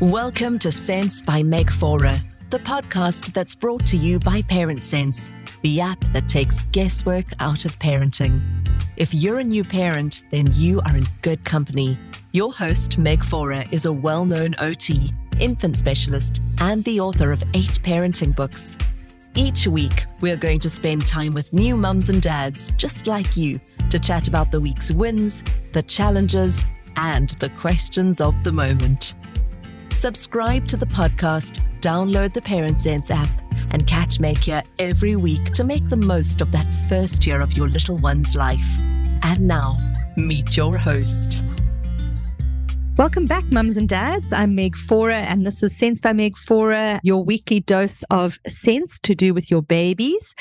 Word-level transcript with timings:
Welcome 0.00 0.60
to 0.60 0.70
Sense 0.70 1.22
by 1.22 1.42
Meg 1.42 1.72
Faure, 1.72 2.22
the 2.50 2.60
podcast 2.60 3.32
that's 3.32 3.56
brought 3.56 3.84
to 3.86 3.96
you 3.96 4.20
by 4.20 4.42
Parent 4.42 4.84
Sense, 4.84 5.28
the 5.62 5.80
app 5.80 5.98
that 6.12 6.28
takes 6.28 6.62
guesswork 6.70 7.24
out 7.40 7.64
of 7.64 7.76
parenting. 7.80 8.40
If 8.96 9.12
you're 9.12 9.40
a 9.40 9.44
new 9.44 9.64
parent, 9.64 10.22
then 10.30 10.46
you 10.52 10.80
are 10.82 10.96
in 10.96 11.04
good 11.22 11.44
company. 11.44 11.98
Your 12.30 12.52
host, 12.52 12.96
Meg 12.96 13.24
Faure, 13.24 13.64
is 13.72 13.86
a 13.86 13.92
well 13.92 14.24
known 14.24 14.54
OT, 14.60 15.12
infant 15.40 15.76
specialist, 15.76 16.40
and 16.60 16.84
the 16.84 17.00
author 17.00 17.32
of 17.32 17.42
eight 17.54 17.82
parenting 17.82 18.36
books. 18.36 18.76
Each 19.34 19.66
week, 19.66 20.06
we're 20.20 20.36
going 20.36 20.60
to 20.60 20.70
spend 20.70 21.08
time 21.08 21.34
with 21.34 21.52
new 21.52 21.76
mums 21.76 22.08
and 22.08 22.22
dads 22.22 22.70
just 22.76 23.08
like 23.08 23.36
you 23.36 23.60
to 23.90 23.98
chat 23.98 24.28
about 24.28 24.52
the 24.52 24.60
week's 24.60 24.92
wins, 24.92 25.42
the 25.72 25.82
challenges, 25.82 26.64
and 26.94 27.30
the 27.40 27.48
questions 27.50 28.20
of 28.20 28.44
the 28.44 28.52
moment. 28.52 29.16
Subscribe 29.98 30.64
to 30.68 30.76
the 30.76 30.86
podcast, 30.86 31.60
download 31.80 32.32
the 32.32 32.40
Parent 32.40 32.78
Sense 32.78 33.10
app, 33.10 33.28
and 33.72 33.84
catch 33.88 34.20
Meg 34.20 34.38
here 34.38 34.62
every 34.78 35.16
week 35.16 35.52
to 35.54 35.64
make 35.64 35.88
the 35.88 35.96
most 35.96 36.40
of 36.40 36.52
that 36.52 36.66
first 36.88 37.26
year 37.26 37.40
of 37.40 37.56
your 37.56 37.66
little 37.66 37.96
one's 37.96 38.36
life. 38.36 38.64
And 39.24 39.40
now, 39.40 39.76
meet 40.16 40.56
your 40.56 40.76
host. 40.76 41.42
Welcome 42.96 43.26
back, 43.26 43.50
mums 43.50 43.76
and 43.76 43.88
dads. 43.88 44.32
I'm 44.32 44.54
Meg 44.54 44.76
Faure, 44.76 45.10
and 45.10 45.44
this 45.44 45.64
is 45.64 45.76
Sense 45.76 46.00
by 46.00 46.12
Meg 46.12 46.36
Faure, 46.36 47.00
your 47.02 47.24
weekly 47.24 47.58
dose 47.58 48.04
of 48.08 48.38
sense 48.46 49.00
to 49.00 49.16
do 49.16 49.34
with 49.34 49.50
your 49.50 49.62
babies. 49.62 50.36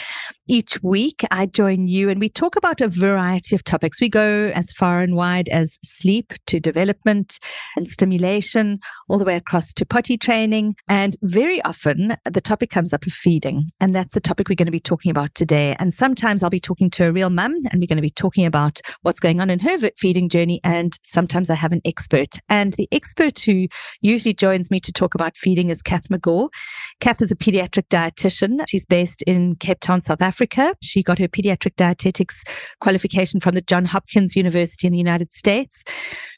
Each 0.50 0.82
week, 0.82 1.26
I 1.30 1.46
join 1.46 1.88
you 1.88 2.10
and 2.10 2.22
we 2.22 2.30
talk 2.30 2.56
about 2.56 2.80
a 2.80 2.88
variety 2.88 3.54
of 3.54 3.66
topics. 3.66 4.00
We 4.00 4.08
go 4.08 4.50
as 4.56 4.72
far 4.72 5.02
and 5.02 5.14
wide 5.14 5.50
as 5.50 5.78
sleep 5.84 6.32
to 6.46 6.62
development 6.62 7.38
and 7.76 7.86
stimulation, 7.86 8.80
all 9.10 9.18
the 9.18 9.26
way 9.26 9.36
across 9.36 9.74
to 9.74 9.86
potty 9.86 10.18
training. 10.18 10.76
And 10.88 11.18
very 11.22 11.62
often, 11.64 12.16
the 12.24 12.40
topic 12.40 12.70
comes 12.70 12.94
up 12.94 13.06
of 13.06 13.12
feeding. 13.12 13.66
And 13.82 13.94
that's 13.94 14.14
the 14.14 14.22
topic 14.22 14.48
we're 14.48 14.56
going 14.56 14.68
to 14.68 14.72
be 14.72 14.80
talking 14.80 15.12
about 15.12 15.36
today. 15.36 15.76
And 15.80 15.94
sometimes 15.94 16.42
I'll 16.42 16.50
be 16.50 16.62
talking 16.62 16.90
to 16.92 17.08
a 17.08 17.12
real 17.12 17.30
mum 17.30 17.54
and 17.70 17.82
we're 17.82 17.88
going 17.88 17.98
to 17.98 18.02
be 18.02 18.10
talking 18.10 18.46
about 18.46 18.80
what's 19.02 19.20
going 19.20 19.42
on 19.42 19.50
in 19.50 19.60
her 19.60 19.78
feeding 19.98 20.30
journey. 20.30 20.62
And 20.64 20.98
sometimes 21.04 21.50
I 21.50 21.56
have 21.56 21.74
an 21.74 21.82
expert. 21.84 22.38
And 22.48 22.72
the 22.74 22.88
expert 22.94 23.40
who 23.40 23.68
usually 24.00 24.34
joins 24.34 24.72
me 24.72 24.80
to 24.80 24.94
talk 24.94 25.14
about 25.14 25.36
feeding 25.36 25.70
is 25.70 25.82
Kath 25.82 26.08
Megaw. 26.08 26.48
Kath 27.02 27.22
is 27.22 27.34
a 27.34 27.36
pediatric 27.36 27.90
dietitian. 27.90 28.64
She's 28.70 28.86
based 28.86 29.24
in 29.24 29.58
Cape 29.58 29.82
Town, 29.82 30.00
South 30.00 30.22
Africa. 30.22 30.37
Africa. 30.38 30.76
She 30.84 31.02
got 31.02 31.18
her 31.18 31.28
pediatric 31.28 31.76
dietetics 31.78 32.44
qualification 32.80 33.40
from 33.40 33.56
the 33.56 33.62
John 33.62 33.86
Hopkins 33.86 34.36
University 34.36 34.86
in 34.86 34.94
the 34.94 35.00
United 35.00 35.34
States. 35.34 35.84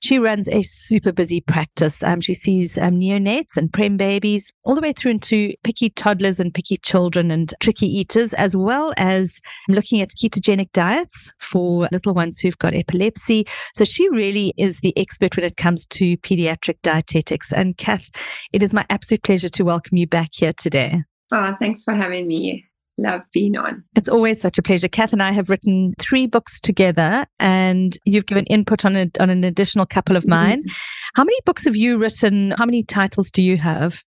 She 0.01 0.17
runs 0.17 0.47
a 0.47 0.63
super 0.63 1.11
busy 1.11 1.41
practice. 1.41 2.01
Um, 2.01 2.21
she 2.21 2.33
sees 2.33 2.77
um, 2.77 2.97
neonates 2.97 3.57
and 3.57 3.73
prem 3.73 3.97
babies 3.97 4.53
all 4.65 4.73
the 4.73 4.79
way 4.79 4.93
through 4.93 5.11
into 5.11 5.53
picky 5.65 5.89
toddlers 5.89 6.39
and 6.39 6.53
picky 6.53 6.77
children 6.77 7.29
and 7.29 7.53
tricky 7.59 7.87
eaters, 7.87 8.33
as 8.35 8.55
well 8.55 8.93
as 8.95 9.41
looking 9.67 9.99
at 9.99 10.11
ketogenic 10.11 10.71
diets 10.71 11.33
for 11.41 11.89
little 11.91 12.13
ones 12.13 12.39
who've 12.39 12.57
got 12.57 12.73
epilepsy. 12.73 13.45
So 13.75 13.83
she 13.83 14.07
really 14.07 14.53
is 14.55 14.79
the 14.79 14.97
expert 14.97 15.35
when 15.35 15.45
it 15.45 15.57
comes 15.57 15.85
to 15.87 16.15
pediatric 16.19 16.77
dietetics. 16.83 17.51
And 17.51 17.75
Kath, 17.75 18.09
it 18.53 18.63
is 18.63 18.73
my 18.73 18.85
absolute 18.89 19.23
pleasure 19.23 19.49
to 19.49 19.63
welcome 19.65 19.97
you 19.97 20.07
back 20.07 20.29
here 20.33 20.53
today. 20.53 21.03
Oh, 21.33 21.53
thanks 21.59 21.83
for 21.83 21.93
having 21.93 22.25
me 22.27 22.68
love 23.01 23.21
being 23.33 23.57
on. 23.57 23.83
It's 23.95 24.09
always 24.09 24.41
such 24.41 24.57
a 24.57 24.61
pleasure. 24.61 24.87
Kath 24.87 25.13
and 25.13 25.23
I 25.23 25.31
have 25.31 25.49
written 25.49 25.93
three 25.99 26.27
books 26.27 26.59
together, 26.59 27.25
and 27.39 27.97
you've 28.05 28.25
given 28.25 28.45
input 28.45 28.85
on, 28.85 28.95
a, 28.95 29.09
on 29.19 29.29
an 29.29 29.43
additional 29.43 29.85
couple 29.85 30.15
of 30.15 30.27
mine. 30.27 30.59
Mm-hmm. 30.59 30.73
How 31.15 31.23
many 31.23 31.37
books 31.45 31.65
have 31.65 31.75
you 31.75 31.97
written? 31.97 32.51
How 32.51 32.65
many 32.65 32.83
titles 32.83 33.31
do 33.31 33.41
you 33.41 33.57
have? 33.57 34.03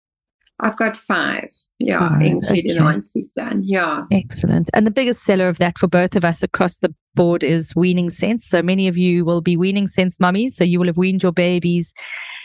I've 0.59 0.77
got 0.77 0.97
five. 0.97 1.49
Yeah, 1.79 2.09
oh, 2.11 2.25
including 2.25 2.71
okay. 2.71 2.79
the 2.79 2.83
ones 2.83 3.11
we've 3.13 3.31
done. 3.35 3.61
Yeah. 3.63 4.05
Excellent. 4.11 4.67
And 4.73 4.87
the 4.87 4.91
biggest 4.91 5.23
seller 5.23 5.47
of 5.47 5.59
that 5.59 5.77
for 5.77 5.87
both 5.87 6.15
of 6.15 6.25
us 6.25 6.41
across 6.41 6.79
the 6.79 6.93
board 7.17 7.43
is 7.43 7.75
weaning 7.75 8.09
sense. 8.09 8.47
So 8.47 8.61
many 8.61 8.87
of 8.87 8.97
you 8.97 9.25
will 9.25 9.41
be 9.41 9.57
weaning 9.57 9.87
sense 9.87 10.21
mummies. 10.21 10.55
So 10.55 10.63
you 10.63 10.79
will 10.79 10.87
have 10.87 10.97
weaned 10.97 11.23
your 11.23 11.33
babies 11.33 11.93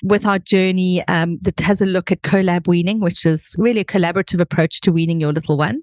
with 0.02 0.26
our 0.26 0.40
journey 0.40 1.06
um, 1.06 1.38
that 1.42 1.60
has 1.60 1.80
a 1.80 1.86
look 1.86 2.10
at 2.10 2.22
collab 2.22 2.66
weaning, 2.66 2.98
which 2.98 3.24
is 3.24 3.54
really 3.56 3.82
a 3.82 3.84
collaborative 3.84 4.40
approach 4.40 4.80
to 4.80 4.90
weaning 4.90 5.20
your 5.20 5.32
little 5.32 5.56
one. 5.56 5.80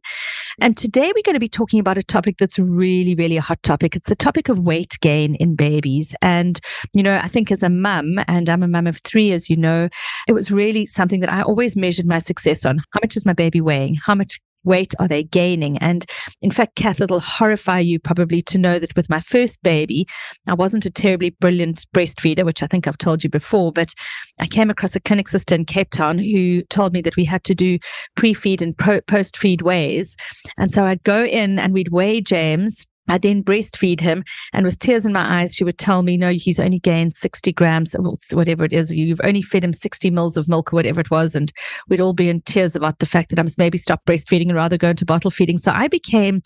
And 0.60 0.76
today 0.76 1.14
we're 1.16 1.24
going 1.24 1.36
to 1.36 1.40
be 1.40 1.48
talking 1.48 1.80
about 1.80 1.98
a 1.98 2.04
topic 2.04 2.38
that's 2.38 2.60
really, 2.60 3.16
really 3.16 3.38
a 3.38 3.42
hot 3.42 3.64
topic. 3.64 3.96
It's 3.96 4.10
the 4.10 4.16
topic 4.16 4.50
of 4.50 4.60
weight 4.60 4.98
gain 5.00 5.36
in 5.36 5.56
babies. 5.56 6.14
And, 6.22 6.60
you 6.92 7.02
know, 7.02 7.16
I 7.16 7.30
think 7.30 7.50
as 7.52 7.64
a 7.64 7.70
mum, 7.70 8.20
and 8.28 8.50
I'm 8.50 8.64
a 8.64 8.68
mum 8.68 8.88
of 8.88 8.98
three, 8.98 9.32
as 9.32 9.50
you 9.50 9.56
know, 9.56 9.88
it 10.28 10.34
was 10.34 10.52
really 10.52 10.86
something 10.86 11.22
that 11.22 11.32
I 11.32 11.44
always 11.44 11.78
measured 11.78 12.06
my 12.06 12.20
success 12.20 12.66
on. 12.66 12.80
How 12.92 13.00
much 13.02 13.16
is 13.16 13.26
my 13.26 13.34
baby 13.34 13.62
weighing? 13.62 13.96
How 13.96 14.16
much 14.16 14.42
weight 14.64 14.94
are 15.00 15.08
they 15.08 15.24
gaining? 15.24 15.78
And 15.78 16.06
in 16.42 16.52
fact, 16.52 16.75
Kath, 16.75 17.02
it'll 17.02 17.20
horrify 17.20 17.80
you 17.80 18.00
probably 18.00 18.42
to 18.44 18.58
know 18.58 18.80
that 18.80 18.96
with 18.96 19.09
my 19.09 19.20
first 19.20 19.62
baby, 19.64 20.08
I 20.47 20.53
wasn't 20.53 20.86
a 20.86 20.92
terribly 20.92 21.31
brilliant 21.31 21.86
breastfeeder, 21.96 22.46
which 22.46 22.64
I 22.64 22.68
think 22.68 22.88
I've 22.88 22.98
told 22.98 23.24
you 23.24 23.30
before, 23.30 23.72
but 23.72 23.94
I 24.40 24.48
came 24.48 24.69
across 24.69 24.96
a 24.96 25.00
clinic 25.00 25.28
sister 25.28 25.56
in 25.56 25.66
Cape 25.66 25.92
Town 25.92 26.18
who 26.18 26.64
told 26.64 26.94
me 26.94 27.02
that 27.02 27.16
we 27.16 27.25
had 27.25 27.44
to 27.46 27.56
do 27.56 27.80
pre 28.16 28.34
feed 28.34 28.62
and 28.62 28.78
post 28.78 29.38
feed 29.38 29.62
weighs. 29.62 30.16
And 30.58 30.72
so 30.72 30.86
I'd 30.86 31.03
go 31.03 31.25
in 31.25 31.59
and 31.59 31.74
we'd 31.74 31.92
weigh 31.92 32.22
James 32.22 32.86
I 33.09 33.18
then 33.18 33.44
breastfeed 33.44 34.00
him, 34.00 34.24
and 34.53 34.66
with 34.66 34.80
tears 34.80 35.06
in 35.06 35.12
my 35.14 35.42
eyes, 35.42 35.56
she 35.56 35.64
would 35.64 35.78
tell 35.78 36.03
me, 36.03 36.16
"No, 36.16 36.31
he's 36.31 36.59
only 36.59 36.80
gained 36.80 37.14
sixty 37.14 37.52
grams, 37.52 37.96
whatever 38.31 38.64
it 38.64 38.72
is. 38.72 38.92
You've 38.92 39.22
only 39.24 39.42
fed 39.42 39.64
him 39.64 39.74
sixty 39.74 40.09
mils 40.09 40.38
of 40.38 40.47
milk, 40.47 40.72
or 40.72 40.78
whatever 40.78 41.02
it 41.02 41.12
was." 41.12 41.36
And 41.36 41.52
we'd 41.90 42.00
all 42.00 42.14
be 42.14 42.30
in 42.30 42.42
tears 42.42 42.75
about 42.75 43.00
the 43.00 43.06
fact 43.06 43.30
that 43.30 43.40
I 43.40 43.44
must 43.44 43.58
maybe 43.58 43.78
stop 43.78 44.06
breastfeeding 44.06 44.48
and 44.48 44.56
rather 44.56 44.78
go 44.78 44.92
into 44.92 45.06
bottle 45.06 45.31
feeding. 45.31 45.58
So 45.58 45.72
I 45.72 45.88
became 45.88 46.42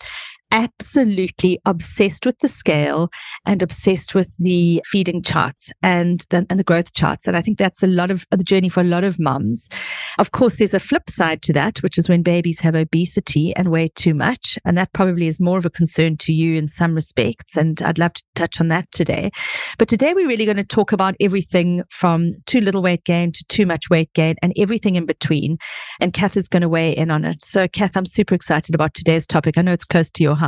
absolutely 0.54 1.58
obsessed 1.66 2.24
with 2.24 2.38
the 2.38 2.46
scale 2.46 3.10
and 3.44 3.60
obsessed 3.60 4.14
with 4.14 4.30
the 4.38 4.80
feeding 4.86 5.20
charts 5.20 5.72
and 5.82 6.20
the, 6.30 6.46
and 6.48 6.60
the 6.60 6.64
growth 6.64 6.92
charts. 6.92 7.26
And 7.26 7.36
I 7.36 7.42
think 7.42 7.58
that's 7.58 7.82
a 7.82 7.88
lot 7.88 8.12
of 8.12 8.24
the 8.30 8.44
journey 8.44 8.68
for 8.68 8.80
a 8.80 8.84
lot 8.84 9.02
of 9.02 9.18
mums. 9.18 9.68
Of 10.16 10.30
course, 10.30 10.56
there's 10.56 10.72
a 10.72 10.78
flip 10.78 11.10
side 11.10 11.42
to 11.42 11.52
that, 11.54 11.82
which 11.82 11.98
is 11.98 12.08
when 12.08 12.22
babies 12.22 12.60
have 12.60 12.76
obesity 12.76 13.52
and 13.56 13.72
weigh 13.72 13.88
too 13.88 14.14
much. 14.14 14.56
And 14.64 14.78
that 14.78 14.92
probably 14.92 15.26
is 15.26 15.40
more 15.40 15.58
of 15.58 15.66
a 15.66 15.70
concern 15.70 16.16
to 16.18 16.32
you 16.32 16.56
in 16.56 16.68
some 16.68 16.94
respects. 16.94 17.56
And 17.56 17.82
I'd 17.82 17.98
love 17.98 18.12
to 18.12 18.22
touch 18.36 18.60
on 18.60 18.68
that 18.68 18.92
today. 18.92 19.32
But 19.76 19.88
today 19.88 20.14
we're 20.14 20.28
really 20.28 20.44
going 20.44 20.56
to 20.56 20.64
talk 20.64 20.92
about 20.92 21.16
everything 21.20 21.82
from 21.90 22.30
too 22.46 22.60
little 22.60 22.80
weight 22.80 23.02
gain 23.02 23.32
to 23.32 23.44
too 23.48 23.66
much 23.66 23.90
weight 23.90 24.12
gain 24.14 24.36
and 24.40 24.52
everything 24.56 24.94
in 24.94 25.04
between. 25.04 25.58
And 26.00 26.12
Kath 26.12 26.36
is 26.36 26.48
going 26.48 26.62
to 26.62 26.68
weigh 26.68 26.92
in 26.92 27.10
on 27.10 27.24
it. 27.24 27.42
So 27.42 27.66
Kath, 27.66 27.96
I'm 27.96 28.06
super 28.06 28.36
excited 28.36 28.72
about 28.72 28.94
today's 28.94 29.26
topic. 29.26 29.58
I 29.58 29.62
know 29.62 29.72
it's 29.72 29.84
close 29.84 30.12
to 30.12 30.22
your 30.22 30.36
heart. 30.36 30.43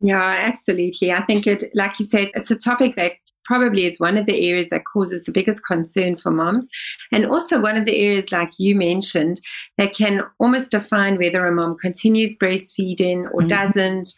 Yeah, 0.00 0.36
absolutely. 0.40 1.12
I 1.12 1.22
think 1.22 1.46
it, 1.46 1.70
like 1.74 1.98
you 1.98 2.04
said, 2.04 2.30
it's 2.34 2.50
a 2.50 2.56
topic 2.56 2.96
that 2.96 3.12
probably 3.44 3.84
is 3.84 4.00
one 4.00 4.16
of 4.16 4.26
the 4.26 4.48
areas 4.48 4.70
that 4.70 4.84
causes 4.90 5.22
the 5.24 5.32
biggest 5.32 5.64
concern 5.66 6.16
for 6.16 6.30
moms. 6.30 6.66
And 7.12 7.26
also 7.26 7.60
one 7.60 7.76
of 7.76 7.84
the 7.84 7.96
areas, 7.96 8.32
like 8.32 8.50
you 8.58 8.74
mentioned, 8.74 9.40
that 9.78 9.94
can 9.94 10.22
almost 10.38 10.70
define 10.70 11.18
whether 11.18 11.46
a 11.46 11.52
mom 11.52 11.76
continues 11.76 12.36
breastfeeding 12.36 13.24
or 13.32 13.40
mm-hmm. 13.40 13.48
doesn't, 13.48 14.14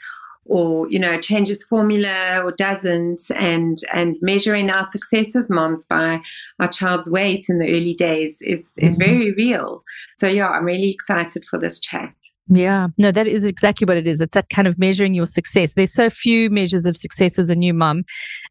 or 0.49 0.89
you 0.89 0.99
know 0.99 1.21
changes 1.21 1.65
formula 1.65 2.41
or 2.45 2.53
doesn't 2.53 3.23
and 3.35 3.79
and 3.93 4.17
measuring 4.21 4.71
our 4.71 4.87
success 4.87 5.35
as 5.35 5.51
moms 5.51 5.85
by 5.87 6.21
our 6.61 6.69
child's 6.69 7.11
weight 7.11 7.47
in 7.49 7.59
the 7.59 7.69
early 7.69 7.95
days 7.95 8.41
is 8.43 8.73
is 8.79 8.97
mm-hmm. 8.97 9.11
very 9.11 9.33
real 9.33 9.83
so 10.17 10.27
yeah 10.27 10.49
i'm 10.49 10.65
really 10.65 10.91
excited 10.91 11.45
for 11.51 11.59
this 11.59 11.81
chat 11.81 12.15
yeah, 12.49 12.89
no, 12.97 13.11
that 13.11 13.27
is 13.27 13.45
exactly 13.45 13.85
what 13.85 13.97
it 13.97 14.07
is. 14.07 14.21
It's 14.21 14.35
that 14.35 14.51
kind 14.51 14.69
of 14.69 14.79
measuring 14.79 15.15
your 15.15 15.27
success. 15.27 15.75
There's 15.75 15.93
so 15.93 16.09
few 16.09 16.49
measures 16.49 16.87
of 16.87 16.97
success 16.97 17.39
as 17.39 17.51
a 17.51 17.57
new 17.57 17.75
mum, 17.75 18.05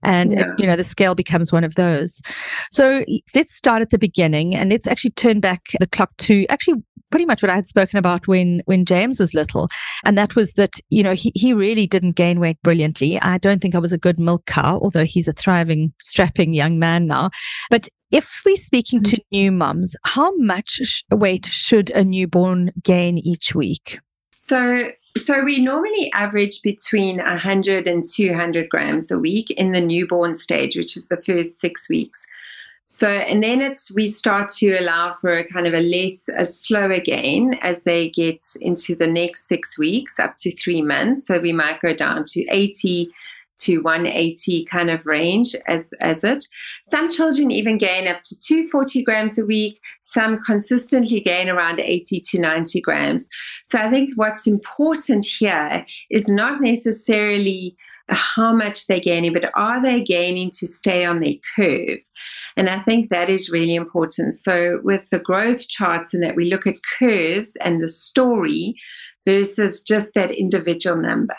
and 0.04 0.34
yeah. 0.34 0.42
it, 0.42 0.48
you 0.60 0.68
know 0.68 0.76
the 0.76 0.84
scale 0.84 1.16
becomes 1.16 1.52
one 1.52 1.64
of 1.64 1.76
those. 1.76 2.22
So 2.70 3.06
let's 3.34 3.56
start 3.56 3.82
at 3.82 3.92
the 3.92 3.98
beginning, 3.98 4.54
and 4.54 4.70
let's 4.70 4.88
actually 4.88 5.12
turn 5.12 5.40
back 5.40 5.68
the 5.80 5.88
clock 5.88 6.12
to 6.18 6.46
actually 6.50 6.84
pretty 7.12 7.26
much 7.26 7.42
what 7.42 7.50
I 7.50 7.56
had 7.56 7.68
spoken 7.68 7.98
about 7.98 8.28
when 8.28 8.62
when 8.66 8.84
James 8.84 9.20
was 9.20 9.34
little, 9.34 9.70
and 10.04 10.18
that 10.18 10.36
was 10.36 10.54
that 10.54 10.80
you 10.90 11.02
know 11.02 11.14
he 11.14 11.32
he 11.34 11.54
really 11.54 11.88
didn't 11.88 12.18
gain 12.18 12.42
weight 12.42 12.62
brilliantly. 12.64 13.22
I 13.22 13.38
don't 13.38 13.62
think 13.62 13.76
I 13.76 13.80
was 13.80 13.94
a 13.94 13.98
good 13.98 14.20
milk 14.20 14.46
cow, 14.46 14.80
although 14.82 15.06
he's 15.06 15.30
a 15.30 15.34
thriving, 15.34 15.94
strapping 16.02 16.54
young 16.54 16.80
man 16.80 17.08
now. 17.08 17.30
But 17.70 17.88
if 18.12 18.42
we're 18.46 18.56
speaking 18.56 19.04
to 19.04 19.18
mm-hmm. 19.18 19.36
new 19.36 19.52
mums, 19.52 19.96
how 20.04 20.36
much 20.38 21.04
weight 21.12 21.46
should 21.46 21.90
a 21.92 22.04
newborn 22.04 22.72
gain 22.84 23.18
each 23.18 23.56
week? 23.56 24.00
So, 24.38 24.92
so 25.18 25.44
we 25.44 25.60
normally 25.60 26.12
average 26.14 26.62
between 26.62 27.18
100 27.18 27.88
and 27.88 28.06
200 28.06 28.70
grams 28.70 29.10
a 29.10 29.18
week 29.18 29.50
in 29.52 29.72
the 29.72 29.82
newborn 29.82 30.36
stage, 30.36 30.76
which 30.76 30.96
is 30.96 31.06
the 31.08 31.18
first 31.18 31.60
six 31.60 31.90
weeks. 31.90 32.26
So, 32.86 33.10
and 33.10 33.44
then 33.44 33.62
it's 33.62 33.92
we 33.92 34.08
start 34.08 34.50
to 34.60 34.78
allow 34.78 35.14
for 35.14 35.34
a 35.34 35.48
kind 35.48 35.66
of 35.66 35.74
a 35.74 35.82
less, 35.82 36.30
a 36.30 36.46
slower 36.46 37.00
gain 37.00 37.56
as 37.56 37.82
they 37.82 38.10
get 38.10 38.44
into 38.62 38.96
the 38.96 39.08
next 39.08 39.48
six 39.48 39.78
weeks, 39.78 40.20
up 40.20 40.38
to 40.38 40.56
three 40.56 40.82
months. 40.82 41.26
So 41.26 41.40
we 41.40 41.52
might 41.52 41.80
go 41.80 41.94
down 41.94 42.24
to 42.28 42.46
80 42.50 43.12
to 43.58 43.80
180 43.80 44.66
kind 44.66 44.90
of 44.90 45.06
range 45.06 45.56
as, 45.68 45.94
as 46.00 46.24
it. 46.24 46.46
Some 46.86 47.10
children 47.10 47.52
even 47.52 47.78
gain 47.78 48.08
up 48.08 48.22
to 48.22 48.40
240 48.40 49.04
grams 49.04 49.38
a 49.38 49.46
week. 49.46 49.80
Some 50.04 50.40
consistently 50.42 51.20
gain 51.20 51.50
around 51.50 51.80
80 51.80 52.20
to 52.20 52.40
90 52.40 52.82
grams. 52.82 53.28
So 53.64 53.80
I 53.80 53.90
think 53.90 54.12
what's 54.16 54.48
important 54.48 55.26
here 55.26 55.86
is 56.10 56.28
not 56.28 56.62
necessarily 56.62 57.76
how 58.10 58.54
much 58.54 58.86
they're 58.86 59.00
gaining, 59.00 59.34
but 59.34 59.50
are 59.56 59.82
they 59.82 60.04
gaining 60.04 60.52
to 60.52 60.68
stay 60.68 61.06
on 61.06 61.20
their 61.20 61.36
curve? 61.56 62.00
And 62.56 62.70
I 62.70 62.80
think 62.80 63.10
that 63.10 63.30
is 63.30 63.50
really 63.50 63.76
important. 63.76 64.36
So 64.36 64.80
with 64.84 65.10
the 65.10 65.20
growth 65.20 65.68
charts 65.68 66.14
and 66.14 66.22
that 66.24 66.36
we 66.36 66.46
look 66.46 66.68
at 66.68 66.76
curves 67.00 67.56
and 67.58 67.82
the 67.82 67.88
story 67.88 68.76
versus 69.26 69.82
just 69.82 70.10
that 70.14 70.32
individual 70.32 70.96
number. 70.96 71.36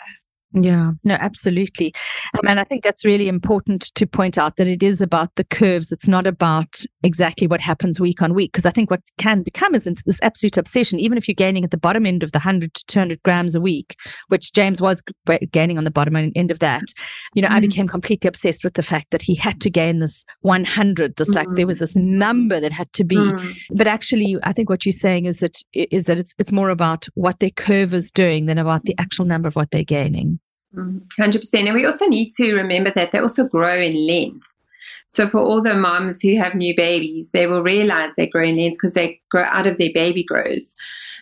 Yeah, 0.53 0.91
no, 1.03 1.15
absolutely. 1.15 1.93
Um, 2.33 2.47
and 2.47 2.59
I 2.59 2.63
think 2.63 2.83
that's 2.83 3.03
really 3.03 3.27
important 3.27 3.93
to 3.95 4.07
point 4.07 4.37
out 4.37 4.55
that 4.55 4.67
it 4.67 4.81
is 4.81 5.01
about 5.01 5.35
the 5.35 5.43
curves. 5.43 5.91
It's 5.91 6.07
not 6.07 6.25
about 6.25 6.83
exactly 7.03 7.47
what 7.47 7.59
happens 7.59 7.99
week 7.99 8.21
on 8.21 8.33
week. 8.33 8.53
Because 8.53 8.65
I 8.65 8.71
think 8.71 8.89
what 8.89 9.01
can 9.17 9.43
become 9.43 9.75
is 9.75 9.83
this 10.05 10.21
absolute 10.23 10.57
obsession, 10.57 10.99
even 10.99 11.17
if 11.17 11.27
you're 11.27 11.35
gaining 11.35 11.65
at 11.65 11.71
the 11.71 11.77
bottom 11.77 12.05
end 12.05 12.23
of 12.23 12.31
the 12.31 12.39
100 12.39 12.73
to 12.73 12.85
200 12.85 13.21
grams 13.23 13.55
a 13.55 13.61
week, 13.61 13.95
which 14.29 14.53
James 14.53 14.81
was 14.81 15.03
gaining 15.51 15.77
on 15.77 15.83
the 15.83 15.91
bottom 15.91 16.15
end 16.15 16.49
of 16.49 16.59
that. 16.59 16.83
You 17.35 17.41
know, 17.41 17.49
mm. 17.49 17.55
I 17.55 17.59
became 17.59 17.87
completely 17.87 18.29
obsessed 18.29 18.63
with 18.63 18.75
the 18.75 18.83
fact 18.83 19.07
that 19.11 19.21
he 19.21 19.35
had 19.35 19.59
to 19.61 19.69
gain 19.69 19.99
this 19.99 20.23
100, 20.41 21.17
this 21.17 21.29
mm. 21.29 21.35
like 21.35 21.47
there 21.51 21.67
was 21.67 21.79
this 21.79 21.95
number 21.95 22.61
that 22.61 22.71
had 22.71 22.91
to 22.93 23.03
be. 23.03 23.17
Mm. 23.17 23.57
But 23.75 23.87
actually, 23.87 24.37
I 24.43 24.53
think 24.53 24.69
what 24.69 24.85
you're 24.85 24.93
saying 24.93 25.25
is 25.25 25.39
that 25.39 25.61
is 25.73 26.05
that 26.05 26.17
it's 26.17 26.33
it's 26.39 26.53
more 26.53 26.69
about 26.69 27.07
what 27.15 27.41
their 27.41 27.49
curve 27.49 27.93
is 27.93 28.11
doing 28.11 28.45
than 28.45 28.57
about 28.57 28.83
the 28.83 28.95
actual 28.97 29.25
number 29.25 29.47
of 29.47 29.55
what 29.55 29.71
they're 29.71 29.83
gaining. 29.83 30.39
100%. 30.75 31.53
And 31.53 31.73
we 31.73 31.85
also 31.85 32.05
need 32.07 32.29
to 32.31 32.53
remember 32.55 32.91
that 32.91 33.11
they 33.11 33.19
also 33.19 33.45
grow 33.45 33.75
in 33.75 34.07
length. 34.07 34.47
So 35.09 35.27
for 35.27 35.39
all 35.39 35.61
the 35.61 35.73
moms 35.73 36.21
who 36.21 36.35
have 36.37 36.53
new 36.53 36.75
babies, 36.75 37.29
they 37.29 37.47
will 37.47 37.63
realize 37.63 38.11
they 38.17 38.27
grow 38.27 38.43
in 38.43 38.57
length 38.57 38.75
because 38.75 38.93
they 38.93 39.21
grow 39.29 39.43
out 39.43 39.67
of 39.67 39.77
their 39.77 39.91
baby 39.93 40.23
grows. 40.23 40.75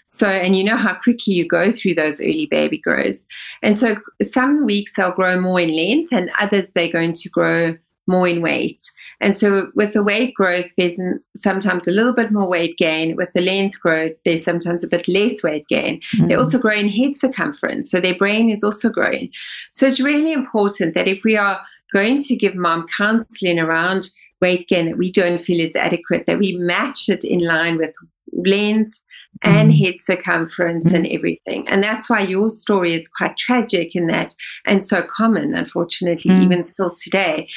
So, 0.06 0.27
and 0.27 0.56
you 0.56 0.63
know 0.63 0.77
how 0.77 0.94
quickly 0.95 1.33
you 1.33 1.47
go 1.47 1.71
through 1.71 1.95
those 1.95 2.21
early 2.21 2.47
baby 2.50 2.77
grows. 2.77 3.25
And 3.62 3.77
so 3.77 3.97
some 4.21 4.65
weeks 4.65 4.94
they'll 4.94 5.12
grow 5.12 5.39
more 5.39 5.59
in 5.59 5.75
length 5.75 6.13
and 6.13 6.31
others 6.39 6.71
they're 6.71 6.91
going 6.91 7.13
to 7.13 7.30
grow 7.30 7.75
more 8.07 8.27
in 8.27 8.41
weight. 8.41 8.81
And 9.25 9.36
so 9.36 9.72
with 9.74 9.94
the 9.94 10.04
weight 10.04 10.36
growth, 10.36 10.75
there's 10.75 11.01
sometimes 11.36 11.88
a 11.88 11.92
little 11.92 12.13
bit 12.13 12.31
more 12.31 12.48
weight 12.48 12.77
gain. 12.77 13.16
With 13.16 13.33
the 13.33 13.42
length 13.42 13.80
growth, 13.80 14.12
there's 14.24 14.44
sometimes 14.44 14.83
a 14.83 14.88
bit 14.88 15.07
less 15.07 15.42
weight 15.42 15.68
gain. 15.68 16.00
Mm-hmm. 16.00 16.27
They 16.27 16.36
also 16.36 16.60
grow 16.60 16.75
in 16.75 16.88
head 16.88 17.16
circumference. 17.16 17.89
So 17.89 18.00
their 18.00 18.13
brain 18.13 18.51
is 18.51 18.63
also 18.63 18.92
growing. 18.92 19.31
So 19.72 19.88
it's 19.88 20.00
really 20.00 20.31
important 20.31 20.94
that 20.94 21.07
if 21.07 21.24
we 21.24 21.36
are 21.36 21.60
going 21.92 22.19
to 22.19 22.36
give 22.36 22.54
mom 22.54 22.86
counseling 22.95 23.60
around 23.60 24.10
weight 24.42 24.68
gain 24.68 24.86
that 24.86 24.98
we 25.00 25.12
don't 25.12 25.42
feel 25.42 25.60
is 25.60 25.75
adequate, 25.75 26.27
that 26.27 26.38
we 26.38 26.57
match 26.57 27.10
it 27.10 27.24
in 27.24 27.39
line 27.39 27.77
with 27.77 27.95
length, 28.31 29.01
and 29.43 29.71
mm. 29.71 29.77
head 29.77 29.99
circumference 29.99 30.87
mm. 30.87 30.93
and 30.95 31.07
everything. 31.07 31.67
And 31.67 31.83
that's 31.83 32.09
why 32.09 32.21
your 32.21 32.49
story 32.49 32.93
is 32.93 33.07
quite 33.07 33.37
tragic 33.37 33.95
in 33.95 34.07
that 34.07 34.35
and 34.65 34.83
so 34.83 35.03
common, 35.03 35.53
unfortunately, 35.53 36.31
mm. 36.31 36.43
even 36.43 36.63
still 36.63 36.91
today, 36.91 37.47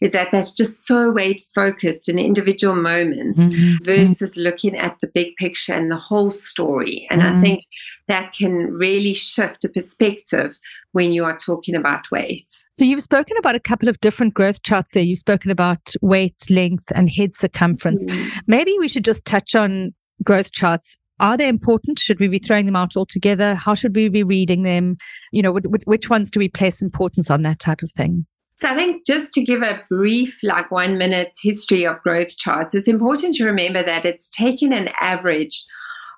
is 0.00 0.12
that 0.12 0.30
that's 0.32 0.54
just 0.54 0.86
so 0.86 1.10
weight 1.10 1.42
focused 1.54 2.08
in 2.08 2.18
individual 2.18 2.74
moments 2.74 3.40
mm-hmm. 3.40 3.84
versus 3.84 4.36
looking 4.36 4.76
at 4.76 4.96
the 5.00 5.06
big 5.08 5.36
picture 5.36 5.74
and 5.74 5.90
the 5.90 5.96
whole 5.96 6.30
story. 6.30 7.06
And 7.10 7.22
I 7.22 7.32
mm. 7.32 7.42
think 7.42 7.64
that 8.08 8.32
can 8.32 8.72
really 8.72 9.14
shift 9.14 9.62
the 9.62 9.68
perspective 9.68 10.56
when 10.92 11.12
you 11.12 11.24
are 11.24 11.36
talking 11.36 11.74
about 11.74 12.10
weight. 12.10 12.50
So 12.78 12.84
you've 12.84 13.02
spoken 13.02 13.36
about 13.36 13.54
a 13.54 13.60
couple 13.60 13.88
of 13.88 14.00
different 14.00 14.34
growth 14.34 14.62
charts 14.62 14.92
there. 14.92 15.02
You've 15.02 15.18
spoken 15.18 15.50
about 15.50 15.92
weight, 16.00 16.48
length, 16.48 16.90
and 16.94 17.10
head 17.10 17.34
circumference. 17.34 18.06
Mm. 18.06 18.30
Maybe 18.46 18.76
we 18.78 18.88
should 18.88 19.04
just 19.04 19.24
touch 19.24 19.54
on 19.54 19.92
growth 20.24 20.52
charts 20.52 20.98
are 21.20 21.36
they 21.36 21.48
important? 21.48 21.98
Should 21.98 22.20
we 22.20 22.28
be 22.28 22.38
throwing 22.38 22.66
them 22.66 22.76
out 22.76 22.96
altogether? 22.96 23.54
How 23.54 23.74
should 23.74 23.94
we 23.94 24.08
be 24.08 24.22
reading 24.22 24.62
them? 24.62 24.96
You 25.32 25.42
know, 25.42 25.52
which 25.52 26.10
ones 26.10 26.30
do 26.30 26.38
we 26.38 26.48
place 26.48 26.82
importance 26.82 27.30
on 27.30 27.42
that 27.42 27.58
type 27.58 27.82
of 27.82 27.92
thing? 27.92 28.26
So 28.58 28.70
I 28.70 28.74
think 28.74 29.06
just 29.06 29.32
to 29.34 29.44
give 29.44 29.62
a 29.62 29.82
brief, 29.90 30.38
like 30.42 30.70
one 30.70 30.96
minute 30.96 31.32
history 31.42 31.86
of 31.86 32.00
growth 32.00 32.38
charts, 32.38 32.74
it's 32.74 32.88
important 32.88 33.34
to 33.34 33.44
remember 33.44 33.82
that 33.82 34.06
it's 34.06 34.30
taken 34.30 34.72
an 34.72 34.88
average 34.98 35.64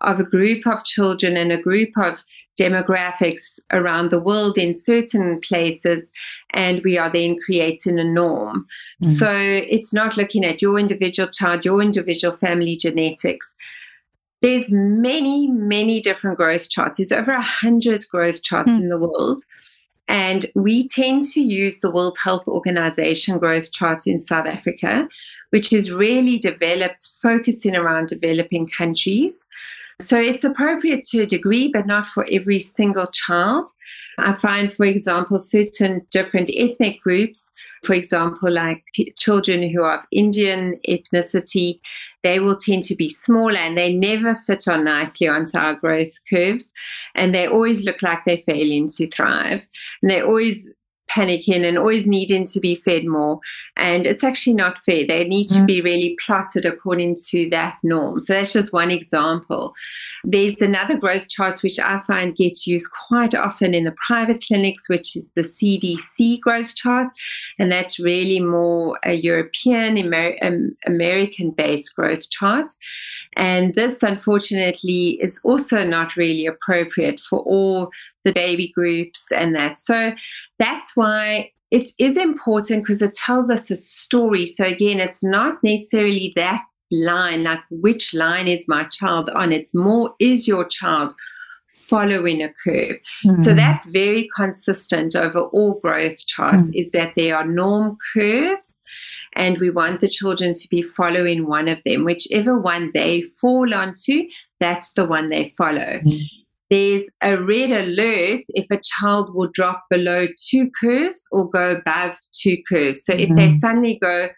of 0.02 0.20
a 0.20 0.24
group 0.24 0.64
of 0.64 0.84
children 0.84 1.36
and 1.36 1.50
a 1.50 1.60
group 1.60 1.90
of 1.96 2.22
demographics 2.58 3.58
around 3.72 4.10
the 4.10 4.20
world 4.20 4.56
in 4.56 4.72
certain 4.72 5.40
places, 5.40 6.08
and 6.50 6.82
we 6.84 6.96
are 6.96 7.10
then 7.10 7.36
creating 7.44 7.98
a 7.98 8.04
norm. 8.04 8.66
Mm-hmm. 9.02 9.14
So 9.14 9.32
it's 9.32 9.92
not 9.92 10.16
looking 10.16 10.44
at 10.44 10.62
your 10.62 10.78
individual 10.78 11.28
child, 11.28 11.64
your 11.64 11.82
individual 11.82 12.36
family 12.36 12.76
genetics 12.76 13.52
there's 14.40 14.70
many, 14.70 15.48
many 15.48 16.00
different 16.00 16.36
growth 16.36 16.70
charts. 16.70 16.98
There's 16.98 17.12
over 17.12 17.32
a 17.32 17.42
hundred 17.42 18.06
growth 18.08 18.42
charts 18.42 18.70
mm. 18.70 18.82
in 18.82 18.88
the 18.88 18.98
world. 18.98 19.42
And 20.08 20.46
we 20.54 20.88
tend 20.88 21.24
to 21.24 21.40
use 21.40 21.80
the 21.80 21.90
World 21.90 22.16
Health 22.22 22.48
Organization 22.48 23.38
growth 23.38 23.72
charts 23.72 24.06
in 24.06 24.20
South 24.20 24.46
Africa, 24.46 25.06
which 25.50 25.70
is 25.70 25.92
really 25.92 26.38
developed 26.38 27.10
focusing 27.20 27.76
around 27.76 28.08
developing 28.08 28.66
countries. 28.66 29.34
So 30.00 30.18
it's 30.18 30.44
appropriate 30.44 31.04
to 31.04 31.22
a 31.22 31.26
degree, 31.26 31.70
but 31.72 31.86
not 31.86 32.06
for 32.06 32.26
every 32.30 32.60
single 32.60 33.06
child. 33.06 33.70
I 34.18 34.32
find, 34.32 34.72
for 34.72 34.84
example, 34.84 35.38
certain 35.38 36.06
different 36.10 36.50
ethnic 36.52 37.00
groups, 37.00 37.50
for 37.84 37.94
example, 37.94 38.50
like 38.50 38.82
p- 38.92 39.12
children 39.12 39.68
who 39.68 39.82
are 39.82 39.98
of 39.98 40.06
Indian 40.10 40.80
ethnicity, 40.88 41.80
they 42.24 42.40
will 42.40 42.56
tend 42.56 42.82
to 42.84 42.96
be 42.96 43.08
smaller 43.08 43.58
and 43.58 43.78
they 43.78 43.92
never 43.92 44.34
fit 44.34 44.66
on 44.66 44.84
nicely 44.84 45.28
onto 45.28 45.56
our 45.56 45.74
growth 45.74 46.12
curves. 46.28 46.72
And 47.14 47.32
they 47.32 47.46
always 47.46 47.84
look 47.84 48.02
like 48.02 48.24
they're 48.24 48.38
failing 48.38 48.88
to 48.90 49.06
thrive. 49.08 49.68
And 50.02 50.10
they 50.10 50.20
always 50.20 50.68
panicking 51.08 51.64
and 51.66 51.78
always 51.78 52.06
needing 52.06 52.46
to 52.46 52.60
be 52.60 52.76
fed 52.76 53.06
more. 53.06 53.40
And 53.76 54.06
it's 54.06 54.24
actually 54.24 54.54
not 54.54 54.78
fair. 54.78 55.06
They 55.06 55.24
need 55.24 55.48
to 55.48 55.60
mm. 55.60 55.66
be 55.66 55.80
really 55.80 56.16
plotted 56.24 56.64
according 56.64 57.16
to 57.28 57.48
that 57.50 57.78
norm. 57.82 58.20
So 58.20 58.34
that's 58.34 58.52
just 58.52 58.72
one 58.72 58.90
example. 58.90 59.74
There's 60.24 60.60
another 60.60 60.96
growth 60.96 61.28
chart 61.28 61.62
which 61.62 61.78
I 61.78 62.00
find 62.06 62.36
gets 62.36 62.66
used 62.66 62.90
quite 63.08 63.34
often 63.34 63.74
in 63.74 63.84
the 63.84 63.94
private 64.06 64.44
clinics, 64.46 64.88
which 64.88 65.16
is 65.16 65.24
the 65.34 65.42
CDC 65.42 66.40
growth 66.40 66.74
chart. 66.74 67.08
And 67.58 67.70
that's 67.72 67.98
really 67.98 68.40
more 68.40 68.98
a 69.04 69.14
European, 69.14 69.98
Amer- 69.98 70.36
um, 70.42 70.76
American 70.86 71.50
based 71.50 71.94
growth 71.96 72.30
chart. 72.30 72.72
And 73.38 73.74
this, 73.74 74.02
unfortunately, 74.02 75.10
is 75.22 75.40
also 75.44 75.84
not 75.84 76.16
really 76.16 76.44
appropriate 76.44 77.20
for 77.20 77.38
all 77.40 77.90
the 78.24 78.32
baby 78.32 78.72
groups 78.74 79.24
and 79.34 79.54
that. 79.54 79.78
So 79.78 80.12
that's 80.58 80.96
why 80.96 81.52
it 81.70 81.92
is 81.98 82.16
important 82.16 82.82
because 82.82 83.00
it 83.00 83.14
tells 83.14 83.48
us 83.48 83.70
a 83.70 83.76
story. 83.76 84.44
So 84.44 84.64
again, 84.64 84.98
it's 85.00 85.22
not 85.22 85.62
necessarily 85.62 86.32
that 86.34 86.62
line, 86.90 87.44
like 87.44 87.60
which 87.70 88.12
line 88.12 88.48
is 88.48 88.66
my 88.66 88.84
child 88.84 89.30
on. 89.30 89.52
It's 89.52 89.74
more, 89.74 90.14
is 90.18 90.48
your 90.48 90.64
child 90.64 91.14
following 91.68 92.42
a 92.42 92.48
curve? 92.64 92.98
Mm-hmm. 93.24 93.42
So 93.42 93.54
that's 93.54 93.86
very 93.86 94.28
consistent 94.34 95.14
over 95.14 95.40
all 95.40 95.78
growth 95.80 96.26
charts, 96.26 96.70
mm-hmm. 96.70 96.80
is 96.80 96.90
that 96.90 97.12
there 97.14 97.36
are 97.36 97.46
norm 97.46 97.96
curves. 98.14 98.74
And 99.34 99.58
we 99.58 99.70
want 99.70 100.00
the 100.00 100.08
children 100.08 100.54
to 100.54 100.68
be 100.68 100.82
following 100.82 101.46
one 101.46 101.68
of 101.68 101.82
them. 101.84 102.04
Whichever 102.04 102.58
one 102.58 102.90
they 102.92 103.22
fall 103.22 103.72
onto, 103.74 104.24
that's 104.60 104.92
the 104.92 105.06
one 105.06 105.28
they 105.28 105.50
follow. 105.56 106.00
Mm-hmm 106.00 106.38
there's 106.70 107.08
a 107.22 107.36
red 107.38 107.70
alert 107.70 108.42
if 108.48 108.70
a 108.70 108.80
child 108.82 109.34
will 109.34 109.48
drop 109.52 109.84
below 109.88 110.26
two 110.48 110.70
curves 110.78 111.24
or 111.32 111.48
go 111.48 111.72
above 111.72 112.18
two 112.32 112.58
curves. 112.68 113.04
So 113.04 113.14
mm-hmm. 113.14 113.22
if 113.22 113.36
they 113.36 113.48
mm-hmm. 113.48 113.58
suddenly 113.58 113.98
go 114.00 114.28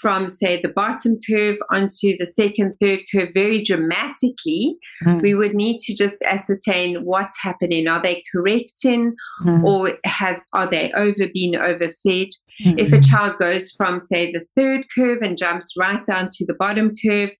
from, 0.00 0.28
say, 0.28 0.60
the 0.60 0.68
bottom 0.68 1.18
curve 1.28 1.56
onto 1.70 2.16
the 2.18 2.26
second, 2.26 2.74
third 2.80 3.00
curve 3.12 3.28
very 3.34 3.62
dramatically, 3.62 4.76
mm-hmm. 5.04 5.20
we 5.20 5.34
would 5.34 5.54
need 5.54 5.78
to 5.78 5.94
just 5.94 6.16
ascertain 6.24 7.04
what's 7.04 7.40
happening. 7.42 7.86
Are 7.86 8.02
they 8.02 8.22
correcting 8.32 9.14
mm-hmm. 9.44 9.64
or 9.64 9.92
have 10.04 10.40
are 10.52 10.70
they 10.70 10.90
over 10.92 11.28
being 11.32 11.54
overfed? 11.54 12.34
If 12.62 12.92
a 12.92 13.00
child 13.00 13.38
goes 13.38 13.72
from, 13.72 14.00
say, 14.00 14.30
the 14.32 14.44
third 14.54 14.84
curve 14.94 15.22
and 15.22 15.36
jumps 15.36 15.74
right 15.78 16.04
down 16.04 16.28
to 16.30 16.46
the 16.46 16.52
bottom 16.52 16.92
curve, 17.02 17.30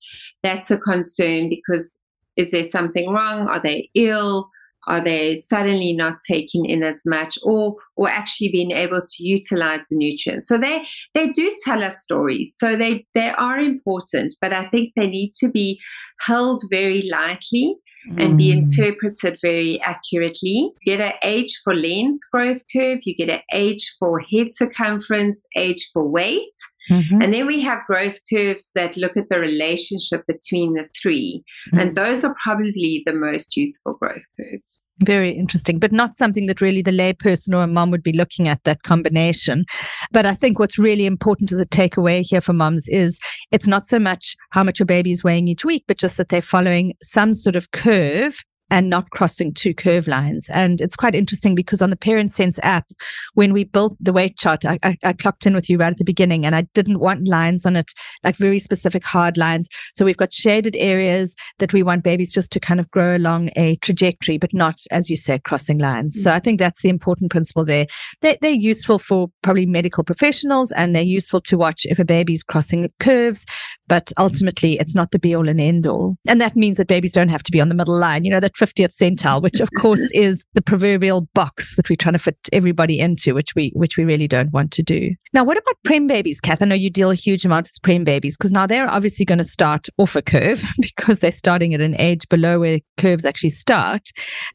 that's 0.42 0.70
a 0.70 0.78
concern 0.78 1.50
because 1.50 1.98
is 2.36 2.52
there 2.52 2.64
something 2.64 3.10
wrong? 3.10 3.46
Are 3.46 3.60
they 3.62 3.90
ill? 3.94 4.48
Are 4.86 5.02
they 5.02 5.36
suddenly 5.36 5.92
not 5.92 6.18
taking 6.28 6.64
in 6.64 6.82
as 6.82 7.02
much 7.06 7.38
or 7.42 7.76
or 7.96 8.08
actually 8.08 8.50
being 8.50 8.72
able 8.72 9.00
to 9.00 9.24
utilize 9.24 9.80
the 9.90 9.96
nutrients? 9.96 10.48
So 10.48 10.58
they 10.58 10.86
they 11.14 11.30
do 11.30 11.54
tell 11.64 11.82
us 11.82 12.02
stories. 12.02 12.54
So 12.58 12.76
they 12.76 13.06
they 13.14 13.30
are 13.30 13.58
important, 13.58 14.34
but 14.40 14.52
I 14.52 14.66
think 14.68 14.92
they 14.96 15.08
need 15.08 15.32
to 15.40 15.48
be 15.48 15.80
held 16.20 16.64
very 16.70 17.08
lightly 17.10 17.76
and 18.18 18.36
be 18.36 18.52
mm. 18.52 18.58
interpreted 18.58 19.38
very 19.42 19.80
accurately. 19.82 20.72
You 20.82 20.96
get 20.96 21.00
an 21.00 21.12
age 21.22 21.60
for 21.62 21.74
length 21.74 22.22
growth 22.32 22.62
curve, 22.74 23.00
you 23.04 23.14
get 23.14 23.28
an 23.28 23.42
age 23.52 23.94
for 23.98 24.20
head 24.20 24.48
circumference, 24.52 25.46
age 25.56 25.90
for 25.92 26.06
weight. 26.06 26.54
Mm-hmm. 26.90 27.22
And 27.22 27.34
then 27.34 27.46
we 27.46 27.60
have 27.60 27.86
growth 27.86 28.18
curves 28.32 28.70
that 28.74 28.96
look 28.96 29.16
at 29.16 29.28
the 29.28 29.38
relationship 29.38 30.24
between 30.26 30.74
the 30.74 30.88
3 31.00 31.42
mm-hmm. 31.68 31.78
And 31.78 31.96
those 31.96 32.24
are 32.24 32.34
probably 32.42 33.02
the 33.06 33.12
most 33.12 33.56
useful 33.56 33.94
growth 33.94 34.22
curves. 34.38 34.82
Very 35.02 35.30
interesting, 35.30 35.78
but 35.78 35.92
not 35.92 36.14
something 36.14 36.46
that 36.46 36.60
really 36.60 36.82
the 36.82 36.90
layperson 36.90 37.54
or 37.54 37.62
a 37.62 37.66
mom 37.66 37.90
would 37.90 38.02
be 38.02 38.12
looking 38.12 38.48
at 38.48 38.62
that 38.64 38.82
combination. 38.82 39.64
But 40.12 40.26
I 40.26 40.34
think 40.34 40.58
what's 40.58 40.78
really 40.78 41.06
important 41.06 41.52
as 41.52 41.60
a 41.60 41.66
takeaway 41.66 42.22
here 42.22 42.40
for 42.40 42.52
moms 42.52 42.86
is 42.88 43.18
it's 43.50 43.66
not 43.66 43.86
so 43.86 43.98
much 43.98 44.36
how 44.50 44.62
much 44.62 44.78
your 44.78 44.86
baby 44.86 45.10
is 45.10 45.24
weighing 45.24 45.48
each 45.48 45.64
week, 45.64 45.84
but 45.88 45.98
just 45.98 46.16
that 46.18 46.28
they're 46.28 46.42
following 46.42 46.94
some 47.02 47.32
sort 47.32 47.56
of 47.56 47.70
curve 47.70 48.44
and 48.70 48.88
not 48.88 49.10
crossing 49.10 49.52
two 49.52 49.74
curve 49.74 50.08
lines. 50.08 50.48
And 50.50 50.80
it's 50.80 50.96
quite 50.96 51.14
interesting 51.14 51.54
because 51.54 51.82
on 51.82 51.90
the 51.90 51.96
Parent 51.96 52.30
Sense 52.30 52.58
app, 52.62 52.86
when 53.34 53.52
we 53.52 53.64
built 53.64 53.96
the 54.00 54.12
weight 54.12 54.36
chart, 54.36 54.64
I, 54.64 54.78
I, 54.82 54.96
I, 55.04 55.12
clocked 55.12 55.46
in 55.46 55.54
with 55.54 55.68
you 55.68 55.78
right 55.78 55.90
at 55.90 55.98
the 55.98 56.04
beginning 56.04 56.46
and 56.46 56.54
I 56.54 56.62
didn't 56.74 57.00
want 57.00 57.28
lines 57.28 57.66
on 57.66 57.76
it, 57.76 57.92
like 58.24 58.36
very 58.36 58.58
specific 58.58 59.04
hard 59.04 59.36
lines. 59.36 59.68
So 59.96 60.04
we've 60.04 60.16
got 60.16 60.32
shaded 60.32 60.76
areas 60.76 61.36
that 61.58 61.72
we 61.72 61.82
want 61.82 62.04
babies 62.04 62.32
just 62.32 62.52
to 62.52 62.60
kind 62.60 62.80
of 62.80 62.90
grow 62.90 63.16
along 63.16 63.50
a 63.56 63.76
trajectory, 63.76 64.38
but 64.38 64.54
not, 64.54 64.80
as 64.90 65.10
you 65.10 65.16
say, 65.16 65.38
crossing 65.38 65.78
lines. 65.78 66.14
Mm-hmm. 66.14 66.22
So 66.22 66.32
I 66.32 66.38
think 66.38 66.58
that's 66.58 66.82
the 66.82 66.88
important 66.88 67.30
principle 67.30 67.64
there. 67.64 67.86
They're, 68.20 68.36
they're 68.40 68.50
useful 68.50 68.98
for 68.98 69.28
probably 69.42 69.66
medical 69.66 70.04
professionals 70.04 70.72
and 70.72 70.94
they're 70.94 71.02
useful 71.02 71.40
to 71.42 71.58
watch 71.58 71.86
if 71.86 71.98
a 71.98 72.04
baby's 72.04 72.42
crossing 72.42 72.90
curves, 73.00 73.46
but 73.88 74.12
ultimately 74.18 74.78
it's 74.78 74.94
not 74.94 75.10
the 75.10 75.18
be 75.18 75.34
all 75.34 75.48
and 75.48 75.60
end 75.60 75.86
all. 75.86 76.16
And 76.28 76.40
that 76.40 76.56
means 76.56 76.78
that 76.78 76.88
babies 76.88 77.12
don't 77.12 77.28
have 77.28 77.42
to 77.44 77.52
be 77.52 77.60
on 77.60 77.68
the 77.68 77.74
middle 77.74 77.98
line. 77.98 78.24
You 78.24 78.30
know, 78.30 78.40
that 78.40 78.56
50th 78.60 78.96
centile, 78.96 79.42
which 79.42 79.60
of 79.60 79.68
course 79.78 80.10
is 80.14 80.44
the 80.54 80.62
proverbial 80.62 81.28
box 81.34 81.76
that 81.76 81.88
we're 81.88 81.96
trying 81.96 82.12
to 82.12 82.18
fit 82.18 82.36
everybody 82.52 83.00
into, 83.00 83.34
which 83.34 83.54
we 83.54 83.72
which 83.74 83.96
we 83.96 84.04
really 84.04 84.28
don't 84.28 84.52
want 84.52 84.70
to 84.72 84.82
do. 84.82 85.14
Now, 85.32 85.44
what 85.44 85.56
about 85.56 85.76
prem 85.84 86.06
babies, 86.06 86.40
Kath? 86.40 86.62
I 86.62 86.66
know 86.66 86.74
you 86.74 86.90
deal 86.90 87.10
a 87.10 87.14
huge 87.14 87.44
amount 87.44 87.66
with 87.66 87.82
prem 87.82 88.04
babies 88.04 88.36
because 88.36 88.52
now 88.52 88.66
they're 88.66 88.88
obviously 88.88 89.24
going 89.24 89.38
to 89.38 89.44
start 89.44 89.88
off 89.98 90.16
a 90.16 90.22
curve 90.22 90.62
because 90.80 91.20
they're 91.20 91.32
starting 91.32 91.74
at 91.74 91.80
an 91.80 91.98
age 91.98 92.28
below 92.28 92.60
where 92.60 92.80
curves 92.96 93.24
actually 93.24 93.50
start. 93.50 94.08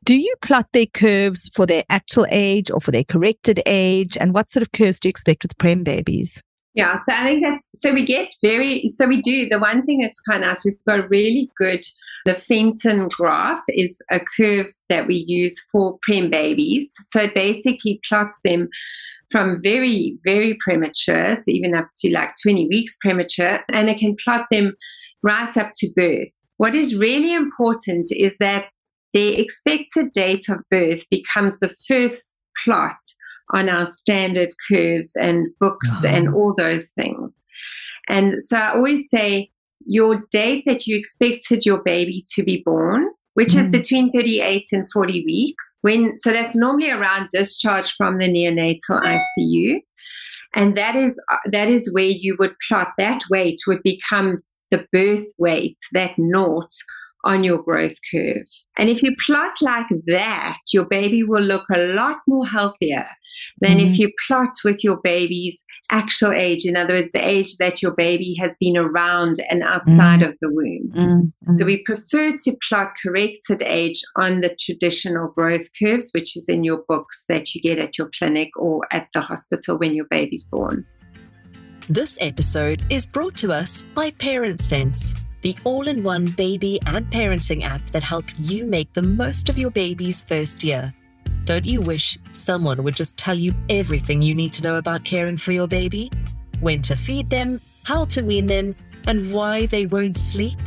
Do 0.03 0.15
you 0.15 0.33
plot 0.41 0.67
their 0.74 0.85
curves 0.85 1.50
for 1.53 1.65
their 1.65 1.83
actual 1.89 2.27
age 2.29 2.69
or 2.69 2.79
for 2.79 2.91
their 2.91 3.03
corrected 3.03 3.62
age? 3.65 4.17
And 4.17 4.33
what 4.33 4.50
sort 4.50 4.62
of 4.62 4.71
curves 4.71 5.00
do 5.00 5.07
you 5.07 5.12
expect 5.12 5.43
with 5.43 5.57
prem 5.57 5.83
babies? 5.83 6.41
Yeah, 6.75 6.97
so 6.97 7.13
I 7.13 7.24
think 7.24 7.43
that's 7.43 7.69
so 7.74 7.93
we 7.93 8.05
get 8.05 8.29
very 8.41 8.83
so 8.88 9.07
we 9.07 9.21
do 9.21 9.47
the 9.47 9.59
one 9.59 9.85
thing 9.85 10.00
that's 10.00 10.19
kind 10.19 10.43
of 10.43 10.50
nice, 10.50 10.65
we've 10.65 10.75
got 10.85 11.09
really 11.09 11.50
good 11.57 11.85
the 12.25 12.34
Fenton 12.34 13.08
graph 13.08 13.63
is 13.70 14.01
a 14.12 14.20
curve 14.20 14.67
that 14.89 15.08
we 15.08 15.24
use 15.27 15.63
for 15.72 15.98
prem 16.01 16.29
babies. 16.29 16.91
So 17.12 17.22
it 17.22 17.36
basically 17.36 18.01
plots 18.08 18.39
them 18.44 18.67
from 19.32 19.62
very, 19.62 20.17
very 20.24 20.58
premature, 20.60 21.36
so 21.36 21.44
even 21.48 21.75
up 21.75 21.88
to 22.01 22.12
like 22.12 22.32
20 22.44 22.67
weeks 22.67 22.98
premature, 23.01 23.60
and 23.74 23.89
it 23.89 23.98
can 23.98 24.15
plot 24.24 24.46
them 24.51 24.74
right 25.24 25.55
up 25.58 25.72
to 25.75 25.89
birth. 25.96 26.29
What 26.58 26.75
is 26.75 26.98
really 26.98 27.34
important 27.34 28.10
is 28.12 28.38
that 28.39 28.67
the 29.13 29.39
expected 29.39 30.12
date 30.13 30.50
of 30.50 30.60
birth 30.70 31.10
becomes 31.10 31.58
the 31.60 31.74
first 31.88 32.41
plot 32.63 32.98
on 33.53 33.70
our 33.70 33.88
standard 33.88 34.50
curves 34.70 35.15
and 35.15 35.48
books 35.60 35.89
oh. 36.03 36.08
and 36.08 36.34
all 36.34 36.53
those 36.55 36.89
things. 36.96 37.46
And 38.08 38.36
so 38.41 38.58
I 38.58 38.74
always 38.74 39.10
say 39.10 39.50
your 39.86 40.24
date 40.32 40.63
that 40.65 40.88
you 40.88 40.98
expected 40.98 41.65
your 41.65 41.82
baby 41.84 42.24
to 42.34 42.44
be 42.44 42.62
born, 42.65 43.10
which 43.36 43.54
mm. 43.54 43.60
is 43.60 43.68
between 43.68 44.12
38 44.12 44.65
and 44.72 44.92
40 44.92 45.24
weeks. 45.25 45.63
When 45.82 46.15
so 46.15 46.32
that's 46.32 46.56
normally 46.56 46.92
around 46.92 47.30
discharge 47.30 47.94
from 47.94 48.18
the 48.18 48.32
neonatal 48.32 49.01
ICU. 49.04 49.82
And 50.54 50.75
that 50.75 50.96
is 50.96 51.22
uh, 51.32 51.38
that 51.51 51.70
is 51.70 51.92
where 51.94 52.06
you 52.06 52.36
would 52.39 52.56
plot 52.68 52.94
that 52.98 53.22
weight 53.30 53.60
would 53.68 53.84
become 53.84 54.42
the 54.72 54.86
birth 54.92 55.27
weight, 55.38 55.77
that 55.94 56.13
naught 56.18 56.72
on 57.25 57.44
your 57.44 57.62
growth 57.62 57.98
curve. 58.12 58.48
And 58.77 58.88
if 58.88 59.01
you 59.01 59.15
plot 59.25 59.54
like 59.62 59.88
that, 60.08 60.60
your 60.72 60.86
baby 60.86 61.24
will 61.24 61.42
look 61.42 61.65
a 61.74 61.88
lot 61.94 62.18
more 62.27 62.46
healthier 62.46 63.08
than 63.60 63.77
mm-hmm. 63.77 63.88
if 63.88 64.00
you 64.00 64.12
plot 64.27 64.50
with 64.63 64.84
your 64.84 65.01
baby's 65.04 65.65
actual 65.92 66.32
age. 66.32 66.65
In 66.65 66.75
other 66.75 66.96
words, 66.96 67.12
the 67.12 67.27
age 67.27 67.58
that 67.58 67.82
your 67.82 67.92
baby 67.92 68.36
has 68.39 68.56
been 68.60 68.77
around 68.77 69.36
and 69.50 69.63
outside 69.63 70.20
mm-hmm. 70.20 70.30
of 70.30 70.38
the 70.42 70.50
womb. 70.51 70.92
Mm-hmm. 70.96 71.51
So 71.51 71.65
we 71.65 71.84
prefer 71.84 72.32
to 72.32 72.58
plot 72.68 72.94
corrected 73.04 73.62
age 73.63 74.01
on 74.15 74.42
the 74.42 74.56
traditional 74.60 75.30
growth 75.30 75.68
curves, 75.82 76.10
which 76.13 76.36
is 76.36 76.50
in 76.50 76.63
your 76.63 76.84
books 76.88 77.25
that 77.30 77.54
you 77.54 77.62
get 77.62 77.80
at 77.80 77.98
your 77.98 78.10
clinic 78.18 78.50
or 78.58 78.82
at 78.92 79.08
the 79.13 79.22
hospital 79.22 79.77
when 79.77 79.94
your 79.94 80.06
baby's 80.06 80.46
born. 80.46 80.86
This 81.88 82.18
episode 82.20 82.82
is 82.89 83.06
brought 83.06 83.36
to 83.38 83.54
us 83.54 83.84
by 83.94 84.10
Parent 84.12 84.60
Sense 84.60 85.13
the 85.46 85.56
all 85.63 85.88
in 85.88 86.01
one 86.01 86.25
baby 86.25 86.80
and 86.88 87.06
parenting 87.12 87.62
app 87.63 87.86
that 87.92 88.01
help 88.01 88.25
you 88.36 88.65
make 88.65 88.92
the 88.94 89.01
most 89.04 89.48
of 89.48 89.60
your 89.60 89.70
baby's 89.70 90.24
first 90.24 90.63
year. 90.63 90.92
Don't 91.45 91.63
you 91.65 91.79
wish 91.79 92.17
someone 92.31 92.83
would 92.83 92.95
just 92.95 93.17
tell 93.17 93.35
you 93.35 93.53
everything 93.69 94.19
you 94.19 94.33
need 94.33 94.51
to 94.53 94.63
know 94.63 94.77
about 94.77 95.03
caring 95.03 95.37
for 95.37 95.51
your 95.51 95.67
baby? 95.67 96.09
When 96.59 96.81
to 96.81 96.95
feed 96.95 97.29
them, 97.29 97.61
how 97.83 98.05
to 98.05 98.23
wean 98.23 98.47
them, 98.47 98.73
and 99.07 99.31
why 99.31 99.67
they 99.67 99.85
won't 99.85 100.17
sleep? 100.17 100.57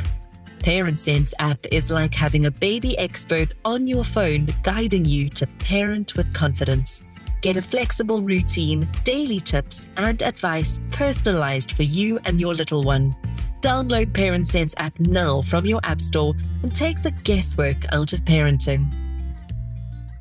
Parent 0.63 0.97
Sense 0.97 1.33
app 1.39 1.59
is 1.69 1.91
like 1.91 2.13
having 2.13 2.45
a 2.45 2.51
baby 2.51 2.97
expert 2.97 3.55
on 3.65 3.87
your 3.87 4.05
phone 4.05 4.47
guiding 4.63 5.03
you 5.03 5.27
to 5.29 5.47
parent 5.47 6.15
with 6.15 6.33
confidence. 6.33 7.03
Get 7.41 7.57
a 7.57 7.61
flexible 7.61 8.21
routine, 8.21 8.87
daily 9.03 9.41
tips, 9.41 9.89
and 9.97 10.21
advice 10.21 10.79
personalized 10.91 11.73
for 11.73 11.83
you 11.83 12.19
and 12.23 12.39
your 12.39 12.53
little 12.53 12.83
one. 12.83 13.13
Download 13.59 14.13
Parent 14.13 14.47
Sense 14.47 14.73
app 14.77 14.97
now 14.97 15.41
from 15.41 15.65
your 15.65 15.81
app 15.83 15.99
store 15.99 16.35
and 16.63 16.73
take 16.73 17.03
the 17.03 17.11
guesswork 17.11 17.91
out 17.91 18.13
of 18.13 18.21
parenting. 18.21 18.89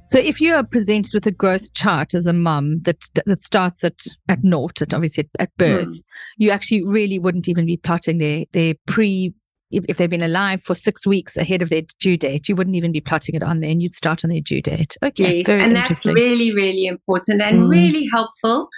So 0.08 0.18
if 0.18 0.40
you 0.40 0.54
are 0.54 0.64
presented 0.64 1.12
with 1.12 1.26
a 1.26 1.30
growth 1.30 1.74
chart 1.74 2.14
as 2.14 2.26
a 2.26 2.32
mum 2.32 2.80
that 2.80 2.98
that 3.26 3.42
starts 3.42 3.84
at 3.84 4.00
at 4.28 4.42
naught, 4.42 4.80
at 4.80 4.94
obviously 4.94 5.24
at, 5.24 5.42
at 5.42 5.56
birth, 5.56 5.88
mm. 5.88 6.02
you 6.38 6.50
actually 6.50 6.82
really 6.84 7.18
wouldn't 7.18 7.48
even 7.48 7.66
be 7.66 7.76
plotting 7.76 8.18
their 8.18 8.46
their 8.52 8.74
pre 8.86 9.34
if, 9.70 9.98
they've 9.98 10.08
been 10.08 10.22
alive 10.22 10.62
for 10.62 10.74
six 10.74 11.06
weeks 11.06 11.36
ahead 11.36 11.62
of 11.62 11.68
their 11.68 11.82
due 12.00 12.16
date, 12.16 12.48
you 12.48 12.56
wouldn't 12.56 12.76
even 12.76 12.92
be 12.92 13.00
plotting 13.00 13.34
it 13.34 13.42
on 13.42 13.60
there 13.60 13.70
and 13.70 13.82
you'd 13.82 13.94
start 13.94 14.24
on 14.24 14.30
their 14.30 14.40
due 14.40 14.62
date. 14.62 14.96
Okay. 15.02 15.38
Yes, 15.38 15.48
and 15.48 15.76
that's 15.76 16.06
really, 16.06 16.54
really 16.54 16.86
important 16.86 17.42
and 17.42 17.60
mm. 17.60 17.70
really 17.70 18.08
helpful. 18.12 18.68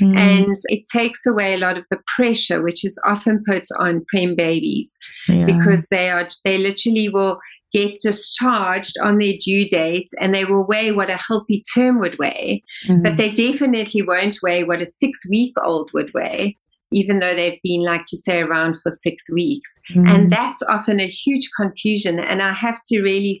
Mm. 0.00 0.16
And 0.16 0.56
it 0.64 0.82
takes 0.92 1.24
away 1.26 1.54
a 1.54 1.58
lot 1.58 1.78
of 1.78 1.86
the 1.90 2.00
pressure, 2.16 2.62
which 2.62 2.84
is 2.84 2.98
often 3.06 3.42
put 3.46 3.64
on 3.78 4.04
prem 4.12 4.34
babies 4.34 4.96
yeah. 5.28 5.44
because 5.44 5.86
they 5.90 6.10
are, 6.10 6.26
they 6.44 6.58
literally 6.58 7.08
will 7.08 7.38
get 7.72 8.00
discharged 8.00 8.96
on 9.02 9.18
their 9.18 9.34
due 9.44 9.68
date 9.68 10.08
and 10.20 10.34
they 10.34 10.44
will 10.44 10.66
weigh 10.66 10.90
what 10.90 11.10
a 11.10 11.16
healthy 11.16 11.62
term 11.72 12.00
would 12.00 12.18
weigh, 12.18 12.64
mm. 12.88 13.02
but 13.04 13.16
they 13.16 13.30
definitely 13.30 14.02
won't 14.02 14.38
weigh 14.42 14.64
what 14.64 14.82
a 14.82 14.86
six 14.86 15.20
week 15.28 15.54
old 15.62 15.90
would 15.94 16.10
weigh 16.12 16.56
even 16.92 17.20
though 17.20 17.34
they've 17.34 17.60
been, 17.62 17.84
like 17.84 18.04
you 18.10 18.18
say, 18.18 18.40
around 18.40 18.80
for 18.80 18.90
six 18.90 19.24
weeks. 19.30 19.72
Mm. 19.94 20.08
And 20.08 20.30
that's 20.30 20.62
often 20.62 21.00
a 21.00 21.06
huge 21.06 21.48
confusion. 21.56 22.18
And 22.18 22.42
I 22.42 22.52
have 22.52 22.80
to 22.86 23.00
really 23.00 23.40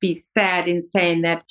be 0.00 0.22
sad 0.36 0.66
in 0.66 0.82
saying 0.82 1.22
that 1.22 1.44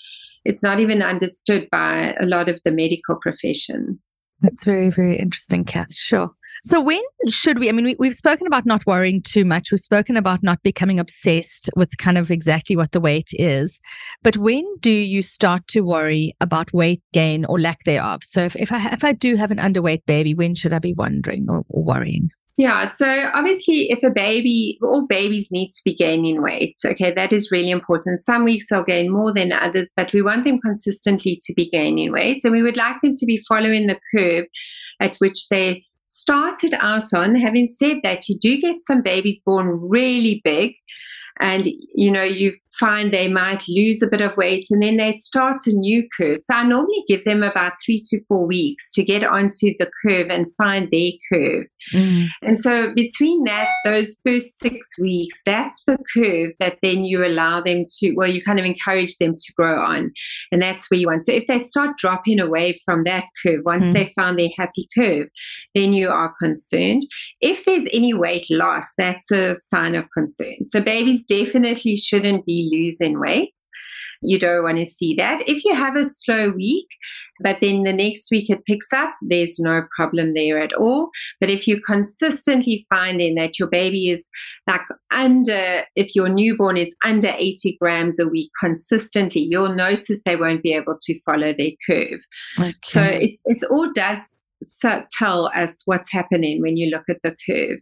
it's 0.45 0.63
not 0.63 0.79
even 0.79 1.01
understood 1.01 1.67
by 1.71 2.15
a 2.19 2.25
lot 2.25 2.49
of 2.49 2.61
the 2.63 2.71
medical 2.71 3.15
profession. 3.21 3.99
That's 4.41 4.65
very, 4.65 4.89
very 4.89 5.17
interesting, 5.17 5.65
Kath. 5.65 5.93
Sure. 5.93 6.31
So, 6.67 6.81
when 6.81 7.01
should 7.29 7.59
we? 7.59 7.69
I 7.69 7.71
mean, 7.71 7.95
we, 7.97 8.07
have 8.07 8.13
spoken 8.13 8.45
about 8.45 8.65
not 8.65 8.85
worrying 8.85 9.21
too 9.21 9.45
much. 9.45 9.71
We've 9.71 9.79
spoken 9.79 10.17
about 10.17 10.43
not 10.43 10.61
becoming 10.63 10.99
obsessed 10.99 11.69
with 11.77 11.97
kind 11.97 12.17
of 12.17 12.29
exactly 12.29 12.75
what 12.75 12.91
the 12.91 12.99
weight 12.99 13.29
is. 13.31 13.79
But 14.21 14.35
when 14.35 14.65
do 14.81 14.91
you 14.91 15.21
start 15.21 15.65
to 15.69 15.79
worry 15.79 16.35
about 16.41 16.73
weight 16.73 17.01
gain 17.13 17.45
or 17.45 17.57
lack 17.57 17.85
thereof? 17.85 18.21
So, 18.21 18.43
if, 18.43 18.57
if, 18.57 18.73
I, 18.73 18.85
if 18.91 19.05
I 19.05 19.13
do 19.13 19.37
have 19.37 19.49
an 19.49 19.59
underweight 19.59 20.05
baby, 20.05 20.33
when 20.33 20.55
should 20.55 20.73
I 20.73 20.79
be 20.79 20.93
wondering 20.93 21.45
or, 21.47 21.63
or 21.69 21.85
worrying? 21.85 22.31
Yeah, 22.57 22.87
so 22.87 23.29
obviously, 23.33 23.89
if 23.91 24.03
a 24.03 24.09
baby, 24.09 24.77
all 24.81 25.07
babies 25.07 25.47
need 25.51 25.69
to 25.69 25.81
be 25.85 25.95
gaining 25.95 26.41
weight. 26.41 26.75
Okay, 26.83 27.13
that 27.13 27.31
is 27.31 27.49
really 27.49 27.69
important. 27.69 28.19
Some 28.19 28.43
weeks 28.43 28.65
they'll 28.69 28.83
gain 28.83 29.09
more 29.09 29.33
than 29.33 29.53
others, 29.53 29.89
but 29.95 30.11
we 30.11 30.21
want 30.21 30.43
them 30.43 30.59
consistently 30.59 31.39
to 31.43 31.53
be 31.53 31.69
gaining 31.69 32.11
weight. 32.11 32.41
And 32.43 32.51
we 32.51 32.63
would 32.63 32.75
like 32.75 32.99
them 33.01 33.13
to 33.15 33.25
be 33.25 33.41
following 33.47 33.87
the 33.87 33.99
curve 34.13 34.47
at 34.99 35.15
which 35.17 35.47
they 35.49 35.85
started 36.07 36.73
out 36.79 37.13
on. 37.13 37.35
Having 37.35 37.67
said 37.67 37.97
that, 38.03 38.27
you 38.27 38.37
do 38.37 38.59
get 38.59 38.81
some 38.81 39.01
babies 39.01 39.39
born 39.39 39.67
really 39.67 40.41
big. 40.43 40.75
And 41.39 41.65
you 41.95 42.11
know 42.11 42.23
you 42.23 42.53
find 42.79 43.11
they 43.11 43.27
might 43.27 43.63
lose 43.67 44.01
a 44.01 44.07
bit 44.07 44.21
of 44.21 44.37
weight 44.37 44.67
and 44.69 44.83
then 44.83 44.97
they 44.97 45.11
start 45.11 45.57
a 45.65 45.71
new 45.71 46.07
curve. 46.15 46.37
So 46.41 46.53
i 46.53 46.63
normally 46.63 47.03
give 47.07 47.23
them 47.23 47.43
about 47.43 47.73
three 47.83 48.01
to 48.05 48.23
four 48.27 48.45
weeks 48.45 48.91
to 48.93 49.03
get 49.03 49.23
onto 49.23 49.73
the 49.79 49.89
curve 50.05 50.27
and 50.29 50.53
find 50.55 50.89
their 50.91 51.11
curve. 51.31 51.65
Mm. 51.93 52.27
and 52.43 52.59
so 52.59 52.93
between 52.93 53.45
that 53.45 53.69
those 53.85 54.19
first 54.25 54.59
six 54.59 54.97
weeks 54.99 55.39
that's 55.45 55.81
the 55.87 55.97
curve 56.13 56.51
that 56.59 56.79
then 56.83 57.05
you 57.05 57.25
allow 57.25 57.61
them 57.61 57.85
to 57.87 58.13
well 58.15 58.27
you 58.27 58.43
kind 58.43 58.59
of 58.59 58.65
encourage 58.65 59.15
them 59.17 59.35
to 59.35 59.53
grow 59.53 59.81
on 59.81 60.11
and 60.51 60.61
that's 60.61 60.89
where 60.89 60.99
you 60.99 61.07
want. 61.07 61.25
So 61.25 61.31
if 61.31 61.47
they 61.47 61.57
start 61.57 61.97
dropping 61.97 62.39
away 62.39 62.77
from 62.83 63.03
that 63.03 63.25
curve 63.43 63.61
once 63.63 63.89
mm. 63.89 63.93
they 63.93 64.13
found 64.15 64.37
their 64.37 64.49
happy 64.57 64.87
curve 64.97 65.27
then 65.75 65.93
you 65.93 66.09
are 66.09 66.33
concerned. 66.39 67.03
If 67.41 67.65
there's 67.65 67.87
any 67.93 68.13
weight 68.13 68.47
loss 68.49 68.93
that's 68.97 69.31
a 69.31 69.55
sign 69.73 69.95
of 69.95 70.09
concern. 70.11 70.65
So 70.65 70.81
babies 70.81 71.23
definitely 71.27 71.95
shouldn't 71.95 72.45
be 72.45 72.69
losing 72.71 73.19
weight. 73.19 73.53
You 74.21 74.39
don't 74.39 74.63
want 74.63 74.77
to 74.77 74.85
see 74.85 75.13
that. 75.15 75.47
If 75.47 75.63
you 75.63 75.75
have 75.75 75.95
a 75.95 76.05
slow 76.05 76.49
week, 76.49 76.87
but 77.39 77.57
then 77.61 77.83
the 77.83 77.93
next 77.93 78.31
week 78.31 78.49
it 78.49 78.65
picks 78.65 78.91
up, 78.91 79.11
there's 79.21 79.59
no 79.59 79.83
problem 79.95 80.33
there 80.33 80.57
at 80.59 80.73
all. 80.73 81.11
But 81.39 81.49
if 81.49 81.67
you're 81.67 81.81
consistently 81.85 82.85
finding 82.89 83.35
that 83.35 83.59
your 83.59 83.67
baby 83.67 84.09
is 84.09 84.27
like 84.67 84.81
under, 85.11 85.83
if 85.95 86.15
your 86.15 86.29
newborn 86.29 86.77
is 86.77 86.95
under 87.05 87.29
80 87.29 87.77
grams 87.79 88.19
a 88.19 88.27
week 88.27 88.51
consistently, 88.59 89.47
you'll 89.49 89.75
notice 89.75 90.19
they 90.25 90.35
won't 90.35 90.63
be 90.63 90.73
able 90.73 90.97
to 90.99 91.19
follow 91.21 91.53
their 91.53 91.71
curve. 91.87 92.21
Okay. 92.59 92.73
So 92.83 93.03
it's 93.03 93.41
it's 93.45 93.63
all 93.65 93.91
does 93.93 94.19
tell 95.17 95.51
us 95.53 95.83
what's 95.85 96.11
happening 96.11 96.61
when 96.61 96.77
you 96.77 96.89
look 96.89 97.03
at 97.09 97.21
the 97.23 97.35
curve. 97.47 97.79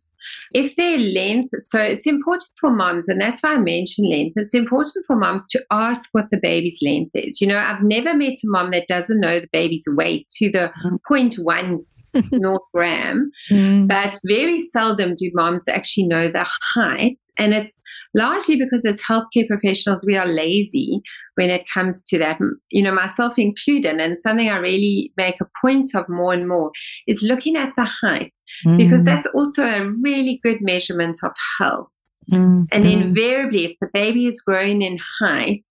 If 0.54 0.76
their 0.76 0.98
length, 0.98 1.52
so 1.60 1.80
it's 1.80 2.08
important 2.08 2.52
for 2.60 2.72
moms, 2.72 3.08
and 3.08 3.20
that's 3.22 3.42
why 3.42 3.54
I 3.54 3.58
mentioned 3.58 4.10
length. 4.10 4.34
It's 4.38 4.54
important 4.54 5.06
for 5.06 5.16
moms 5.16 5.48
to 5.50 5.64
ask 5.72 6.10
what 6.14 6.30
the 6.32 6.38
baby's 6.38 6.80
length 6.82 7.12
is. 7.14 7.42
You 7.42 7.48
know, 7.48 7.58
I've 7.58 7.84
never 7.84 8.14
met 8.14 8.34
a 8.44 8.48
mom 8.48 8.72
that 8.72 8.88
doesn't 8.88 9.20
know 9.20 9.40
the 9.40 9.50
baby's 9.52 9.88
weight 9.88 10.28
to 10.38 10.52
the 10.52 10.72
mm. 10.84 10.98
0.1 11.10 11.86
North 12.32 12.62
gram. 12.74 13.32
Mm. 13.50 13.88
But 13.88 14.18
very 14.26 14.60
seldom 14.60 15.16
do 15.16 15.30
moms 15.34 15.68
actually 15.68 16.08
know 16.08 16.28
the 16.28 16.46
height. 16.74 17.18
And 17.38 17.54
it's 17.54 17.82
largely 18.14 18.56
because 18.56 18.86
as 18.86 19.02
healthcare 19.02 19.48
professionals, 19.48 20.04
we 20.06 20.18
are 20.18 20.28
lazy 20.28 21.02
when 21.36 21.50
it 21.50 21.68
comes 21.72 22.04
to 22.08 22.18
that, 22.20 22.40
you 22.72 22.82
know, 22.82 22.94
myself 22.94 23.38
included. 23.38 24.00
And 24.00 24.20
something 24.20 24.50
I 24.50 24.58
really 24.58 25.12
make 25.18 25.40
a 25.42 25.48
point 25.62 25.90
of 25.96 26.08
more 26.10 26.34
and 26.34 26.48
more 26.48 26.72
is 27.08 27.22
looking 27.22 27.56
at 27.58 27.74
the 27.76 27.86
height, 28.02 28.34
mm. 28.66 28.78
because 28.78 29.04
that's 29.04 29.28
also 29.28 29.66
a 29.66 29.90
really 30.02 30.40
good 30.44 30.62
measurement 30.62 31.20
of 31.24 31.32
health. 31.60 31.92
Mm. 32.32 32.68
And 32.72 32.86
mm. 32.86 32.92
invariably, 32.92 33.66
if 33.66 33.76
the 33.80 33.90
baby 33.94 34.26
is 34.26 34.42
growing 34.42 34.82
in 34.82 34.98
height, 35.20 35.68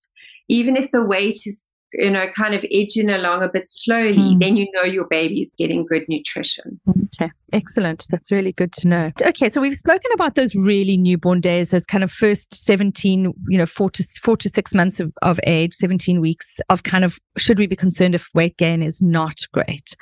even 0.49 0.77
if 0.77 0.91
the 0.91 1.03
weight 1.03 1.41
is 1.47 1.67
you 1.99 2.11
know, 2.11 2.27
kind 2.29 2.55
of 2.55 2.65
edging 2.73 3.11
along 3.11 3.43
a 3.43 3.49
bit 3.49 3.69
slowly, 3.69 4.17
mm. 4.17 4.41
then 4.41 4.57
you 4.57 4.67
know 4.75 4.83
your 4.83 5.07
baby 5.07 5.43
is 5.43 5.55
getting 5.57 5.87
good 5.87 6.05
nutrition. 6.09 6.81
Okay, 6.89 7.31
excellent. 7.53 8.07
That's 8.11 8.33
really 8.33 8.53
good 8.53 8.73
to 8.75 8.89
know. 8.89 9.13
Okay, 9.25 9.49
so 9.49 9.61
we've 9.61 9.75
spoken 9.75 10.11
about 10.15 10.35
those 10.35 10.55
really 10.55 10.97
newborn 10.97 11.41
days, 11.41 11.71
those 11.71 11.87
kind 11.87 12.05
of 12.05 12.11
first 12.11 12.55
17, 12.55 13.33
you 13.49 13.59
know, 13.59 13.67
four 13.67 13.91
to 13.91 14.05
four 14.21 14.37
to 14.39 14.49
six 14.49 14.75
months 14.75 15.01
of, 15.01 15.13
of 15.23 15.39
age, 15.47 15.73
17 15.75 16.21
weeks 16.21 16.61
of 16.69 16.83
kind 16.83 17.05
of 17.05 17.19
should 17.37 17.59
we 17.59 17.67
be 17.67 17.77
concerned 17.77 18.15
if 18.15 18.29
weight 18.35 18.57
gain 18.57 18.83
is 18.83 19.03
not 19.03 19.37
great? 19.53 19.97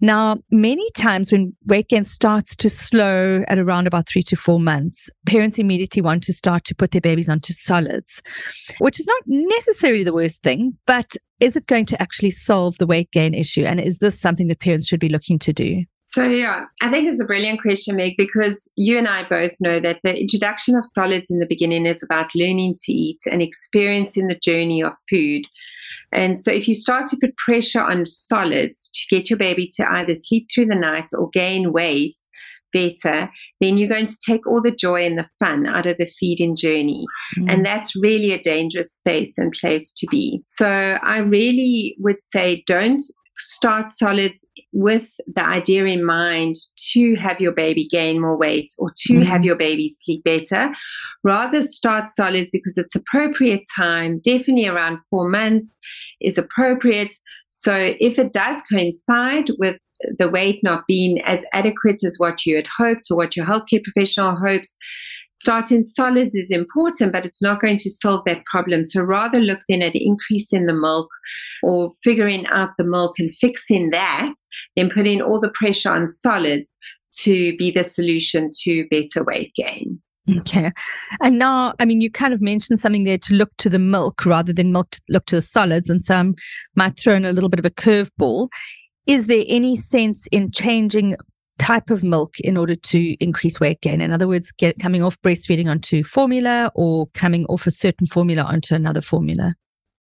Now, 0.00 0.38
many 0.50 0.90
times 0.92 1.32
when 1.32 1.54
weight 1.66 1.88
gain 1.88 2.04
starts 2.04 2.56
to 2.56 2.68
slow 2.68 3.44
at 3.48 3.58
around 3.58 3.86
about 3.86 4.08
three 4.08 4.22
to 4.24 4.36
four 4.36 4.60
months, 4.60 5.08
parents 5.26 5.58
immediately 5.58 6.02
want 6.02 6.22
to 6.24 6.32
start 6.32 6.64
to 6.64 6.74
put 6.74 6.90
their 6.90 7.00
babies 7.00 7.28
onto 7.28 7.52
solids, 7.52 8.22
which 8.78 9.00
is 9.00 9.06
not 9.06 9.22
necessarily 9.26 10.04
the 10.04 10.12
worst 10.12 10.42
thing, 10.42 10.76
but 10.86 11.16
is 11.40 11.56
it 11.56 11.66
going 11.66 11.86
to 11.86 12.00
actually 12.00 12.30
solve 12.30 12.78
the 12.78 12.86
weight 12.86 13.10
gain 13.10 13.34
issue? 13.34 13.64
And 13.64 13.80
is 13.80 13.98
this 13.98 14.18
something 14.20 14.48
that 14.48 14.60
parents 14.60 14.86
should 14.86 15.00
be 15.00 15.08
looking 15.08 15.38
to 15.40 15.52
do? 15.52 15.84
So, 16.06 16.22
yeah, 16.24 16.66
I 16.80 16.90
think 16.90 17.08
it's 17.08 17.20
a 17.20 17.24
brilliant 17.24 17.60
question, 17.60 17.96
Meg, 17.96 18.14
because 18.16 18.70
you 18.76 18.96
and 18.96 19.08
I 19.08 19.28
both 19.28 19.50
know 19.60 19.80
that 19.80 19.98
the 20.04 20.16
introduction 20.16 20.76
of 20.76 20.86
solids 20.86 21.28
in 21.28 21.40
the 21.40 21.46
beginning 21.46 21.86
is 21.86 22.04
about 22.04 22.30
learning 22.36 22.76
to 22.84 22.92
eat 22.92 23.18
and 23.30 23.42
experiencing 23.42 24.28
the 24.28 24.38
journey 24.38 24.80
of 24.80 24.94
food. 25.10 25.44
And 26.12 26.38
so, 26.38 26.52
if 26.52 26.68
you 26.68 26.74
start 26.74 27.08
to 27.08 27.16
put 27.20 27.36
pressure 27.36 27.82
on 27.82 28.06
solids 28.06 28.92
to 28.92 29.16
get 29.16 29.28
your 29.28 29.38
baby 29.38 29.68
to 29.74 29.90
either 29.90 30.14
sleep 30.14 30.46
through 30.54 30.66
the 30.66 30.76
night 30.76 31.10
or 31.18 31.30
gain 31.30 31.72
weight 31.72 32.20
better, 32.74 33.30
then 33.60 33.78
you're 33.78 33.88
going 33.88 34.06
to 34.06 34.18
take 34.26 34.46
all 34.46 34.60
the 34.60 34.70
joy 34.70 35.06
and 35.06 35.18
the 35.18 35.28
fun 35.38 35.66
out 35.66 35.86
of 35.86 35.96
the 35.96 36.06
feeding 36.06 36.56
journey. 36.56 37.06
Mm. 37.38 37.52
And 37.52 37.64
that's 37.64 37.96
really 37.96 38.32
a 38.32 38.42
dangerous 38.42 38.92
space 38.92 39.38
and 39.38 39.52
place 39.52 39.92
to 39.92 40.06
be. 40.10 40.42
So, 40.44 40.66
I 40.66 41.18
really 41.18 41.96
would 42.00 42.22
say 42.22 42.64
don't 42.66 43.02
start 43.36 43.92
solids 43.92 44.46
with 44.72 45.14
the 45.26 45.44
idea 45.44 45.84
in 45.84 46.04
mind 46.04 46.54
to 46.92 47.14
have 47.16 47.40
your 47.40 47.52
baby 47.52 47.88
gain 47.88 48.20
more 48.20 48.36
weight 48.36 48.72
or 48.78 48.92
to 48.96 49.14
mm-hmm. 49.14 49.22
have 49.22 49.44
your 49.44 49.56
baby 49.56 49.88
sleep 49.88 50.22
better. 50.24 50.72
Rather 51.22 51.62
start 51.62 52.10
solids 52.10 52.50
because 52.50 52.78
it's 52.78 52.94
appropriate 52.94 53.64
time, 53.76 54.20
definitely 54.20 54.66
around 54.66 54.98
four 55.10 55.28
months 55.28 55.78
is 56.20 56.38
appropriate. 56.38 57.14
So 57.56 57.94
if 58.00 58.18
it 58.18 58.32
does 58.32 58.60
coincide 58.62 59.50
with 59.58 59.78
the 60.18 60.28
weight 60.28 60.58
not 60.64 60.88
being 60.88 61.20
as 61.22 61.44
adequate 61.52 62.02
as 62.04 62.18
what 62.18 62.44
you 62.44 62.56
had 62.56 62.66
hoped 62.66 63.04
or 63.10 63.16
what 63.16 63.36
your 63.36 63.46
healthcare 63.46 63.82
professional 63.82 64.34
hopes, 64.34 64.76
starting 65.36 65.84
solids 65.84 66.34
is 66.34 66.50
important, 66.50 67.12
but 67.12 67.24
it's 67.24 67.40
not 67.40 67.60
going 67.60 67.76
to 67.76 67.90
solve 67.90 68.24
that 68.26 68.44
problem. 68.46 68.82
So 68.82 69.02
rather 69.02 69.38
look 69.38 69.60
then 69.68 69.82
at 69.82 69.94
increasing 69.94 70.66
the 70.66 70.74
milk 70.74 71.08
or 71.62 71.92
figuring 72.02 72.44
out 72.48 72.70
the 72.76 72.84
milk 72.84 73.20
and 73.20 73.32
fixing 73.32 73.90
that 73.90 74.34
than 74.74 74.90
putting 74.90 75.22
all 75.22 75.40
the 75.40 75.52
pressure 75.54 75.90
on 75.90 76.10
solids 76.10 76.76
to 77.18 77.56
be 77.56 77.70
the 77.70 77.84
solution 77.84 78.50
to 78.64 78.88
better 78.90 79.22
weight 79.22 79.52
gain. 79.54 80.02
Okay. 80.38 80.72
And 81.22 81.38
now, 81.38 81.74
I 81.78 81.84
mean, 81.84 82.00
you 82.00 82.10
kind 82.10 82.32
of 82.32 82.40
mentioned 82.40 82.80
something 82.80 83.04
there 83.04 83.18
to 83.18 83.34
look 83.34 83.50
to 83.58 83.68
the 83.68 83.78
milk 83.78 84.24
rather 84.24 84.52
than 84.52 84.72
milk 84.72 84.90
to 84.90 85.00
look 85.10 85.26
to 85.26 85.36
the 85.36 85.42
solids. 85.42 85.90
And 85.90 86.00
so 86.00 86.14
I 86.16 86.32
might 86.76 86.98
throw 86.98 87.14
in 87.14 87.26
a 87.26 87.32
little 87.32 87.50
bit 87.50 87.58
of 87.58 87.66
a 87.66 87.70
curveball. 87.70 88.48
Is 89.06 89.26
there 89.26 89.44
any 89.46 89.76
sense 89.76 90.26
in 90.32 90.50
changing 90.50 91.16
type 91.58 91.90
of 91.90 92.02
milk 92.02 92.40
in 92.40 92.56
order 92.56 92.74
to 92.74 93.22
increase 93.22 93.60
weight 93.60 93.82
gain? 93.82 94.00
In 94.00 94.12
other 94.12 94.26
words, 94.26 94.50
get 94.50 94.78
coming 94.78 95.02
off 95.02 95.20
breastfeeding 95.20 95.68
onto 95.68 96.02
formula 96.02 96.72
or 96.74 97.06
coming 97.12 97.44
off 97.46 97.66
a 97.66 97.70
certain 97.70 98.06
formula 98.06 98.44
onto 98.44 98.74
another 98.74 99.02
formula? 99.02 99.54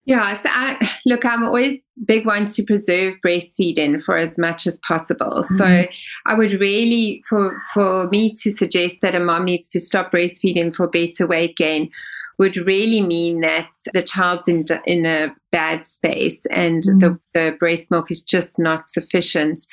Yeah, 0.07 0.35
so 0.35 0.49
I, 0.51 0.91
look, 1.07 1.25
I'm 1.25 1.45
always 1.45 1.79
big 2.05 2.27
one 2.27 2.47
to 2.47 2.63
preserve 2.65 3.15
breastfeeding 3.25 4.03
for 4.03 4.17
as 4.17 4.39
much 4.39 4.67
as 4.67 4.79
possible. 4.79 5.45
Mm-hmm. 5.45 5.57
So 5.59 5.87
I 6.27 6.35
would 6.35 6.53
really, 6.55 7.23
for 7.29 7.61
for 7.75 8.09
me 8.09 8.33
to 8.41 8.51
suggest 8.51 8.97
that 9.03 9.15
a 9.15 9.21
mom 9.21 9.45
needs 9.45 9.69
to 9.71 9.81
stop 9.81 10.11
breastfeeding 10.11 10.75
for 10.75 10.89
better 10.89 11.27
weight 11.27 11.57
gain, 11.57 11.91
would 12.39 12.57
really 12.57 13.03
mean 13.03 13.43
that 13.43 13.69
the 13.93 14.03
child's 14.03 14.49
in 14.49 14.65
in 14.87 15.05
a 15.05 15.35
bad 15.53 15.87
space 15.87 16.45
and 16.51 16.83
mm. 16.83 17.01
the, 17.01 17.21
the 17.33 17.57
breast 17.59 17.91
milk 17.91 18.11
is 18.11 18.23
just 18.23 18.59
not 18.59 18.89
sufficient. 18.89 19.67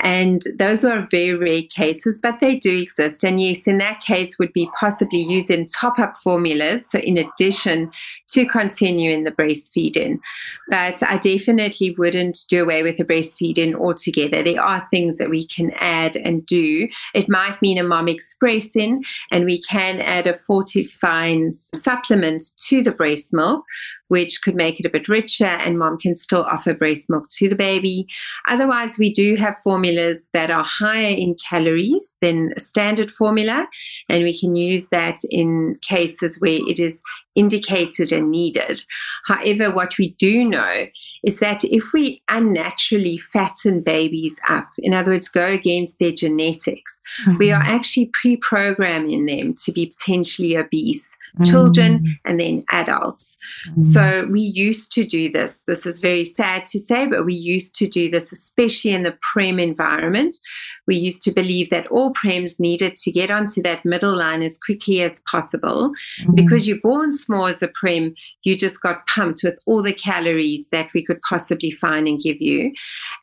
And 0.00 0.42
those 0.58 0.84
are 0.84 1.06
very 1.10 1.34
rare 1.34 1.62
cases, 1.62 2.18
but 2.22 2.40
they 2.40 2.58
do 2.58 2.74
exist. 2.74 3.22
And 3.22 3.40
yes, 3.40 3.66
in 3.66 3.78
that 3.78 4.00
case, 4.00 4.38
would 4.38 4.52
be 4.52 4.70
possibly 4.78 5.20
using 5.20 5.66
top 5.66 5.98
up 5.98 6.16
formulas. 6.16 6.90
So, 6.90 6.98
in 6.98 7.18
addition 7.18 7.90
to 8.30 8.46
continuing 8.46 9.24
the 9.24 9.32
breastfeeding. 9.32 10.18
But 10.68 11.02
I 11.02 11.18
definitely 11.18 11.94
wouldn't 11.98 12.38
do 12.48 12.62
away 12.62 12.82
with 12.82 12.96
the 12.96 13.04
breastfeeding 13.04 13.74
altogether. 13.74 14.42
There 14.42 14.62
are 14.62 14.86
things 14.90 15.18
that 15.18 15.30
we 15.30 15.46
can 15.46 15.72
add 15.78 16.16
and 16.16 16.46
do. 16.46 16.88
It 17.14 17.28
might 17.28 17.60
mean 17.60 17.78
a 17.78 17.82
mom 17.82 18.08
expressing, 18.08 19.04
and 19.30 19.44
we 19.44 19.60
can 19.60 20.00
add 20.00 20.26
a 20.26 20.34
fortifying 20.34 21.52
supplement 21.74 22.44
to 22.68 22.82
the 22.82 22.92
breast 22.92 23.32
milk 23.32 23.64
which 24.10 24.42
could 24.42 24.56
make 24.56 24.80
it 24.80 24.86
a 24.86 24.90
bit 24.90 25.08
richer 25.08 25.44
and 25.44 25.78
mom 25.78 25.96
can 25.96 26.16
still 26.16 26.42
offer 26.42 26.74
breast 26.74 27.08
milk 27.08 27.28
to 27.30 27.48
the 27.48 27.54
baby. 27.54 28.08
Otherwise, 28.48 28.98
we 28.98 29.12
do 29.12 29.36
have 29.36 29.56
formulas 29.62 30.26
that 30.32 30.50
are 30.50 30.64
higher 30.64 31.14
in 31.16 31.36
calories 31.36 32.10
than 32.20 32.52
a 32.56 32.60
standard 32.60 33.08
formula, 33.08 33.68
and 34.08 34.24
we 34.24 34.36
can 34.36 34.56
use 34.56 34.88
that 34.88 35.18
in 35.30 35.78
cases 35.80 36.40
where 36.40 36.58
it 36.66 36.80
is 36.80 37.00
indicated 37.36 38.10
and 38.10 38.32
needed. 38.32 38.82
However, 39.26 39.70
what 39.70 39.96
we 39.96 40.10
do 40.14 40.44
know 40.44 40.86
is 41.22 41.38
that 41.38 41.62
if 41.62 41.92
we 41.92 42.20
unnaturally 42.28 43.16
fatten 43.16 43.80
babies 43.80 44.34
up, 44.48 44.68
in 44.78 44.92
other 44.92 45.12
words, 45.12 45.28
go 45.28 45.46
against 45.46 46.00
their 46.00 46.10
genetics, 46.10 46.98
mm-hmm. 47.22 47.38
we 47.38 47.52
are 47.52 47.62
actually 47.62 48.10
pre 48.20 48.36
programming 48.36 49.26
them 49.26 49.54
to 49.62 49.70
be 49.70 49.86
potentially 49.86 50.56
obese 50.56 51.16
children 51.44 52.00
mm. 52.00 52.18
and 52.24 52.40
then 52.40 52.64
adults. 52.70 53.36
Mm. 53.76 53.92
So 53.92 54.28
we 54.30 54.40
used 54.40 54.92
to 54.92 55.04
do 55.04 55.30
this. 55.30 55.62
This 55.66 55.86
is 55.86 56.00
very 56.00 56.24
sad 56.24 56.66
to 56.68 56.78
say, 56.78 57.06
but 57.06 57.24
we 57.24 57.34
used 57.34 57.74
to 57.76 57.88
do 57.88 58.10
this, 58.10 58.32
especially 58.32 58.92
in 58.92 59.02
the 59.02 59.16
prem 59.32 59.58
environment. 59.58 60.36
We 60.86 60.96
used 60.96 61.22
to 61.24 61.32
believe 61.32 61.70
that 61.70 61.86
all 61.88 62.12
prems 62.12 62.58
needed 62.58 62.94
to 62.96 63.12
get 63.12 63.30
onto 63.30 63.62
that 63.62 63.84
middle 63.84 64.16
line 64.16 64.42
as 64.42 64.58
quickly 64.58 65.02
as 65.02 65.20
possible. 65.20 65.92
Mm. 66.22 66.36
Because 66.36 66.66
you're 66.66 66.80
born 66.80 67.12
small 67.12 67.46
as 67.46 67.62
a 67.62 67.68
prem, 67.68 68.14
you 68.42 68.56
just 68.56 68.82
got 68.82 69.06
pumped 69.06 69.42
with 69.42 69.58
all 69.66 69.82
the 69.82 69.92
calories 69.92 70.68
that 70.70 70.92
we 70.94 71.04
could 71.04 71.20
possibly 71.22 71.70
find 71.70 72.08
and 72.08 72.20
give 72.20 72.40
you. 72.40 72.72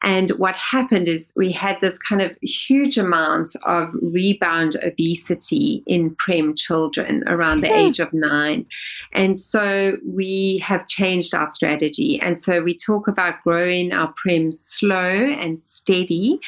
And 0.04 0.32
what 0.32 0.56
happened 0.56 1.08
is 1.08 1.34
we 1.36 1.52
had 1.52 1.78
this 1.82 1.98
kind 1.98 2.22
of 2.22 2.38
huge 2.42 2.98
amount 2.98 3.56
of 3.64 3.94
rebound 4.02 4.76
obesity 4.84 5.84
in 5.86 6.16
prem 6.16 6.56
children 6.56 7.24
around 7.28 7.62
the 7.62 7.74
age 7.74 7.97
of 8.00 8.14
nine. 8.14 8.66
And 9.14 9.40
so 9.40 9.98
we 10.06 10.60
have 10.64 10.88
changed 10.88 11.34
our 11.34 11.48
strategy. 11.48 12.20
And 12.22 12.42
so 12.42 12.62
we 12.62 12.78
talk 12.78 13.08
about 13.08 13.42
growing 13.44 13.94
our 13.94 14.14
prem 14.16 14.52
slow 14.52 15.00
and 15.00 15.62
steady 15.62 16.40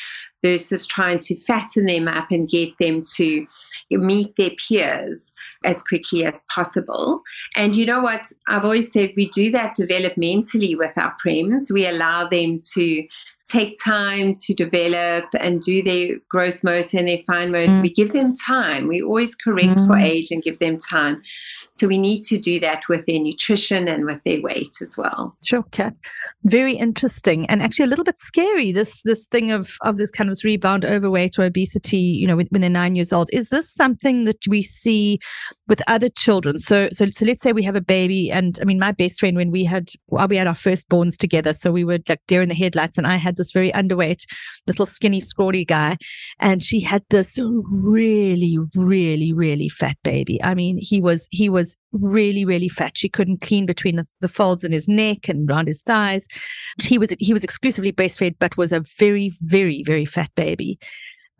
versus 0.42 0.88
trying 0.88 1.20
to 1.20 1.36
fatten 1.36 1.86
them 1.86 2.08
up 2.08 2.32
and 2.32 2.48
get 2.48 2.78
them 2.78 3.04
to 3.16 3.46
meet 3.92 4.36
their 4.38 4.52
peers 4.52 5.34
as 5.66 5.84
quickly 5.84 6.24
as 6.24 6.46
possible. 6.50 7.22
And 7.58 7.76
you 7.76 7.86
know 7.86 8.02
what? 8.02 8.32
I've 8.48 8.64
always 8.64 8.92
said 8.92 9.12
we 9.18 9.30
do 9.30 9.52
that 9.52 9.76
developmentally 9.78 10.78
with 10.78 10.98
our 10.98 11.14
prems. 11.24 11.72
We 11.72 11.86
allow 11.86 12.28
them 12.28 12.60
to 12.74 13.08
take 13.50 13.78
time 13.84 14.34
to 14.36 14.54
develop 14.54 15.26
and 15.40 15.62
do 15.62 15.82
their 15.82 16.18
gross 16.30 16.64
motor 16.64 16.98
and 16.98 17.08
their 17.08 17.22
fine 17.26 17.52
motor. 17.52 17.72
Mm. 17.72 17.82
We 17.82 17.94
give 17.94 18.14
them 18.14 18.36
time. 18.38 18.88
We 18.88 19.02
always 19.02 19.36
correct 19.36 19.80
mm. 19.80 19.88
for 19.88 19.98
age 19.98 20.32
and 20.32 20.44
give 20.44 20.60
them 20.60 20.80
time. 20.80 21.22
So 21.72 21.88
we 21.88 21.98
need 21.98 22.22
to 22.24 22.38
do 22.38 22.60
that 22.60 22.84
with 22.88 23.06
their 23.06 23.20
nutrition 23.20 23.88
and 23.88 24.06
with 24.06 24.24
their 24.24 24.42
weight 24.42 24.76
as 24.82 24.96
well. 24.98 25.36
Sure, 25.44 25.64
Kath. 25.72 25.94
Very 26.44 26.74
interesting 26.74 27.46
and 27.48 27.62
actually 27.62 27.86
a 27.86 27.88
little 27.88 28.06
bit 28.06 28.20
scary. 28.20 28.72
This 28.72 29.02
this 29.04 29.28
thing 29.28 29.52
of 29.52 29.76
of 29.82 29.98
this 29.98 30.12
kind 30.12 30.30
of 30.30 30.40
rebound 30.44 30.86
overweight 30.86 31.38
or 31.38 31.44
obesity. 31.44 31.98
You 31.98 32.28
know, 32.28 32.38
when, 32.38 32.48
when 32.50 32.62
they're 32.62 32.70
nine 32.70 32.96
years 32.96 33.12
old. 33.12 33.30
Is 33.34 33.50
this 33.50 33.74
something 33.74 34.24
that 34.26 34.48
we 34.48 34.62
see 34.62 35.20
with 35.68 35.82
other 35.88 36.10
children? 36.10 36.60
So 36.60 36.90
so 36.92 37.08
so 37.12 37.26
let's 37.26 37.42
say 37.42 37.52
we 37.52 37.64
have 37.64 37.76
a 37.76 37.82
baby, 37.82 38.32
and 38.32 38.58
I 38.62 38.66
mean, 38.66 38.80
my 38.80 38.92
best 38.92 39.20
friend 39.20 39.36
when 39.36 39.52
we 39.52 39.64
had 39.64 39.90
well, 40.08 40.28
we 40.28 40.38
had 40.38 40.48
our 40.48 40.54
firstborns 40.54 41.18
together, 41.18 41.54
so 41.54 41.72
we 41.72 41.84
were 41.84 42.00
like 42.08 42.22
deer 42.28 42.42
in 42.42 42.50
the 42.50 42.56
headlights, 42.56 42.98
and 42.98 43.08
I 43.08 43.16
had 43.16 43.38
this 43.40 43.52
very 43.52 43.72
underweight, 43.72 44.26
little 44.68 44.86
skinny, 44.86 45.20
scrawny 45.20 45.66
guy. 45.66 45.98
And 46.40 46.62
she 46.62 46.80
had 46.82 47.04
this 47.10 47.40
really, 47.42 48.58
really, 48.76 49.34
really 49.34 49.70
fat 49.70 49.98
baby. 50.04 50.42
I 50.44 50.54
mean, 50.54 50.78
he 50.80 51.02
was, 51.02 51.28
he 51.32 51.50
was 51.50 51.78
really, 51.92 52.46
really 52.46 52.70
fat. 52.70 52.96
She 52.96 53.10
couldn't 53.10 53.42
clean 53.42 53.66
between 53.66 53.96
the, 53.96 54.08
the 54.22 54.28
folds 54.28 54.64
in 54.64 54.72
his 54.72 54.88
neck 54.88 55.28
and 55.28 55.50
around 55.50 55.68
his 55.68 55.82
thighs. 55.82 56.28
He 56.82 56.98
was, 56.98 57.16
he 57.20 57.34
was 57.34 57.44
exclusively 57.44 57.92
breastfed, 57.92 58.36
but 58.40 58.58
was 58.58 58.72
a 58.72 58.84
very, 59.00 59.32
very, 59.42 59.82
very 59.84 60.06
fat 60.06 60.30
baby. 60.36 60.78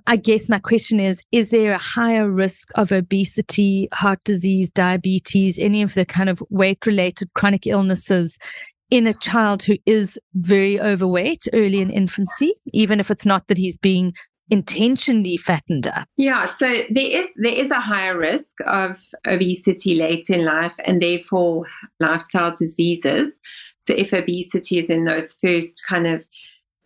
I 0.08 0.16
guess 0.16 0.50
my 0.50 0.58
question 0.58 1.00
is 1.00 1.24
Is 1.32 1.50
there 1.50 1.74
a 1.74 1.78
higher 1.78 2.30
risk 2.32 2.70
of 2.74 2.92
obesity, 2.92 3.88
heart 3.94 4.20
disease, 4.24 4.72
diabetes, 4.72 5.60
any 5.60 5.84
of 5.84 5.94
the 5.94 6.04
kind 6.04 6.30
of 6.30 6.42
weight 6.50 6.86
related 6.88 7.32
chronic 7.36 7.68
illnesses 7.68 8.40
in 8.90 9.08
a 9.08 9.14
child 9.14 9.64
who 9.64 9.78
is 9.86 10.20
very 10.34 10.80
overweight 10.80 11.48
early 11.54 11.82
in 11.82 11.90
infancy, 11.90 12.54
even 12.74 13.00
if 13.00 13.12
it's 13.12 13.26
not 13.26 13.48
that 13.48 13.58
he's 13.58 13.78
being 13.78 14.14
intentionally 14.50 15.38
fattened 15.38 15.88
up? 15.88 16.08
Yeah, 16.18 16.46
so 16.46 16.68
there 16.90 17.06
is 17.06 17.28
there 17.38 17.54
is 17.54 17.72
a 17.72 17.80
higher 17.80 18.18
risk 18.18 18.58
of 18.66 19.00
obesity 19.28 19.96
late 19.96 20.30
in 20.30 20.44
life 20.44 20.76
and 20.86 21.02
therefore 21.02 21.68
lifestyle 22.00 22.56
diseases. 22.56 23.32
So 23.82 23.94
if 23.94 24.14
obesity 24.14 24.80
is 24.80 24.90
in 24.90 25.06
those 25.06 25.34
first 25.42 25.84
kind 25.88 26.08
of 26.08 26.26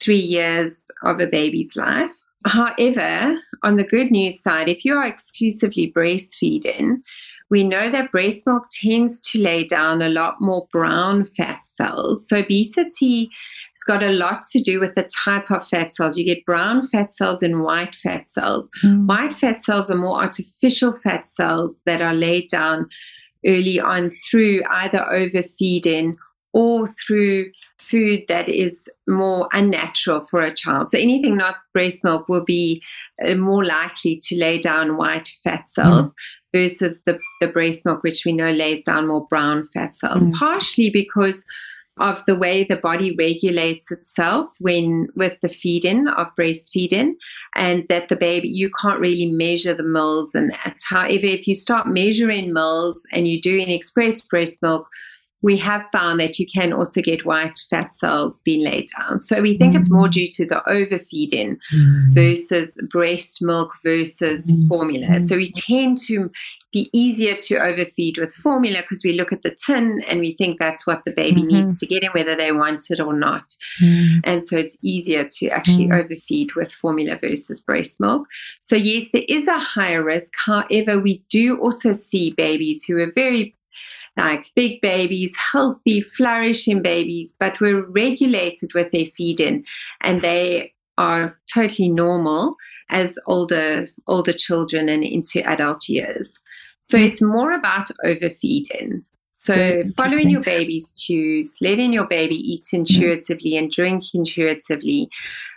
three 0.02 0.16
years 0.16 0.84
of 1.04 1.20
a 1.20 1.28
baby's 1.28 1.76
life. 1.76 2.14
However, 2.46 3.38
on 3.64 3.78
the 3.78 3.86
good 3.86 4.12
news 4.12 4.42
side, 4.42 4.68
if 4.68 4.84
you 4.84 4.96
are 4.96 5.06
exclusively 5.06 5.94
breastfeeding, 5.96 6.98
we 7.54 7.64
know 7.64 7.88
that 7.92 8.12
breast 8.12 8.48
milk 8.48 8.64
tends 8.72 9.22
to 9.22 9.40
lay 9.40 9.64
down 9.64 10.02
a 10.02 10.10
lot 10.10 10.42
more 10.42 10.68
brown 10.72 11.24
fat 11.24 11.64
cells. 11.68 12.28
So 12.28 12.38
obesity 12.38 13.26
has 13.26 13.84
got 13.86 14.02
a 14.02 14.12
lot 14.12 14.42
to 14.54 14.60
do 14.60 14.80
with 14.80 14.96
the 14.96 15.08
type 15.24 15.52
of 15.52 15.68
fat 15.68 15.94
cells. 15.94 16.18
You 16.18 16.26
get 16.26 16.48
brown 16.48 16.88
fat 16.88 17.12
cells 17.12 17.44
and 17.44 17.62
white 17.62 17.94
fat 17.94 18.26
cells. 18.26 18.68
Mm. 18.84 19.06
White 19.06 19.36
fat 19.36 19.62
cells 19.62 19.92
are 19.92 19.96
more 19.96 20.20
artificial 20.20 20.94
fat 20.94 21.28
cells 21.28 21.76
that 21.86 22.02
are 22.02 22.16
laid 22.16 22.50
down 22.50 22.90
early 23.46 23.80
on 23.80 24.10
through 24.28 24.64
either 24.72 25.06
overfeeding 25.12 26.18
or 26.54 26.88
through 27.06 27.52
food 27.80 28.22
that 28.30 28.50
is 28.50 28.90
more 29.08 29.48
unnatural 29.54 30.22
for 30.22 30.42
a 30.42 30.54
child. 30.54 30.90
So 30.90 30.98
anything 30.98 31.38
not 31.38 31.58
breast 31.72 32.04
milk 32.04 32.28
will 32.28 32.46
be 32.46 32.82
uh, 33.24 33.36
more 33.36 33.64
likely 33.64 34.20
to 34.24 34.40
lay 34.40 34.58
down 34.58 34.98
white 34.98 35.30
fat 35.44 35.68
cells. 35.68 36.10
Mm 36.10 36.14
versus 36.54 37.02
the, 37.06 37.20
the 37.42 37.48
breast 37.48 37.84
milk, 37.86 38.04
which 38.04 38.26
we 38.26 38.34
know 38.34 38.52
lays 38.52 38.84
down 38.84 39.08
more 39.08 39.26
brown 39.28 39.64
fat 39.64 39.96
cells, 39.96 40.24
mm. 40.24 40.34
partially 40.34 40.90
because 40.90 41.46
of 41.98 42.24
the 42.26 42.36
way 42.36 42.64
the 42.64 42.76
body 42.76 43.16
regulates 43.16 43.92
itself 43.92 44.50
when 44.60 45.08
with 45.16 45.40
the 45.42 45.50
feeding 45.50 46.08
of 46.08 46.36
breastfeeding 46.36 47.14
and 47.56 47.88
that 47.88 48.10
the 48.10 48.16
baby 48.16 48.48
you 48.48 48.70
can't 48.82 49.00
really 49.00 49.32
measure 49.32 49.76
the 49.76 49.84
mils 49.84 50.34
and 50.34 50.52
that 50.52 50.80
however 50.90 51.26
if 51.26 51.48
you 51.48 51.54
start 51.54 51.88
measuring 51.88 52.52
mils 52.52 53.04
and 53.12 53.28
you're 53.28 53.40
doing 53.40 53.70
express 53.70 54.22
breast 54.28 54.60
milk 54.64 54.88
we 55.44 55.58
have 55.58 55.86
found 55.88 56.20
that 56.22 56.40
you 56.40 56.48
can 56.48 56.72
also 56.74 57.02
get 57.02 57.26
white 57.26 57.60
fat 57.70 57.92
cells 57.94 58.42
being 58.44 58.64
laid 58.64 58.88
down. 58.98 59.20
So 59.20 59.42
we 59.42 59.58
think 59.58 59.76
mm. 59.76 59.80
it's 59.80 59.92
more 59.92 60.08
mm. 60.08 60.12
due 60.12 60.28
to 60.28 60.46
the 60.46 60.68
overfeeding 60.68 61.60
mm. 61.72 62.14
versus 62.14 62.72
breast 62.90 63.42
milk 63.42 63.74
versus 63.84 64.50
mm. 64.50 64.68
formula. 64.70 65.20
So 65.20 65.36
we 65.36 65.52
tend 65.52 65.98
to 66.08 66.32
be 66.72 66.90
easier 66.94 67.36
to 67.36 67.58
overfeed 67.58 68.18
with 68.18 68.34
formula 68.34 68.82
because 68.82 69.04
we 69.04 69.14
look 69.14 69.34
at 69.34 69.44
the 69.44 69.56
tin 69.66 70.02
and 70.08 70.22
we 70.22 70.34
think 70.34 70.58
that's 70.58 70.88
what 70.88 71.04
the 71.06 71.12
baby 71.12 71.42
mm-hmm. 71.42 71.58
needs 71.58 71.78
to 71.78 71.86
get 71.86 72.04
in, 72.04 72.10
whether 72.12 72.36
they 72.36 72.52
want 72.54 72.86
it 72.90 73.02
or 73.02 73.14
not. 73.14 73.44
Mm. 73.82 74.22
And 74.24 74.48
so 74.48 74.58
it's 74.58 74.78
easier 74.82 75.28
to 75.30 75.50
actually 75.50 75.88
mm. 75.88 76.02
overfeed 76.02 76.56
with 76.56 76.72
formula 76.72 77.18
versus 77.22 77.60
breast 77.60 78.00
milk. 78.00 78.28
So, 78.62 78.78
yes, 78.78 79.10
there 79.12 79.26
is 79.28 79.48
a 79.48 79.60
higher 79.60 80.04
risk. 80.04 80.32
However, 80.46 81.00
we 81.00 81.24
do 81.30 81.60
also 81.60 81.92
see 81.92 82.32
babies 82.32 82.86
who 82.86 82.98
are 83.00 83.12
very 83.12 83.54
like 84.18 84.52
big 84.56 84.82
babies, 84.82 85.36
healthy, 85.52 86.02
flourishing 86.02 86.82
babies, 86.82 87.36
but 87.40 87.60
were 87.60 87.82
regulated 87.90 88.74
with 88.74 88.92
their 88.92 89.06
feeding 89.06 89.66
and 90.02 90.22
they 90.22 90.74
are 90.98 91.36
totally 91.52 91.90
normal 91.90 92.56
as 92.90 93.18
older 93.26 93.88
older 94.08 94.34
children 94.34 94.90
and 94.90 95.04
into 95.04 95.44
adult 95.50 95.90
years. 95.90 96.30
So 96.82 96.98
mm. 96.98 97.08
it's 97.08 97.22
more 97.22 97.54
about 97.54 97.90
overfeeding. 98.06 99.04
So 99.32 99.84
following 99.98 100.30
your 100.30 100.42
baby's 100.42 100.94
cues, 101.06 101.58
letting 101.60 101.92
your 101.92 102.08
baby 102.08 102.36
eat 102.36 102.64
mm. 102.64 102.80
intuitively 102.80 103.58
and 103.58 103.72
drink 103.72 104.04
intuitively 104.14 105.10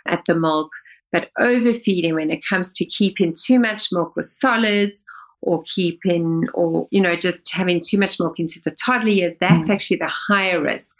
at 0.07 0.25
the 0.25 0.35
milk, 0.35 0.71
but 1.11 1.29
overfeeding 1.37 2.15
when 2.15 2.31
it 2.31 2.43
comes 2.43 2.73
to 2.73 2.85
keeping 2.85 3.33
too 3.33 3.59
much 3.59 3.89
milk 3.91 4.15
with 4.15 4.27
solids 4.27 5.05
or 5.41 5.63
keeping 5.65 6.47
or 6.53 6.87
you 6.91 7.01
know 7.01 7.15
just 7.15 7.51
having 7.53 7.81
too 7.85 7.97
much 7.97 8.19
milk 8.19 8.39
into 8.39 8.59
the 8.63 8.71
toddler 8.71 9.09
years 9.09 9.33
that's 9.39 9.69
mm. 9.69 9.73
actually 9.73 9.97
the 9.97 10.07
higher 10.07 10.61
risk 10.61 10.95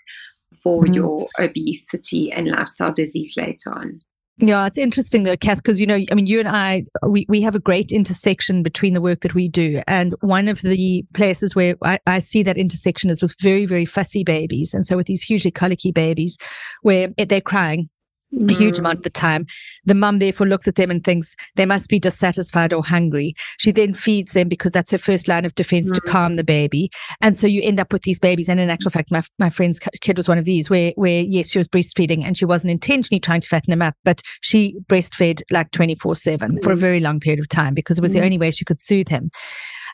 for 0.61 0.83
mm. 0.83 0.95
your 0.95 1.27
obesity 1.39 2.31
and 2.31 2.47
lifestyle 2.47 2.93
disease 2.93 3.35
later 3.37 3.71
on 3.71 3.99
yeah, 4.39 4.67
it's 4.67 4.77
interesting 4.77 5.23
though, 5.23 5.35
Kath, 5.35 5.57
because 5.57 5.81
you 5.81 5.87
know, 5.87 5.97
I 6.11 6.13
mean, 6.13 6.27
you 6.27 6.37
and 6.37 6.47
I, 6.47 6.83
we, 7.01 7.25
we 7.27 7.41
have 7.41 7.55
a 7.55 7.59
great 7.59 7.91
intersection 7.91 8.61
between 8.61 8.93
the 8.93 9.01
work 9.01 9.21
that 9.21 9.33
we 9.33 9.47
do. 9.47 9.81
And 9.87 10.13
one 10.21 10.47
of 10.47 10.61
the 10.61 11.03
places 11.15 11.55
where 11.55 11.75
I, 11.83 11.97
I 12.05 12.19
see 12.19 12.43
that 12.43 12.55
intersection 12.55 13.09
is 13.09 13.19
with 13.19 13.35
very, 13.41 13.65
very 13.65 13.85
fussy 13.85 14.23
babies. 14.23 14.75
And 14.75 14.85
so 14.85 14.95
with 14.95 15.07
these 15.07 15.23
hugely 15.23 15.49
colicky 15.49 15.91
babies 15.91 16.37
where 16.83 17.07
they're 17.17 17.41
crying 17.41 17.89
a 18.33 18.53
huge 18.53 18.75
mm. 18.75 18.79
amount 18.79 18.97
of 18.97 19.03
the 19.03 19.09
time. 19.09 19.45
The 19.85 19.95
mum 19.95 20.19
therefore 20.19 20.47
looks 20.47 20.67
at 20.67 20.75
them 20.75 20.91
and 20.91 21.03
thinks 21.03 21.35
they 21.55 21.65
must 21.65 21.89
be 21.89 21.99
dissatisfied 21.99 22.73
or 22.73 22.83
hungry. 22.83 23.35
She 23.57 23.71
then 23.71 23.93
feeds 23.93 24.33
them 24.33 24.49
because 24.49 24.71
that's 24.71 24.91
her 24.91 24.97
first 24.97 25.27
line 25.27 25.45
of 25.45 25.55
defense 25.55 25.91
mm. 25.91 25.95
to 25.95 26.01
calm 26.01 26.35
the 26.35 26.43
baby. 26.43 26.89
And 27.21 27.37
so 27.37 27.47
you 27.47 27.61
end 27.63 27.79
up 27.79 27.93
with 27.93 28.03
these 28.03 28.19
babies. 28.19 28.49
And 28.49 28.59
in 28.59 28.69
actual 28.69 28.91
fact, 28.91 29.11
my, 29.11 29.21
my 29.39 29.49
friend's 29.49 29.79
kid 30.01 30.17
was 30.17 30.27
one 30.27 30.37
of 30.37 30.45
these 30.45 30.69
where, 30.69 30.91
where 30.95 31.23
yes, 31.23 31.49
she 31.51 31.57
was 31.57 31.67
breastfeeding 31.67 32.23
and 32.23 32.37
she 32.37 32.45
wasn't 32.45 32.71
intentionally 32.71 33.19
trying 33.19 33.41
to 33.41 33.47
fatten 33.47 33.73
him 33.73 33.81
up, 33.81 33.95
but 34.03 34.21
she 34.41 34.75
breastfed 34.87 35.41
like 35.51 35.71
24 35.71 36.15
seven 36.15 36.61
for 36.61 36.71
a 36.71 36.75
mm. 36.75 36.79
very 36.79 36.99
long 36.99 37.19
period 37.19 37.39
of 37.39 37.49
time 37.49 37.73
because 37.73 37.97
it 37.97 38.01
was 38.01 38.13
the 38.13 38.19
mm. 38.19 38.25
only 38.25 38.37
way 38.37 38.51
she 38.51 38.65
could 38.65 38.81
soothe 38.81 39.09
him. 39.09 39.31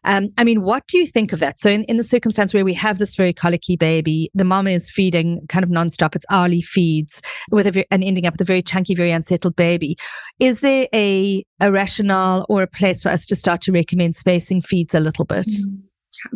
Um, 0.04 0.30
I 0.38 0.44
mean, 0.44 0.62
what 0.62 0.86
do 0.88 0.98
you 0.98 1.08
think 1.08 1.34
of 1.34 1.40
that? 1.40 1.60
So, 1.60 1.70
in, 1.70 1.84
in 1.84 1.98
the 1.98 2.04
circumstance 2.04 2.54
where 2.54 2.66
we 2.66 2.74
have 2.74 3.00
this 3.00 3.16
very 3.16 3.34
colicky 3.34 3.76
baby, 3.76 4.30
the 4.34 4.44
mom 4.44 4.68
is 4.68 4.92
feeding 4.92 5.42
kind 5.50 5.64
of 5.64 5.70
nonstop, 5.70 6.16
it's 6.16 6.26
hourly 6.30 6.62
feeds 6.62 7.22
with 7.52 7.68
a, 7.68 7.86
and 7.94 8.04
ending 8.04 8.26
up 8.26 8.34
with 8.34 8.42
a 8.42 8.46
very 8.46 8.62
chunky, 8.62 8.96
very 8.96 9.12
unsettled 9.12 9.56
baby. 9.56 9.96
Is 10.40 10.60
there 10.60 10.88
a, 10.94 11.44
a 11.60 11.72
rationale 11.72 12.46
or 12.50 12.62
a 12.62 12.68
place 12.68 13.04
for 13.04 13.10
us 13.10 13.26
to 13.28 13.36
start 13.36 13.62
to 13.62 13.72
recommend 13.72 14.16
spacing 14.16 14.62
feeds 14.62 14.94
a 14.94 15.00
little 15.00 15.26
bit? 15.26 15.48
Mm-hmm 15.48 15.88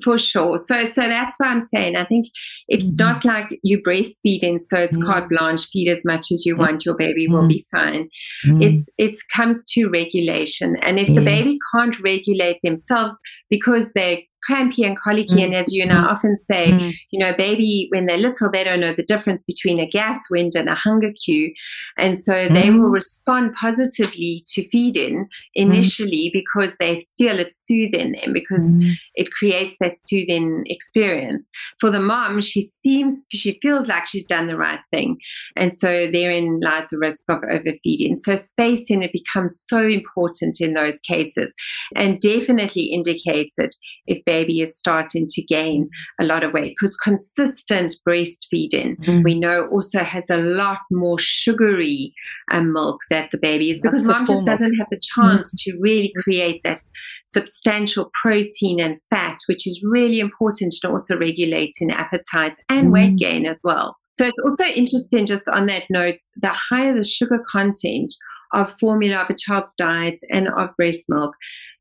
for 0.03 0.17
sure. 0.17 0.59
So 0.59 0.85
so 0.85 1.01
that's 1.01 1.37
what 1.37 1.49
I'm 1.49 1.67
saying. 1.73 1.95
I 1.95 2.03
think 2.03 2.27
it's 2.67 2.87
mm-hmm. 2.87 3.05
not 3.05 3.25
like 3.25 3.59
you 3.63 3.81
breastfeeding, 3.81 4.59
so 4.59 4.77
it's 4.77 4.97
mm-hmm. 4.97 5.07
carte 5.07 5.29
blanche, 5.29 5.67
feed 5.69 5.89
as 5.89 6.03
much 6.05 6.31
as 6.31 6.45
you 6.45 6.53
mm-hmm. 6.53 6.63
want, 6.63 6.85
your 6.85 6.95
baby 6.95 7.27
will 7.27 7.47
be 7.47 7.65
mm-hmm. 7.73 7.77
fine. 7.77 8.09
Mm-hmm. 8.45 8.61
It's 8.61 8.89
it's 8.97 9.23
comes 9.23 9.63
to 9.73 9.87
regulation. 9.87 10.75
And 10.77 10.99
if 10.99 11.07
yes. 11.09 11.15
the 11.17 11.25
baby 11.25 11.57
can't 11.73 11.99
regulate 12.01 12.59
themselves 12.63 13.15
because 13.49 13.93
they 13.93 14.26
crampy 14.47 14.83
and 14.83 14.99
colicky. 14.99 15.35
Mm. 15.35 15.43
And 15.43 15.55
as 15.55 15.73
you 15.73 15.83
and 15.83 15.91
I 15.91 16.05
often 16.05 16.37
say, 16.37 16.71
mm. 16.71 16.93
you 17.11 17.19
know, 17.19 17.33
baby, 17.33 17.87
when 17.91 18.05
they're 18.05 18.17
little, 18.17 18.49
they 18.49 18.63
don't 18.63 18.79
know 18.79 18.93
the 18.93 19.03
difference 19.03 19.43
between 19.43 19.79
a 19.79 19.87
gas 19.87 20.19
wind 20.31 20.53
and 20.55 20.69
a 20.69 20.75
hunger 20.75 21.11
cue. 21.23 21.53
And 21.97 22.19
so 22.19 22.33
mm. 22.33 22.53
they 22.53 22.69
will 22.69 22.89
respond 22.89 23.53
positively 23.53 24.41
to 24.53 24.67
feeding 24.69 25.25
mm. 25.25 25.27
initially 25.53 26.31
because 26.33 26.75
they 26.77 27.07
feel 27.17 27.39
it 27.39 27.53
soothing 27.53 28.13
them 28.13 28.33
because 28.33 28.75
it 29.15 29.31
creates 29.31 29.75
that 29.79 29.99
soothing 29.99 30.63
experience. 30.67 31.49
For 31.79 31.89
the 31.89 31.99
mom, 31.99 32.41
she 32.41 32.61
seems, 32.61 33.27
she 33.31 33.59
feels 33.61 33.89
like 33.89 34.07
she's 34.07 34.25
done 34.25 34.47
the 34.47 34.57
right 34.57 34.79
thing. 34.91 35.17
And 35.55 35.73
so 35.73 36.09
therein 36.09 36.59
lies 36.63 36.89
the 36.89 36.97
risk 36.97 37.25
of 37.29 37.43
overfeeding. 37.49 38.15
So 38.15 38.35
spacing, 38.35 39.03
it 39.03 39.11
becomes 39.11 39.63
so 39.67 39.85
important 39.85 40.61
in 40.61 40.73
those 40.73 40.99
cases 41.01 41.53
and 41.95 42.19
definitely 42.21 42.83
indicated 42.83 43.75
if 44.05 44.23
baby 44.25 44.36
is 44.45 44.77
starting 44.77 45.25
to 45.27 45.41
gain 45.43 45.89
a 46.19 46.23
lot 46.23 46.43
of 46.43 46.53
weight 46.53 46.75
because 46.79 46.95
consistent 46.97 47.95
breastfeeding 48.07 48.97
mm. 48.99 49.23
we 49.23 49.39
know 49.39 49.67
also 49.67 49.99
has 49.99 50.29
a 50.29 50.37
lot 50.37 50.79
more 50.91 51.17
sugary 51.19 52.13
um, 52.51 52.73
milk 52.73 52.99
that 53.09 53.31
the 53.31 53.37
baby 53.37 53.71
is 53.71 53.81
because 53.81 54.07
mom 54.07 54.25
just 54.25 54.45
doesn't 54.45 54.75
have 54.75 54.87
the 54.89 54.99
chance 55.15 55.53
mm. 55.53 55.63
to 55.63 55.77
really 55.79 56.11
create 56.23 56.61
that 56.63 56.81
substantial 57.25 58.11
protein 58.21 58.79
and 58.79 59.01
fat 59.09 59.37
which 59.47 59.67
is 59.67 59.81
really 59.83 60.19
important 60.19 60.73
to 60.81 60.89
also 60.89 61.17
regulate 61.17 61.73
in 61.81 61.89
appetite 61.91 62.57
and 62.69 62.87
mm. 62.87 62.93
weight 62.93 63.15
gain 63.17 63.45
as 63.45 63.59
well 63.63 63.95
so 64.17 64.25
it's 64.25 64.39
also 64.39 64.65
interesting 64.65 65.25
just 65.25 65.47
on 65.49 65.67
that 65.67 65.83
note 65.89 66.17
the 66.35 66.49
higher 66.49 66.95
the 66.95 67.03
sugar 67.03 67.39
content 67.49 68.13
of 68.53 68.73
formula 68.79 69.17
of 69.17 69.29
a 69.29 69.35
child's 69.35 69.73
diet 69.75 70.19
and 70.31 70.47
of 70.49 70.75
breast 70.77 71.03
milk 71.09 71.35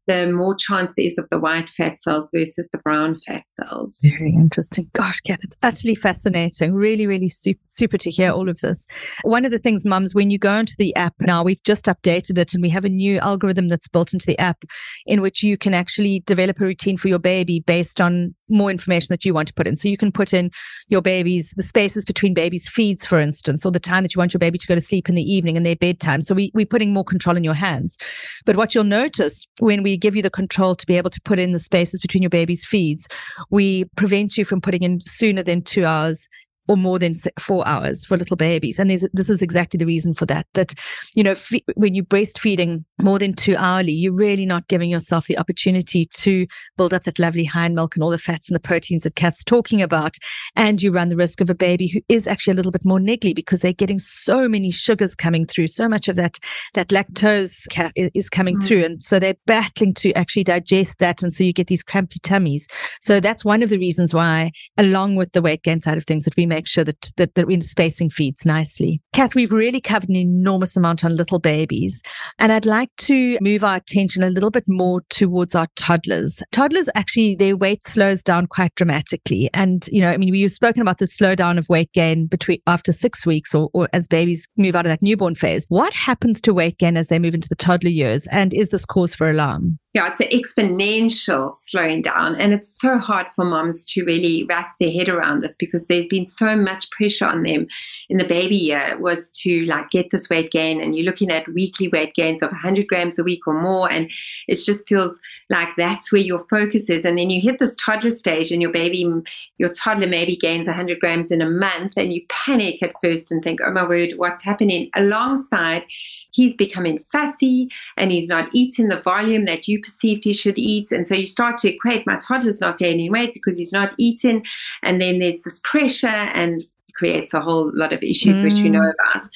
the 0.07 0.33
more 0.33 0.55
chance 0.55 0.93
there 0.97 1.07
is 1.07 1.19
of 1.19 1.27
the 1.31 1.39
white 1.39 1.69
fat 1.69 1.99
cells 1.99 2.31
versus 2.35 2.69
the 2.73 2.79
brown 2.79 3.17
fat 3.17 3.43
cells. 3.49 3.99
Very 4.03 4.33
interesting. 4.33 4.89
Gosh, 4.95 5.21
Kath, 5.21 5.43
it's 5.43 5.57
utterly 5.63 5.95
fascinating. 5.95 6.75
Really, 6.75 7.07
really 7.07 7.29
super, 7.29 7.61
super 7.67 7.99
to 7.99 8.11
hear 8.11 8.31
all 8.31 8.49
of 8.49 8.61
this. 8.61 8.87
One 9.23 9.45
of 9.45 9.51
the 9.51 9.59
things, 9.59 9.85
mums, 9.85 10.15
when 10.15 10.31
you 10.31 10.39
go 10.39 10.55
into 10.55 10.77
the 10.79 10.95
app 10.95 11.15
now, 11.21 11.43
we've 11.43 11.63
just 11.65 11.87
updated 11.87 12.39
it 12.39 12.55
and 12.55 12.63
we 12.63 12.71
have 12.71 12.85
a 12.85 12.89
new 12.89 13.19
algorithm 13.19 13.69
that's 13.69 13.89
built 13.89 14.13
into 14.13 14.27
the 14.27 14.39
app 14.39 14.65
in 15.07 15.21
which 15.21 15.43
you 15.43 15.59
can 15.59 15.75
actually 15.75 16.21
develop 16.21 16.61
a 16.61 16.65
routine 16.65 16.97
for 16.97 17.09
your 17.09 17.19
baby 17.19 17.61
based 17.61 18.01
on 18.01 18.36
more 18.49 18.71
information 18.71 19.09
that 19.11 19.25
you 19.25 19.35
want 19.35 19.49
to 19.49 19.55
put 19.55 19.67
in. 19.67 19.77
So 19.77 19.89
you 19.89 19.97
can 19.97 20.13
put 20.13 20.33
in 20.33 20.51
your 20.89 21.03
baby's, 21.03 21.53
the 21.57 21.63
spaces 21.63 22.05
between 22.05 22.35
babies' 22.35 22.69
feeds, 22.69 23.07
for 23.07 23.19
instance, 23.19 23.65
or 23.65 23.73
the 23.73 23.81
time 23.81 24.03
that 24.03 24.15
you 24.15 24.19
want 24.19 24.35
your 24.35 24.39
baby 24.39 24.59
to 24.59 24.67
go 24.67 24.75
to 24.75 24.81
sleep 24.81 25.09
in 25.09 25.15
the 25.15 25.23
evening 25.23 25.57
and 25.57 25.65
their 25.65 25.77
bedtime. 25.77 26.21
So 26.21 26.35
we, 26.35 26.51
we're 26.55 26.67
putting 26.67 26.93
more 26.93 27.05
control 27.05 27.37
in 27.37 27.45
your 27.45 27.55
hands. 27.55 27.99
But 28.45 28.57
what 28.57 28.75
you'll 28.75 28.85
notice 28.85 29.47
when 29.59 29.83
we 29.83 29.97
give 29.97 30.17
you 30.17 30.23
the 30.23 30.31
control 30.31 30.75
to 30.75 30.87
be 30.87 30.97
able 30.97 31.11
to 31.11 31.21
put 31.23 31.39
in 31.39 31.53
the 31.53 31.59
spaces 31.59 32.01
between 32.01 32.23
your 32.23 32.31
baby's 32.31 32.65
feeds. 32.65 33.09
We 33.51 33.85
prevent 33.97 34.37
you 34.37 34.45
from 34.45 34.61
putting 34.61 34.83
in 34.83 35.01
sooner 35.01 35.43
than 35.43 35.63
two 35.63 35.85
hours 35.85 36.29
or 36.69 36.77
more 36.77 36.99
than 36.99 37.15
four 37.39 37.67
hours 37.67 38.05
for 38.05 38.17
little 38.17 38.37
babies. 38.37 38.79
And 38.79 38.91
this 38.91 39.31
is 39.31 39.43
exactly 39.43 39.79
the 39.79 39.87
reason 39.87 40.15
for 40.15 40.27
that. 40.27 40.47
That, 40.55 40.75
you 41.15 41.23
know, 41.23 41.33
f- 41.33 41.53
when 41.75 41.95
you're 41.95 42.05
breastfeeding 42.05 42.85
more 43.01 43.19
than 43.19 43.35
two 43.35 43.57
hourly, 43.57 43.93
you're 43.93 44.13
really 44.13 44.47
not 44.47 44.69
giving 44.69 44.91
yourself 44.91 45.27
the 45.27 45.39
opportunity 45.39 46.07
to 46.07 46.47
build 46.77 46.95
up 46.95 47.05
that 47.05 47.19
lovely 47.19 47.45
hind 47.45 47.75
milk 47.75 47.95
and 47.95 48.03
all 48.03 48.11
the 48.11 48.19
fats 48.19 48.49
and 48.49 48.55
the 48.55 48.61
proteins 48.61 49.03
that 49.05 49.17
Kath's 49.17 49.45
talking 49.45 49.83
about. 49.83 50.17
And 50.55 50.83
you 50.83 50.93
run 50.93 51.09
the 51.09 51.17
risk 51.17 51.41
of 51.41 51.51
a 51.51 51.55
baby 51.55 51.89
who 51.89 52.01
is 52.09 52.27
actually 52.27 52.53
a 52.53 52.57
little 52.57 52.73
bit 52.73 52.85
more 52.85 52.99
niggly 52.99 53.35
because 53.35 53.61
they're 53.61 53.73
getting 53.73 53.99
so 53.99 54.49
many 54.49 54.71
sugars 54.71 55.15
coming 55.15 55.45
through. 55.45 55.69
So 55.69 55.89
much 55.89 56.09
of 56.09 56.17
that, 56.17 56.39
that 56.75 56.89
lactose 56.89 57.67
is 58.15 58.31
coming 58.31 58.57
mm. 58.57 58.65
through. 58.65 58.85
And 58.85 59.03
so 59.03 59.19
they're 59.19 59.37
battling 59.47 59.95
to 59.95 60.13
actually 60.15 60.45
digest 60.45 60.99
that. 60.99 61.23
And 61.23 61.33
so 61.33 61.45
you 61.45 61.53
get 61.53 61.67
these 61.67 61.83
crampy 61.83 62.19
tummies. 62.21 62.67
So 63.01 63.21
that's 63.21 63.45
one 63.45 63.63
of 63.63 63.69
the 63.69 63.79
reasons 63.79 64.15
why, 64.15 64.53
along 64.79 65.17
with 65.17 65.33
the 65.33 65.43
weight 65.43 65.63
gain 65.63 65.81
side 65.81 65.99
of 65.99 66.05
things, 66.05 66.25
that 66.25 66.37
we 66.37 66.47
make 66.47 66.56
sure 66.65 66.85
that, 66.85 67.11
that, 67.17 67.35
that 67.35 67.47
we're 67.47 67.61
spacing 67.61 68.09
feeds 68.09 68.47
nicely. 68.47 69.03
Kath, 69.13 69.35
we've 69.35 69.53
really 69.53 69.81
covered 69.81 70.09
an 70.09 70.17
enormous 70.17 70.77
amount 70.77 71.05
on 71.05 71.17
little 71.17 71.39
babies. 71.39 72.03
And 72.39 72.53
I'd 72.53 72.65
like 72.65 72.91
to 72.99 73.37
move 73.43 73.65
our 73.65 73.77
attention 73.77 74.23
a 74.23 74.31
little 74.31 74.51
bit 74.51 74.65
more 74.69 75.03
towards 75.11 75.55
our 75.55 75.67
toddlers. 75.77 76.43
Toddlers 76.53 76.89
actually, 76.95 77.35
their 77.35 77.57
weight 77.57 77.85
slows 77.87 78.23
down 78.23 78.47
quite 78.47 78.75
dramatically. 78.77 79.51
And, 79.53 79.87
you 79.89 80.01
know, 80.01 80.11
I 80.11 80.17
mean, 80.17 80.31
we've 80.31 80.53
spoken 80.53 80.81
about 80.81 80.99
the 80.99 81.07
slowdown 81.07 81.59
of 81.59 81.69
weight 81.69 81.93
gain 81.93 82.27
between 82.27 82.61
after 82.67 82.93
six 82.93 83.27
weeks 83.27 83.55
or, 83.55 83.69
or 83.75 83.89
as 83.93 84.07
babies 84.07 84.47
move 84.57 84.77
out 84.77 84.87
of 84.87 84.91
that 84.91 85.03
newborn 85.03 85.35
phase. 85.35 85.67
What 85.69 85.93
happens 85.93 86.41
to 86.43 86.55
weight 86.55 86.79
gain 86.79 86.97
as 86.97 87.09
they 87.09 87.19
move 87.19 87.35
into 87.35 87.49
the 87.49 87.57
toddler 87.57 87.91
years? 87.91 88.27
And 88.29 88.55
is 88.55 88.69
this 88.69 88.85
cause 88.85 89.15
for 89.15 89.29
alarm? 89.29 89.79
Yeah, 89.97 90.11
it's 90.11 90.21
an 90.21 90.29
exponential 90.29 91.55
slowing 91.55 92.03
down. 92.03 92.37
And 92.37 92.53
it's 92.53 92.79
so 92.79 92.99
hard 92.99 93.29
for 93.29 93.47
moms 93.47 93.83
to 93.87 94.05
really 94.05 94.45
wrap 94.45 94.77
their 94.79 94.91
head 94.91 95.09
around 95.09 95.41
this 95.41 95.57
because 95.57 95.87
there's 95.87 96.07
been 96.07 96.27
so 96.27 96.55
much 96.55 96.91
pressure 96.91 97.25
on 97.25 97.45
them 97.45 97.67
in 98.11 98.19
the 98.19 98.27
baby 98.27 98.57
year 98.57 98.99
was 99.01 99.31
to 99.31 99.65
like 99.65 99.89
get 99.89 100.11
this 100.11 100.29
weight 100.29 100.51
gain. 100.51 100.83
And 100.83 100.95
you're 100.95 101.07
looking 101.07 101.33
at 101.33 101.49
weekly 101.49 101.89
weight 101.89 102.13
gains 102.13 102.43
of 102.43 102.51
100 102.51 102.87
grams 102.89 103.19
a 103.19 103.25
week 103.25 103.47
or 103.47 103.59
more. 103.59 103.91
And 103.91 104.11
it 104.47 104.57
just 104.57 104.87
feels 104.87 105.19
like 105.49 105.71
that's 105.79 106.13
where 106.13 106.21
your 106.21 106.47
focus 106.51 106.91
is. 106.91 107.07
And 107.07 107.17
then 107.17 107.31
you 107.31 107.41
hit 107.41 107.59
this 107.59 107.75
toddler 107.77 108.11
stage 108.11 108.53
and 108.53 108.61
your 108.61 108.73
baby, 108.73 109.11
your 109.57 109.73
toddler 109.73 110.09
maybe 110.09 110.37
gains 110.37 110.67
100 110.67 111.01
grams 111.01 111.31
in 111.31 111.41
a 111.41 111.49
month 111.49 111.97
and 111.97 112.13
you 112.13 112.21
panic 112.29 112.83
at 112.83 112.93
first 113.03 113.33
and 113.33 113.43
think, 113.43 113.61
oh 113.65 113.71
my 113.71 113.89
word, 113.89 114.11
what's 114.19 114.43
happening? 114.43 114.91
Alongside, 114.95 115.87
he's 116.37 116.55
becoming 116.55 116.99
fussy 116.99 117.71
and 117.97 118.13
he's 118.13 118.29
not 118.29 118.49
eating 118.53 118.89
the 118.89 119.01
volume 119.01 119.47
that 119.47 119.67
you 119.67 119.81
perceived 119.81 120.25
he 120.25 120.35
should 120.35 120.59
eat. 120.59 120.93
And 120.93 121.09
so 121.09 121.15
you 121.15 121.27
start 121.27 121.57
to 121.59 121.75
equate 121.75 122.07
my 122.07 122.17
toddler's 122.17 122.61
not 122.61 122.79
gaining 122.79 123.11
weight 123.11 123.33
because 123.33 123.57
he's 123.57 123.73
not 123.73 123.95
eating. 123.97 124.45
And 124.83 125.01
then 125.01 125.19
there's 125.19 125.41
this 125.43 125.61
pressure 125.65 126.07
and 126.07 126.65
creates 126.95 127.33
a 127.35 127.41
whole 127.41 127.71
lot 127.75 127.93
of 127.93 128.03
issues, 128.03 128.39
mm. 128.39 128.45
which 128.45 128.63
we 128.63 128.69
know 128.69 128.81
mm. 128.81 128.93
about. 128.93 129.27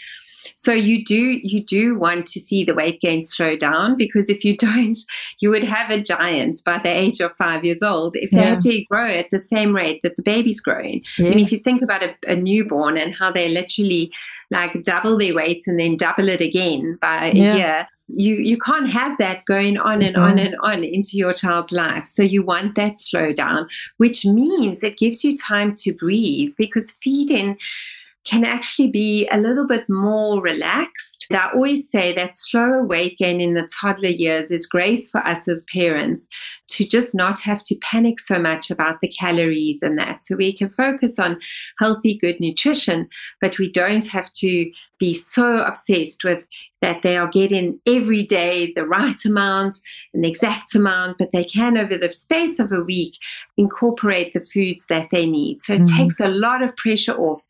So 0.56 0.72
you 0.72 1.02
do 1.02 1.38
you 1.42 1.64
do 1.64 1.98
want 1.98 2.26
to 2.28 2.40
see 2.40 2.64
the 2.64 2.74
weight 2.74 3.00
gain 3.00 3.22
slow 3.22 3.56
down 3.56 3.96
because 3.96 4.28
if 4.28 4.44
you 4.44 4.56
don't, 4.68 4.98
you 5.38 5.48
would 5.48 5.64
have 5.64 5.90
a 5.90 6.02
giant 6.02 6.62
by 6.64 6.78
the 6.78 6.90
age 6.90 7.20
of 7.20 7.34
five 7.36 7.64
years 7.64 7.82
old 7.82 8.14
if 8.16 8.30
they 8.30 8.42
had 8.42 8.60
to 8.60 8.84
grow 8.84 9.06
at 9.06 9.30
the 9.30 9.38
same 9.38 9.74
rate 9.74 10.00
that 10.02 10.16
the 10.16 10.22
baby's 10.22 10.60
growing. 10.60 11.02
Yes. 11.18 11.32
And 11.32 11.40
if 11.40 11.50
you 11.50 11.58
think 11.58 11.80
about 11.82 12.02
a, 12.02 12.14
a 12.26 12.36
newborn 12.36 12.98
and 12.98 13.14
how 13.14 13.30
they 13.30 13.48
literally 13.48 14.12
like 14.50 14.82
double 14.82 15.16
their 15.16 15.34
weight 15.34 15.62
and 15.66 15.78
then 15.78 15.96
double 15.96 16.28
it 16.28 16.40
again 16.40 16.98
by 17.00 17.30
a 17.30 17.34
yeah. 17.34 17.56
year 17.56 17.88
you 18.12 18.34
you 18.34 18.58
can't 18.58 18.90
have 18.90 19.16
that 19.18 19.44
going 19.44 19.78
on 19.78 20.02
and 20.02 20.16
on 20.16 20.36
mm-hmm. 20.36 20.46
and 20.46 20.56
on 20.62 20.82
into 20.84 21.16
your 21.16 21.32
child's 21.32 21.72
life 21.72 22.04
so 22.04 22.22
you 22.22 22.42
want 22.42 22.74
that 22.74 22.98
slow 22.98 23.32
down 23.32 23.68
which 23.98 24.24
means 24.24 24.82
it 24.82 24.98
gives 24.98 25.24
you 25.24 25.36
time 25.36 25.72
to 25.72 25.92
breathe 25.92 26.52
because 26.56 26.92
feeding 27.02 27.56
can 28.24 28.44
actually 28.44 28.88
be 28.88 29.26
a 29.28 29.38
little 29.38 29.66
bit 29.66 29.88
more 29.88 30.40
relaxed. 30.42 31.26
I 31.32 31.50
always 31.54 31.90
say 31.90 32.12
that 32.14 32.36
slower 32.36 32.84
weight 32.84 33.18
gain 33.18 33.40
in 33.40 33.54
the 33.54 33.68
toddler 33.80 34.08
years 34.08 34.50
is 34.50 34.66
grace 34.66 35.10
for 35.10 35.18
us 35.26 35.48
as 35.48 35.64
parents 35.72 36.28
to 36.68 36.86
just 36.86 37.14
not 37.14 37.40
have 37.40 37.62
to 37.64 37.78
panic 37.82 38.20
so 38.20 38.38
much 38.38 38.70
about 38.70 39.00
the 39.00 39.08
calories 39.08 39.80
and 39.82 39.98
that. 39.98 40.22
So 40.22 40.36
we 40.36 40.54
can 40.54 40.68
focus 40.68 41.18
on 41.18 41.40
healthy, 41.78 42.16
good 42.16 42.40
nutrition, 42.40 43.08
but 43.40 43.58
we 43.58 43.70
don't 43.70 44.06
have 44.08 44.30
to 44.32 44.70
be 44.98 45.14
so 45.14 45.58
obsessed 45.58 46.22
with 46.22 46.46
that 46.82 47.02
they 47.02 47.16
are 47.16 47.28
getting 47.28 47.80
every 47.86 48.24
day 48.24 48.72
the 48.74 48.86
right 48.86 49.24
amount 49.24 49.76
and 50.12 50.24
the 50.24 50.28
exact 50.28 50.74
amount, 50.74 51.18
but 51.18 51.32
they 51.32 51.44
can, 51.44 51.76
over 51.76 51.96
the 51.96 52.12
space 52.12 52.58
of 52.58 52.70
a 52.70 52.82
week, 52.82 53.14
incorporate 53.56 54.32
the 54.32 54.40
foods 54.40 54.86
that 54.88 55.08
they 55.10 55.26
need. 55.26 55.60
So 55.60 55.74
it 55.74 55.82
mm-hmm. 55.82 55.96
takes 55.96 56.20
a 56.20 56.28
lot 56.28 56.62
of 56.62 56.76
pressure 56.76 57.16
off 57.16 57.42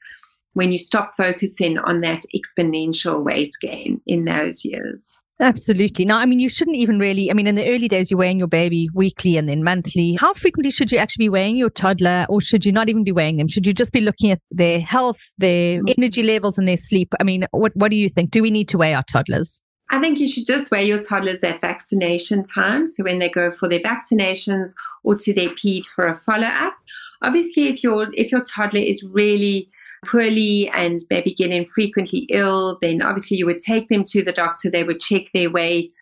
when 0.54 0.72
you 0.72 0.78
stop 0.78 1.12
focusing 1.16 1.78
on 1.78 2.00
that 2.00 2.22
exponential 2.34 3.22
weight 3.22 3.54
gain 3.60 4.00
in 4.06 4.24
those 4.24 4.64
years. 4.64 5.00
Absolutely. 5.40 6.04
Now, 6.04 6.18
I 6.18 6.26
mean, 6.26 6.38
you 6.38 6.50
shouldn't 6.50 6.76
even 6.76 6.98
really, 6.98 7.30
I 7.30 7.34
mean, 7.34 7.46
in 7.46 7.54
the 7.54 7.66
early 7.66 7.88
days, 7.88 8.10
you're 8.10 8.18
weighing 8.18 8.38
your 8.38 8.48
baby 8.48 8.90
weekly 8.92 9.38
and 9.38 9.48
then 9.48 9.64
monthly. 9.64 10.12
How 10.12 10.34
frequently 10.34 10.70
should 10.70 10.92
you 10.92 10.98
actually 10.98 11.24
be 11.24 11.28
weighing 11.30 11.56
your 11.56 11.70
toddler 11.70 12.26
or 12.28 12.42
should 12.42 12.66
you 12.66 12.72
not 12.72 12.90
even 12.90 13.04
be 13.04 13.12
weighing 13.12 13.38
them? 13.38 13.48
Should 13.48 13.66
you 13.66 13.72
just 13.72 13.92
be 13.92 14.02
looking 14.02 14.30
at 14.30 14.40
their 14.50 14.80
health, 14.80 15.20
their 15.38 15.82
mm. 15.82 15.94
energy 15.96 16.22
levels 16.22 16.58
and 16.58 16.68
their 16.68 16.76
sleep? 16.76 17.14
I 17.18 17.24
mean, 17.24 17.46
what, 17.52 17.74
what 17.74 17.90
do 17.90 17.96
you 17.96 18.10
think? 18.10 18.30
Do 18.30 18.42
we 18.42 18.50
need 18.50 18.68
to 18.68 18.78
weigh 18.78 18.92
our 18.92 19.02
toddlers? 19.04 19.62
I 19.88 19.98
think 19.98 20.20
you 20.20 20.26
should 20.26 20.46
just 20.46 20.70
weigh 20.70 20.84
your 20.84 21.02
toddlers 21.02 21.42
at 21.42 21.62
vaccination 21.62 22.44
time. 22.44 22.86
So 22.86 23.02
when 23.02 23.18
they 23.18 23.30
go 23.30 23.50
for 23.50 23.66
their 23.66 23.80
vaccinations 23.80 24.74
or 25.04 25.16
to 25.16 25.32
their 25.32 25.48
PED 25.48 25.86
for 25.86 26.06
a 26.06 26.14
follow 26.14 26.46
up. 26.46 26.74
Obviously, 27.22 27.68
if 27.68 27.82
your 27.82 28.08
if 28.14 28.30
your 28.30 28.42
toddler 28.42 28.80
is 28.80 29.02
really 29.04 29.68
poorly 30.04 30.70
and 30.74 31.02
maybe 31.10 31.34
getting 31.34 31.64
frequently 31.64 32.26
ill, 32.30 32.78
then 32.80 33.02
obviously 33.02 33.36
you 33.36 33.46
would 33.46 33.60
take 33.60 33.88
them 33.88 34.04
to 34.04 34.22
the 34.24 34.32
doctor. 34.32 34.70
They 34.70 34.84
would 34.84 35.00
check 35.00 35.32
their 35.32 35.50
weight. 35.50 35.94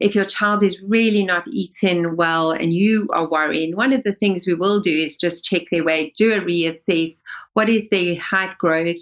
If 0.00 0.14
your 0.14 0.24
child 0.24 0.62
is 0.62 0.82
really 0.82 1.24
not 1.24 1.46
eating 1.48 2.16
well 2.16 2.50
and 2.50 2.72
you 2.72 3.06
are 3.12 3.28
worrying, 3.28 3.76
one 3.76 3.92
of 3.92 4.02
the 4.02 4.14
things 4.14 4.46
we 4.46 4.54
will 4.54 4.80
do 4.80 4.90
is 4.90 5.16
just 5.16 5.44
check 5.44 5.62
their 5.70 5.84
weight, 5.84 6.14
do 6.16 6.32
a 6.32 6.40
reassess 6.40 7.10
what 7.54 7.68
is 7.68 7.88
their 7.90 8.16
height 8.16 8.56
growth 8.58 8.96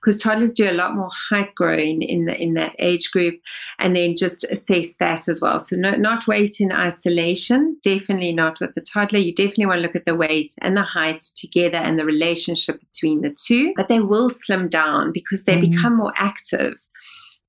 because 0.00 0.20
toddlers 0.20 0.52
do 0.52 0.70
a 0.70 0.72
lot 0.72 0.94
more 0.94 1.10
height 1.30 1.54
growing 1.54 2.02
in 2.02 2.26
the 2.26 2.40
in 2.40 2.54
that 2.54 2.74
age 2.78 3.10
group 3.10 3.40
and 3.78 3.96
then 3.96 4.14
just 4.16 4.44
assess 4.44 4.94
that 5.00 5.28
as 5.28 5.40
well. 5.40 5.58
So 5.58 5.76
no, 5.76 5.92
not 5.92 6.26
weight 6.26 6.60
in 6.60 6.72
isolation 6.72 7.78
definitely 7.82 8.34
not 8.34 8.60
with 8.60 8.74
the 8.74 8.80
toddler. 8.80 9.18
You 9.18 9.34
definitely 9.34 9.66
want 9.66 9.78
to 9.78 9.82
look 9.82 9.96
at 9.96 10.04
the 10.04 10.14
weight 10.14 10.54
and 10.60 10.76
the 10.76 10.82
height 10.82 11.22
together 11.34 11.78
and 11.78 11.98
the 11.98 12.04
relationship 12.04 12.80
between 12.80 13.22
the 13.22 13.30
two 13.30 13.72
but 13.76 13.88
they 13.88 14.00
will 14.00 14.30
slim 14.30 14.68
down 14.68 15.12
because 15.12 15.44
they 15.44 15.56
mm-hmm. 15.56 15.70
become 15.70 15.96
more 15.96 16.12
active 16.16 16.83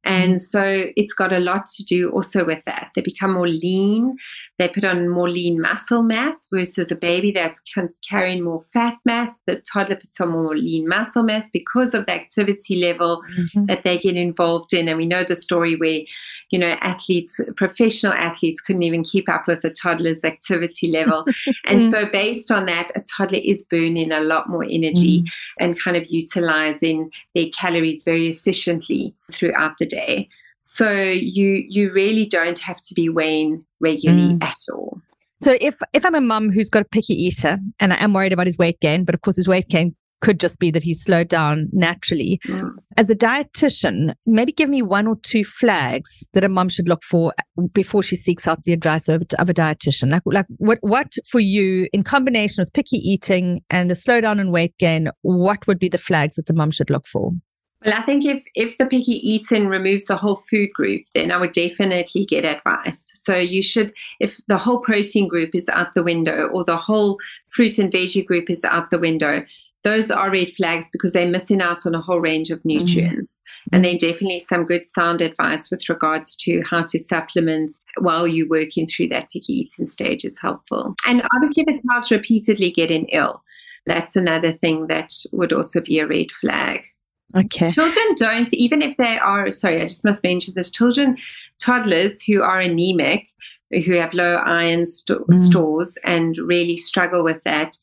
Mm-hmm. 0.05 0.23
and 0.23 0.41
so 0.41 0.87
it's 0.95 1.13
got 1.13 1.33
a 1.33 1.39
lot 1.39 1.65
to 1.75 1.83
do 1.83 2.09
also 2.11 2.45
with 2.45 2.63
that. 2.65 2.91
They 2.95 3.01
become 3.01 3.33
more 3.33 3.47
lean. 3.47 4.17
They 4.57 4.69
put 4.69 4.85
on 4.85 5.09
more 5.09 5.29
lean 5.29 5.59
muscle 5.59 6.01
mass 6.01 6.47
versus 6.51 6.89
a 6.89 6.95
baby 6.95 7.31
that's 7.31 7.61
carrying 8.07 8.43
more 8.43 8.61
fat 8.61 8.97
mass. 9.03 9.31
The 9.45 9.57
toddler 9.57 9.97
puts 9.97 10.21
on 10.21 10.29
more 10.29 10.55
lean 10.55 10.87
muscle 10.87 11.23
mass 11.23 11.49
because 11.49 11.93
of 11.93 12.05
the 12.05 12.13
activity 12.13 12.77
level 12.77 13.21
mm-hmm. 13.37 13.65
that 13.65 13.83
they 13.83 13.97
get 13.97 14.15
involved 14.15 14.73
in. 14.73 14.87
And 14.87 14.97
we 14.97 15.05
know 15.05 15.23
the 15.23 15.35
story 15.35 15.75
where, 15.75 16.01
you 16.51 16.59
know, 16.59 16.77
athletes, 16.79 17.39
professional 17.57 18.13
athletes 18.13 18.61
couldn't 18.61 18.83
even 18.83 19.03
keep 19.03 19.27
up 19.27 19.45
with 19.45 19.63
a 19.65 19.69
toddler's 19.69 20.23
activity 20.23 20.87
level. 20.87 21.25
and 21.67 21.91
so 21.91 22.05
based 22.05 22.49
on 22.49 22.65
that, 22.67 22.91
a 22.95 23.01
toddler 23.01 23.41
is 23.43 23.65
burning 23.65 24.13
a 24.13 24.21
lot 24.21 24.49
more 24.49 24.63
energy 24.63 25.19
mm-hmm. 25.19 25.63
and 25.63 25.79
kind 25.79 25.97
of 25.97 26.05
utilizing 26.07 27.11
their 27.33 27.47
calories 27.49 28.03
very 28.03 28.27
efficiently 28.27 29.13
throughout 29.31 29.77
the 29.79 29.85
day. 29.85 30.29
So 30.75 30.91
you 30.91 31.63
you 31.69 31.93
really 31.93 32.25
don't 32.25 32.59
have 32.59 32.81
to 32.83 32.93
be 32.93 33.07
weighing 33.07 33.65
regularly 33.79 34.35
mm. 34.35 34.43
at 34.43 34.57
all. 34.73 34.99
So 35.39 35.55
if 35.61 35.79
if 35.93 36.05
I'm 36.05 36.15
a 36.15 36.21
mum 36.21 36.51
who's 36.51 36.69
got 36.69 36.81
a 36.81 36.85
picky 36.85 37.13
eater 37.13 37.59
and 37.79 37.93
I 37.93 38.03
am 38.03 38.11
worried 38.11 38.33
about 38.33 38.45
his 38.45 38.57
weight 38.57 38.81
gain, 38.81 39.05
but 39.05 39.15
of 39.15 39.21
course 39.21 39.37
his 39.37 39.47
weight 39.47 39.69
gain 39.69 39.95
could 40.21 40.37
just 40.37 40.59
be 40.59 40.71
that 40.71 40.83
he's 40.83 41.01
slowed 41.01 41.29
down 41.29 41.69
naturally. 41.71 42.41
Mm. 42.45 42.71
As 42.97 43.09
a 43.09 43.15
dietitian, 43.15 44.15
maybe 44.25 44.51
give 44.51 44.69
me 44.69 44.81
one 44.81 45.07
or 45.07 45.15
two 45.23 45.45
flags 45.45 46.27
that 46.33 46.43
a 46.43 46.49
mum 46.49 46.67
should 46.67 46.89
look 46.89 47.03
for 47.03 47.33
before 47.71 48.03
she 48.03 48.17
seeks 48.17 48.45
out 48.45 48.63
the 48.63 48.73
advice 48.73 49.07
of, 49.07 49.23
of 49.39 49.49
a 49.49 49.53
dietitian. 49.53 50.11
Like, 50.11 50.23
like 50.25 50.45
what, 50.57 50.79
what 50.81 51.13
for 51.29 51.39
you 51.39 51.87
in 51.93 52.03
combination 52.03 52.61
with 52.61 52.73
picky 52.73 52.97
eating 52.97 53.61
and 53.69 53.89
a 53.91 53.93
slowdown 53.93 54.41
in 54.41 54.51
weight 54.51 54.77
gain, 54.77 55.09
what 55.21 55.67
would 55.67 55.79
be 55.79 55.89
the 55.89 55.97
flags 55.97 56.35
that 56.35 56.47
the 56.47 56.53
mum 56.53 56.71
should 56.71 56.89
look 56.89 57.07
for? 57.07 57.31
Well, 57.83 57.93
I 57.95 58.01
think 58.03 58.25
if 58.25 58.43
if 58.55 58.77
the 58.77 58.85
picky 58.85 59.13
eating 59.13 59.67
removes 59.67 60.05
the 60.05 60.15
whole 60.15 60.37
food 60.37 60.71
group, 60.73 61.03
then 61.13 61.31
I 61.31 61.37
would 61.37 61.51
definitely 61.51 62.25
get 62.25 62.45
advice. 62.45 63.11
So 63.15 63.35
you 63.35 63.61
should, 63.61 63.93
if 64.19 64.39
the 64.47 64.57
whole 64.57 64.79
protein 64.79 65.27
group 65.27 65.53
is 65.53 65.67
out 65.69 65.93
the 65.93 66.03
window 66.03 66.47
or 66.47 66.63
the 66.63 66.77
whole 66.77 67.17
fruit 67.47 67.77
and 67.77 67.91
veggie 67.91 68.25
group 68.25 68.49
is 68.49 68.63
out 68.63 68.89
the 68.89 68.99
window, 68.99 69.43
those 69.85 70.09
are 70.09 70.31
red 70.31 70.49
flags 70.49 70.89
because 70.91 71.13
they're 71.13 71.29
missing 71.29 71.61
out 71.61 71.85
on 71.85 71.93
a 71.93 72.01
whole 72.01 72.19
range 72.19 72.49
of 72.49 72.57
mm-hmm. 72.59 72.79
nutrients. 72.79 73.39
Mm-hmm. 73.39 73.75
And 73.75 73.85
then 73.85 73.97
definitely 73.97 74.39
some 74.39 74.65
good 74.65 74.87
sound 74.87 75.21
advice 75.21 75.69
with 75.69 75.87
regards 75.87 76.35
to 76.37 76.63
how 76.63 76.83
to 76.83 76.97
supplement 76.99 77.71
while 77.99 78.27
you're 78.27 78.49
working 78.49 78.87
through 78.87 79.09
that 79.09 79.29
picky 79.31 79.53
eating 79.53 79.85
stage 79.85 80.25
is 80.25 80.37
helpful. 80.41 80.95
And 81.07 81.21
obviously, 81.35 81.65
if 81.67 81.81
the 81.81 81.87
child's 81.87 82.11
repeatedly 82.11 82.71
getting 82.71 83.05
ill, 83.09 83.43
that's 83.85 84.15
another 84.15 84.53
thing 84.53 84.87
that 84.87 85.11
would 85.31 85.53
also 85.53 85.81
be 85.81 85.99
a 85.99 86.07
red 86.07 86.31
flag. 86.31 86.81
Okay. 87.35 87.67
Children 87.67 88.15
don't, 88.17 88.53
even 88.53 88.81
if 88.81 88.95
they 88.97 89.17
are, 89.17 89.51
sorry, 89.51 89.81
I 89.81 89.87
just 89.87 90.05
must 90.05 90.23
mention 90.23 90.53
this 90.55 90.71
children, 90.71 91.17
toddlers 91.59 92.21
who 92.21 92.41
are 92.41 92.59
anemic, 92.59 93.27
who 93.71 93.93
have 93.93 94.13
low 94.13 94.35
iron 94.35 94.83
mm. 94.83 95.33
stores 95.33 95.97
and 96.03 96.37
really 96.37 96.77
struggle 96.77 97.23
with 97.23 97.43
that, 97.43 97.77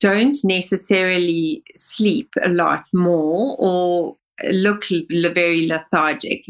don't 0.00 0.36
necessarily 0.44 1.64
sleep 1.76 2.32
a 2.42 2.48
lot 2.48 2.84
more 2.92 3.56
or 3.58 4.16
look 4.50 4.84
very 5.10 5.66
lethargic. 5.66 6.44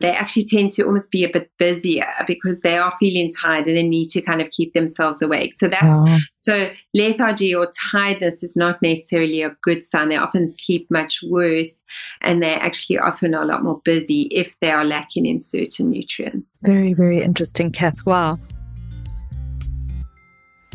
They 0.00 0.10
actually 0.10 0.46
tend 0.46 0.70
to 0.72 0.84
almost 0.84 1.10
be 1.10 1.24
a 1.24 1.28
bit 1.28 1.50
busier 1.58 2.08
because 2.26 2.60
they 2.60 2.78
are 2.78 2.92
feeling 2.98 3.30
tired 3.30 3.66
and 3.66 3.76
they 3.76 3.86
need 3.86 4.10
to 4.10 4.22
kind 4.22 4.40
of 4.40 4.50
keep 4.50 4.72
themselves 4.72 5.20
awake. 5.20 5.52
So 5.54 5.68
that's 5.68 5.96
oh. 5.96 6.18
So 6.44 6.68
lethargy 6.92 7.54
or 7.54 7.70
tiredness 7.90 8.42
is 8.42 8.54
not 8.54 8.82
necessarily 8.82 9.40
a 9.40 9.56
good 9.62 9.82
sign. 9.82 10.10
They 10.10 10.16
often 10.16 10.46
sleep 10.46 10.90
much 10.90 11.20
worse 11.26 11.82
and 12.20 12.42
they 12.42 12.52
actually 12.52 12.98
often 12.98 13.34
are 13.34 13.44
a 13.44 13.46
lot 13.46 13.64
more 13.64 13.80
busy 13.82 14.24
if 14.24 14.60
they 14.60 14.70
are 14.70 14.84
lacking 14.84 15.24
in 15.24 15.40
certain 15.40 15.88
nutrients. 15.88 16.58
Very, 16.62 16.92
very 16.92 17.22
interesting, 17.22 17.72
Kath. 17.72 18.04
Wow. 18.04 18.38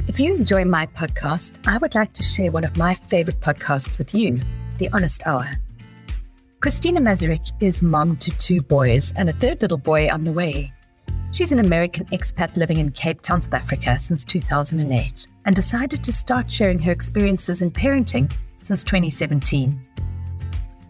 If 0.07 0.19
you 0.19 0.33
enjoy 0.33 0.65
my 0.65 0.87
podcast, 0.87 1.59
I 1.67 1.77
would 1.77 1.93
like 1.93 2.13
to 2.13 2.23
share 2.23 2.49
one 2.49 2.63
of 2.63 2.75
my 2.75 2.95
favorite 2.95 3.39
podcasts 3.39 3.99
with 3.99 4.15
you, 4.15 4.39
The 4.79 4.89
Honest 4.91 5.21
Hour. 5.27 5.51
Christina 6.61 6.99
Mazurik 6.99 7.51
is 7.61 7.83
mom 7.83 8.17
to 8.17 8.31
two 8.39 8.59
boys 8.61 9.13
and 9.15 9.29
a 9.29 9.33
third 9.33 9.61
little 9.61 9.77
boy 9.77 10.09
on 10.09 10.23
the 10.23 10.31
way. 10.31 10.73
She's 11.31 11.51
an 11.51 11.59
American 11.59 12.05
expat 12.05 12.57
living 12.57 12.79
in 12.79 12.91
Cape 12.91 13.21
Town, 13.21 13.39
South 13.39 13.53
Africa 13.53 13.99
since 13.99 14.25
2008 14.25 15.27
and 15.45 15.55
decided 15.55 16.03
to 16.03 16.11
start 16.11 16.51
sharing 16.51 16.79
her 16.79 16.91
experiences 16.91 17.61
in 17.61 17.71
parenting 17.71 18.31
since 18.63 18.83
2017. 18.83 19.79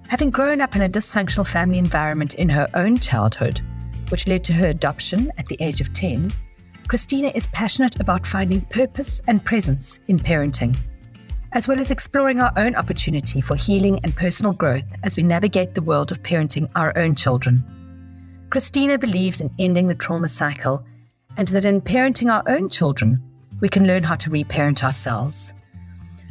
Having 0.08 0.30
grown 0.32 0.62
up 0.62 0.76
in 0.76 0.84
a 0.84 0.90
dysfunctional 0.90 1.48
family 1.48 1.78
environment 1.78 2.36
in 2.36 2.50
her 2.50 2.68
own 2.74 2.98
childhood, 2.98 3.62
which 4.10 4.28
led 4.28 4.44
to 4.46 4.54
her 4.54 4.68
adoption 4.68 5.32
at 5.38 5.46
the 5.48 5.58
age 5.60 5.82
of 5.82 5.94
10, 5.94 6.32
Christina 6.88 7.32
is 7.36 7.48
passionate 7.48 8.00
about 8.00 8.26
finding 8.26 8.62
purpose 8.62 9.22
and 9.28 9.44
presence 9.44 10.00
in 10.08 10.18
parenting 10.18 10.76
as 11.54 11.68
well 11.68 11.80
as 11.80 11.92
exploring 11.92 12.40
our 12.40 12.54
own 12.58 12.76
opportunity 12.76 13.42
for 13.42 13.56
healing 13.56 14.00
and 14.04 14.16
personal 14.16 14.54
growth 14.54 14.86
as 15.04 15.18
we 15.18 15.24
navigate 15.24 15.74
the 15.74 15.82
world 15.82 16.12
of 16.12 16.22
parenting 16.22 16.70
our 16.76 16.96
own 16.98 17.16
children. 17.16 17.64
Christina 18.50 18.98
believes 18.98 19.42
in 19.42 19.54
ending 19.60 19.88
the 19.88 19.96
trauma 19.96 20.28
cycle 20.28 20.84
and 21.38 21.48
that 21.50 21.66
in 21.66 21.82
parenting 21.82 22.34
our 22.34 22.44
own 22.48 22.70
children, 22.70 23.22
we 23.62 23.70
can 23.70 23.86
learn 23.86 24.04
how 24.04 24.16
to 24.16 24.30
reparent 24.32 24.84
ourselves. 24.84 25.54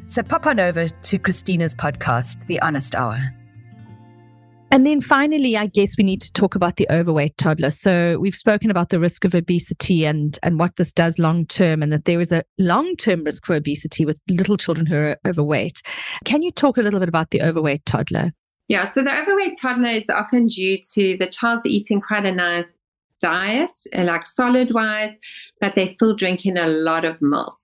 So 0.09 0.23
pop 0.23 0.47
on 0.47 0.59
over 0.59 0.89
to 0.89 1.19
Christina's 1.19 1.75
podcast, 1.75 2.45
The 2.47 2.61
Honest 2.61 2.95
Hour. 2.95 3.35
And 4.71 4.85
then 4.85 5.01
finally, 5.01 5.57
I 5.57 5.67
guess 5.67 5.97
we 5.97 6.05
need 6.05 6.21
to 6.23 6.33
talk 6.33 6.55
about 6.55 6.77
the 6.77 6.89
overweight 6.91 7.39
toddler. 7.39 7.71
So 7.71 8.19
we've 8.19 8.35
spoken 8.35 8.71
about 8.71 8.91
the 8.91 9.01
risk 9.01 9.25
of 9.25 9.35
obesity 9.35 10.05
and, 10.05 10.39
and 10.43 10.59
what 10.59 10.77
this 10.77 10.93
does 10.93 11.19
long 11.19 11.47
term, 11.47 11.83
and 11.83 11.93
that 11.93 12.05
there 12.05 12.21
is 12.21 12.33
a 12.33 12.45
long 12.59 12.97
term 12.97 13.25
risk 13.25 13.47
for 13.47 13.55
obesity 13.55 14.05
with 14.05 14.21
little 14.29 14.59
children 14.59 14.87
who 14.87 14.97
are 14.97 15.17
overweight. 15.27 15.83
Can 16.25 16.43
you 16.43 16.51
talk 16.51 16.77
a 16.77 16.83
little 16.83 17.01
bit 17.01 17.09
about 17.09 17.31
the 17.31 17.43
overweight 17.43 17.87
toddler? 17.87 18.33
Yeah, 18.69 18.85
so 18.85 19.03
the 19.03 19.19
overweight 19.19 19.57
toddler 19.61 19.89
is 19.89 20.11
often 20.11 20.47
due 20.47 20.79
to 20.93 21.17
the 21.17 21.27
child's 21.27 21.65
eating 21.65 22.03
quite 22.03 22.27
a 22.27 22.33
nice 22.33 22.79
diet, 23.21 23.71
uh, 23.97 24.05
like 24.05 24.27
solid 24.27 24.73
wise, 24.73 25.19
but 25.61 25.75
they're 25.75 25.87
still 25.87 26.15
drinking 26.15 26.59
a 26.59 26.67
lot 26.67 27.05
of 27.05 27.23
milk. 27.23 27.59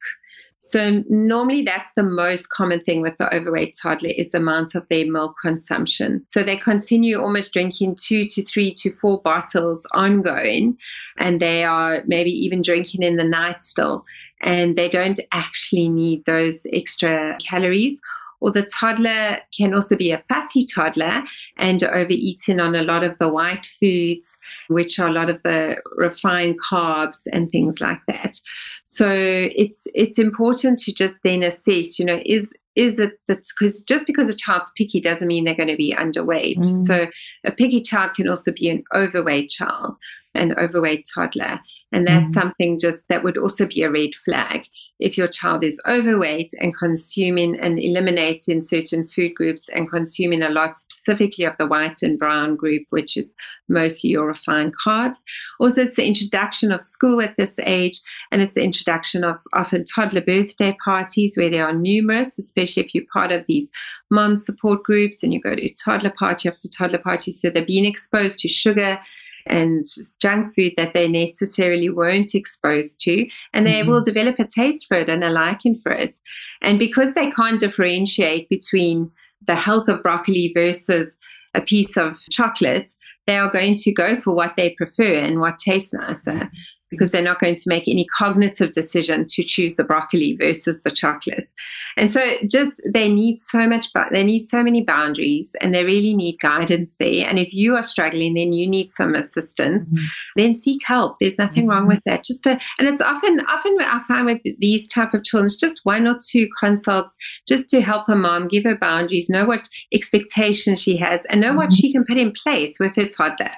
So 0.61 1.05
normally 1.11 1.63
that's 1.63 1.93
the 1.93 2.03
most 2.03 2.49
common 2.49 2.81
thing 2.81 3.03
with 3.03 3.19
the 3.19 3.33
overweight 3.33 3.77
toddler 3.81 4.11
is 4.17 4.31
the 4.31 4.39
amount 4.39 4.75
of 4.75 4.89
their 4.89 5.09
milk 5.09 5.37
consumption. 5.41 6.25
So 6.27 6.43
they 6.43 6.57
continue 6.57 7.21
almost 7.21 7.53
drinking 7.53 7.97
two 8.01 8.25
to 8.25 8.43
three 8.43 8.73
to 8.79 8.91
four 8.91 9.21
bottles 9.21 9.87
ongoing, 9.93 10.79
and 11.19 11.39
they 11.39 11.65
are 11.65 12.03
maybe 12.07 12.31
even 12.31 12.63
drinking 12.63 13.03
in 13.03 13.19
the 13.19 13.25
night 13.25 13.63
still, 13.63 14.07
and 14.41 14.75
they 14.75 14.89
don't 14.89 15.21
actually 15.33 15.91
need 15.91 16.25
those 16.25 16.67
extra 16.73 17.37
calories 17.47 18.01
or 18.45 18.51
the 18.51 18.69
toddler 18.79 19.39
can 19.57 19.73
also 19.73 19.97
be 19.97 20.11
a 20.11 20.19
fussy 20.19 20.67
toddler 20.67 21.23
and 21.57 21.83
overeating 21.83 22.61
on 22.61 22.75
a 22.75 22.83
lot 22.83 23.03
of 23.03 23.17
the 23.17 23.33
white 23.33 23.65
foods, 23.65 24.37
which 24.69 24.99
are 24.99 25.09
a 25.09 25.13
lot 25.13 25.31
of 25.31 25.43
the 25.45 25.81
refined 25.97 26.61
carbs 26.61 27.21
and 27.33 27.51
things 27.51 27.81
like 27.81 28.01
that. 28.07 28.39
So 28.85 29.09
it's 29.09 29.87
it's 29.95 30.19
important 30.19 30.79
to 30.81 30.93
just 30.93 31.17
then 31.25 31.43
assess, 31.43 31.99
you 31.99 32.05
know, 32.05 32.21
is 32.27 32.53
is 32.77 32.99
it 32.99 33.13
that 33.29 33.49
because 33.59 33.83
just 33.83 34.07
because 34.07 34.29
a 34.29 34.37
child's 34.37 34.73
picky 34.77 35.01
doesn't 35.01 35.27
mean 35.27 35.45
they're 35.45 35.55
going 35.55 35.71
to 35.71 35.77
be 35.77 35.95
underweight. 35.95 36.59
Mm. 36.59 36.83
So 36.85 37.07
a 37.45 37.51
picky 37.51 37.81
child 37.81 38.13
can 38.13 38.29
also 38.29 38.53
be 38.53 38.69
an 38.69 38.85
overweight 38.95 39.49
child, 39.49 39.97
an 40.35 40.53
overweight 40.59 41.07
toddler. 41.15 41.61
And 41.95 42.09
that's 42.09 42.31
mm-hmm. 42.31 42.41
something 42.41 42.79
just 42.81 43.07
that 43.07 43.23
would 43.23 43.39
also 43.39 43.67
be 43.67 43.85
a 43.85 43.91
red 43.91 44.17
flag. 44.17 44.67
If 44.99 45.17
your 45.17 45.29
child 45.29 45.63
is 45.63 45.81
overweight 45.87 46.51
and 46.61 46.77
consuming 46.77 47.57
and 47.59 47.79
eliminating 47.79 48.63
certain 48.63 49.07
food 49.07 49.37
groups 49.37 49.69
and 49.69 49.89
consuming 49.89 50.43
a 50.43 50.49
lot 50.49 50.77
specifically 50.77 51.45
of 51.45 51.57
the 51.57 51.69
white 51.69 52.03
and 52.03 52.19
brown 52.19 52.57
group, 52.57 52.83
which 52.91 53.17
is 53.17 53.37
mostly 53.69 54.11
your 54.11 54.27
refined 54.27 54.75
carbs. 54.77 55.19
Also, 55.61 55.83
it's 55.83 55.97
the 55.97 56.07
introduction 56.07 56.73
of 56.73 56.83
school 56.83 57.21
at 57.21 57.37
this 57.37 57.61
age, 57.61 58.01
and 58.33 58.43
it's 58.43 58.55
the 58.55 58.65
introduction 58.65 59.23
of 59.23 59.37
often 59.53 59.85
toddler 59.85 60.21
birthday 60.21 60.77
parties 60.85 61.35
where 61.37 61.51
there 61.51 61.65
are 61.65 61.73
numerous, 61.73 62.41
especially 62.41 62.83
if 62.83 62.93
you're 62.93 63.05
part 63.13 63.31
of 63.31 63.47
these 63.47 63.71
mom 64.11 64.35
support 64.35 64.83
groups 64.83 65.23
and 65.23 65.33
you 65.33 65.41
go 65.41 65.55
to 65.55 65.73
toddler 65.75 66.13
party 66.19 66.49
after 66.49 66.69
toddler 66.69 66.99
party. 66.99 67.31
So 67.31 67.51
they're 67.51 67.65
being 67.65 67.85
exposed 67.85 68.41
to 68.41 68.49
sugar 68.49 68.99
and 69.47 69.85
junk 70.21 70.55
food 70.55 70.73
that 70.77 70.95
they 70.95 71.09
necessarily 71.09 71.91
weren't 71.91 72.35
exposed 72.35 73.01
to, 73.03 73.27
and 73.53 73.67
they 73.67 73.81
mm-hmm. 73.81 73.91
will 73.91 74.03
develop 74.03 74.39
a 74.39 74.47
taste 74.47 74.87
for 74.87 74.97
it 74.97 75.09
and 75.09 75.23
a 75.23 75.31
liking 75.31 75.75
for 75.75 75.93
it. 75.93 76.17
And 76.63 76.79
because 76.79 77.15
they 77.15 77.31
can't 77.31 77.61
differentiate 77.61 78.49
between 78.49 79.11
the 79.47 79.57
health 79.57 79.89
of 79.89 80.03
broccoli 80.03 80.53
versus 80.55 81.17
a 81.55 81.61
piece 81.61 81.97
of 81.97 82.19
chocolate, 82.31 82.93
they 83.27 83.39
are 83.39 83.51
going 83.51 83.75
to 83.77 83.93
go 83.93 84.21
for 84.21 84.35
what 84.35 84.57
they 84.57 84.71
prefer 84.71 85.15
and 85.15 85.41
what 85.41 85.59
tastes 85.59 85.93
nicer 85.93 86.51
because 86.95 87.11
they're 87.11 87.23
not 87.23 87.39
going 87.39 87.55
to 87.55 87.69
make 87.69 87.89
any 87.89 88.07
cognitive 88.07 88.73
decision 88.73 89.27
to 89.27 89.45
choose 89.45 89.75
the 89.75 89.85
broccoli 89.85 90.37
versus 90.37 90.81
the 90.83 90.91
chocolate. 90.91 91.53
And 91.97 92.11
so 92.11 92.21
just 92.47 92.73
they 92.87 93.13
need 93.13 93.37
so 93.39 93.69
much 93.69 93.87
they 94.13 94.25
need 94.25 94.45
so 94.45 94.63
many 94.63 94.83
boundaries 94.83 95.55
and 95.61 95.75
they 95.75 95.85
really 95.85 96.15
need 96.15 96.39
guidance 96.41 96.97
there. 96.97 97.29
And 97.29 97.39
if 97.39 97.53
you 97.53 97.77
are 97.77 97.83
struggling, 97.83 98.35
then 98.35 98.53
you 98.53 98.69
need 98.69 98.91
some 98.91 99.15
assistance, 99.15 99.91
mm-hmm. 99.91 100.05
then 100.37 100.55
seek 100.55 100.83
help. 100.85 101.19
There's 101.19 101.39
nothing 101.39 101.65
mm-hmm. 101.65 101.71
wrong 101.71 101.87
with 101.87 102.03
that. 102.05 102.25
Just 102.25 102.43
to, 102.45 102.59
and 102.79 102.89
it's 102.89 103.01
often 103.01 103.41
often 103.47 103.77
I 103.81 104.01
find 104.07 104.27
with 104.27 104.41
these 104.59 104.87
type 104.89 105.15
of 105.15 105.25
children, 105.25 105.47
it's 105.47 105.57
just 105.57 105.81
one 105.85 106.07
or 106.07 106.19
two 106.25 106.49
consults 106.59 107.17
just 107.47 107.69
to 107.71 107.81
help 107.81 108.09
a 108.09 108.17
mom 108.17 108.49
give 108.49 108.65
her 108.65 108.77
boundaries, 108.77 109.29
know 109.31 109.45
what 109.45 109.69
expectations 109.93 110.81
she 110.81 110.97
has, 110.97 111.25
and 111.27 111.41
know 111.41 111.49
mm-hmm. 111.49 111.59
what 111.59 111.73
she 111.73 111.93
can 111.93 112.05
put 112.05 112.17
in 112.17 112.33
place 112.33 112.79
with 112.79 112.97
her 112.97 113.07
toddler 113.07 113.51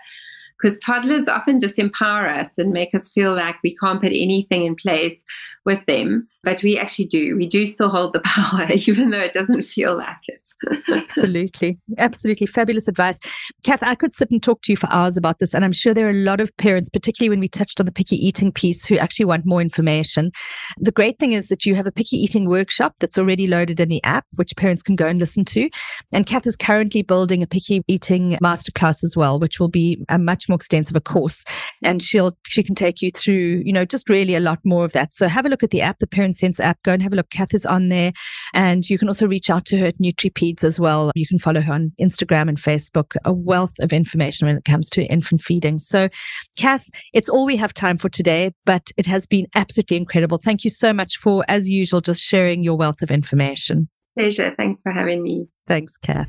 because 0.61 0.79
toddlers 0.79 1.29
often 1.29 1.59
disempower 1.59 2.29
us 2.29 2.59
and 2.59 2.73
make 2.73 2.95
us 2.95 3.11
feel 3.11 3.35
like 3.35 3.57
we 3.63 3.77
can't 3.77 4.01
put 4.01 4.13
anything 4.13 4.65
in 4.65 4.75
place 4.75 5.23
with 5.65 5.85
them 5.87 6.27
but 6.47 6.63
we 6.63 6.79
actually 6.79 7.07
do. 7.07 7.37
We 7.37 7.49
do 7.49 7.67
still 7.67 7.89
hold 7.89 8.13
the 8.13 8.21
power, 8.25 8.69
even 8.71 9.11
though 9.11 9.21
it 9.21 9.33
doesn't 9.33 9.63
feel 9.63 9.97
like 9.99 10.17
it. 10.29 10.49
absolutely. 10.89 11.77
Absolutely. 11.99 12.47
Fabulous 12.47 12.87
advice. 12.87 13.19
Kath, 13.65 13.83
I 13.83 13.97
could 13.97 14.13
sit 14.13 14.31
and 14.31 14.41
talk 14.41 14.63
to 14.63 14.73
you 14.73 14.77
for 14.77 14.89
hours 14.93 15.17
about 15.17 15.41
this. 15.41 15.55
And 15.55 15.65
I'm 15.65 15.73
sure 15.73 15.93
there 15.93 16.07
are 16.07 16.11
a 16.11 16.25
lot 16.25 16.41
of 16.41 16.57
parents, 16.57 16.89
particularly 16.89 17.31
when 17.31 17.41
we 17.41 17.49
touched 17.49 17.81
on 17.81 17.87
the 17.87 17.93
picky 17.93 18.15
eating 18.15 18.53
piece, 18.53 18.87
who 18.87 18.97
actually 18.97 19.25
want 19.25 19.45
more 19.45 19.61
information. 19.61 20.31
The 20.79 20.93
great 20.93 21.19
thing 21.19 21.33
is 21.33 21.49
that 21.49 21.67
you 21.67 21.75
have 21.75 21.87
a 21.87 21.91
picky 21.91 22.17
eating 22.17 22.49
workshop 22.49 22.95
that's 23.01 23.19
already 23.19 23.49
loaded 23.49 23.81
in 23.81 23.89
the 23.89 24.03
app, 24.05 24.25
which 24.37 24.55
parents 24.57 24.85
can 24.85 24.95
go 24.95 25.09
and 25.09 25.19
listen 25.19 25.45
to. 25.47 25.69
And 26.13 26.27
Kath 26.27 26.47
is 26.47 26.57
currently 26.57 27.03
building 27.03 27.43
a 27.43 27.49
picky 27.49 27.83
eating 27.89 28.39
masterclass 28.41 29.03
as 29.03 29.15
well, 29.17 29.41
which 29.41 29.59
will 29.59 29.69
be 29.69 30.01
a 30.09 30.17
much 30.47 30.49
more 30.49 30.57
extensive 30.57 30.97
a 30.97 31.01
course. 31.01 31.45
And 31.85 32.03
she'll 32.03 32.37
she 32.47 32.63
can 32.63 32.75
take 32.75 33.03
you 33.03 33.11
through, 33.11 33.63
you 33.65 33.73
know, 33.73 33.85
just 33.85 34.09
really 34.09 34.35
a 34.35 34.41
lot 34.41 34.59
more 34.65 34.85
of 34.85 34.93
that. 34.93 35.13
So 35.13 35.29
have 35.29 35.47
a 35.47 35.49
look 35.49 35.63
at 35.63 35.71
the 35.71 35.83
app, 35.83 35.99
the 35.99 36.07
Parent 36.07 36.37
Sense 36.37 36.61
app. 36.61 36.83
Go 36.83 36.93
and 36.93 37.03
have 37.03 37.13
a 37.13 37.17
look. 37.17 37.31
Kath 37.31 37.55
is 37.55 37.67
on 37.67 37.89
there. 37.89 38.13
And 38.55 38.89
you 38.89 38.99
can 38.99 39.09
also 39.09 39.27
reach 39.27 39.51
out 39.51 39.65
to 39.67 39.79
her 39.79 39.87
at 39.87 39.99
NutriPeds 39.99 40.65
as 40.65 40.81
well. 40.81 41.11
You 41.15 41.27
can 41.27 41.39
follow 41.39 41.61
her 41.61 41.73
on 41.73 41.93
Instagram 42.01 42.49
and 42.49 42.59
Facebook. 42.59 43.17
A 43.25 43.33
wealth 43.33 43.75
of 43.81 43.93
information 43.93 44.47
when 44.47 44.57
it 44.57 44.65
comes 44.65 44.91
to 44.91 45.05
infant 45.05 45.43
feeding. 45.43 45.79
So, 45.79 46.09
Kath, 46.57 46.89
it's 47.13 47.29
all 47.29 47.47
we 47.47 47.57
have 47.57 47.75
time 47.75 47.99
for 47.99 48.09
today, 48.09 48.53
but 48.65 48.91
it 48.97 49.07
has 49.07 49.27
been 49.27 49.47
absolutely 49.55 49.97
incredible. 49.97 50.39
Thank 50.39 50.65
you 50.65 50.71
so 50.71 50.93
much 50.93 51.17
for, 51.17 51.45
as 51.49 51.69
usual, 51.69 52.01
just 52.01 52.23
sharing 52.23 52.63
your 52.63 52.77
wealth 52.77 53.03
of 53.03 53.11
information. 53.11 53.89
Pleasure. 54.17 54.55
Thanks 54.57 54.81
for 54.83 54.93
having 54.93 55.23
me. 55.23 55.47
Thanks, 55.67 55.97
Kath. 55.97 56.29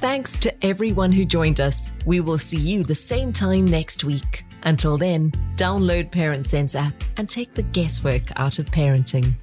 Thanks 0.00 0.38
to 0.38 0.64
everyone 0.64 1.12
who 1.12 1.26
joined 1.26 1.60
us. 1.60 1.92
We 2.06 2.20
will 2.20 2.38
see 2.38 2.58
you 2.58 2.82
the 2.82 2.94
same 2.94 3.34
time 3.34 3.66
next 3.66 4.02
week. 4.02 4.46
Until 4.62 4.96
then, 4.96 5.30
download 5.56 6.10
Parent 6.10 6.46
Sense 6.46 6.74
app 6.74 6.94
and 7.18 7.28
take 7.28 7.52
the 7.52 7.64
guesswork 7.64 8.22
out 8.36 8.58
of 8.58 8.64
parenting. 8.64 9.34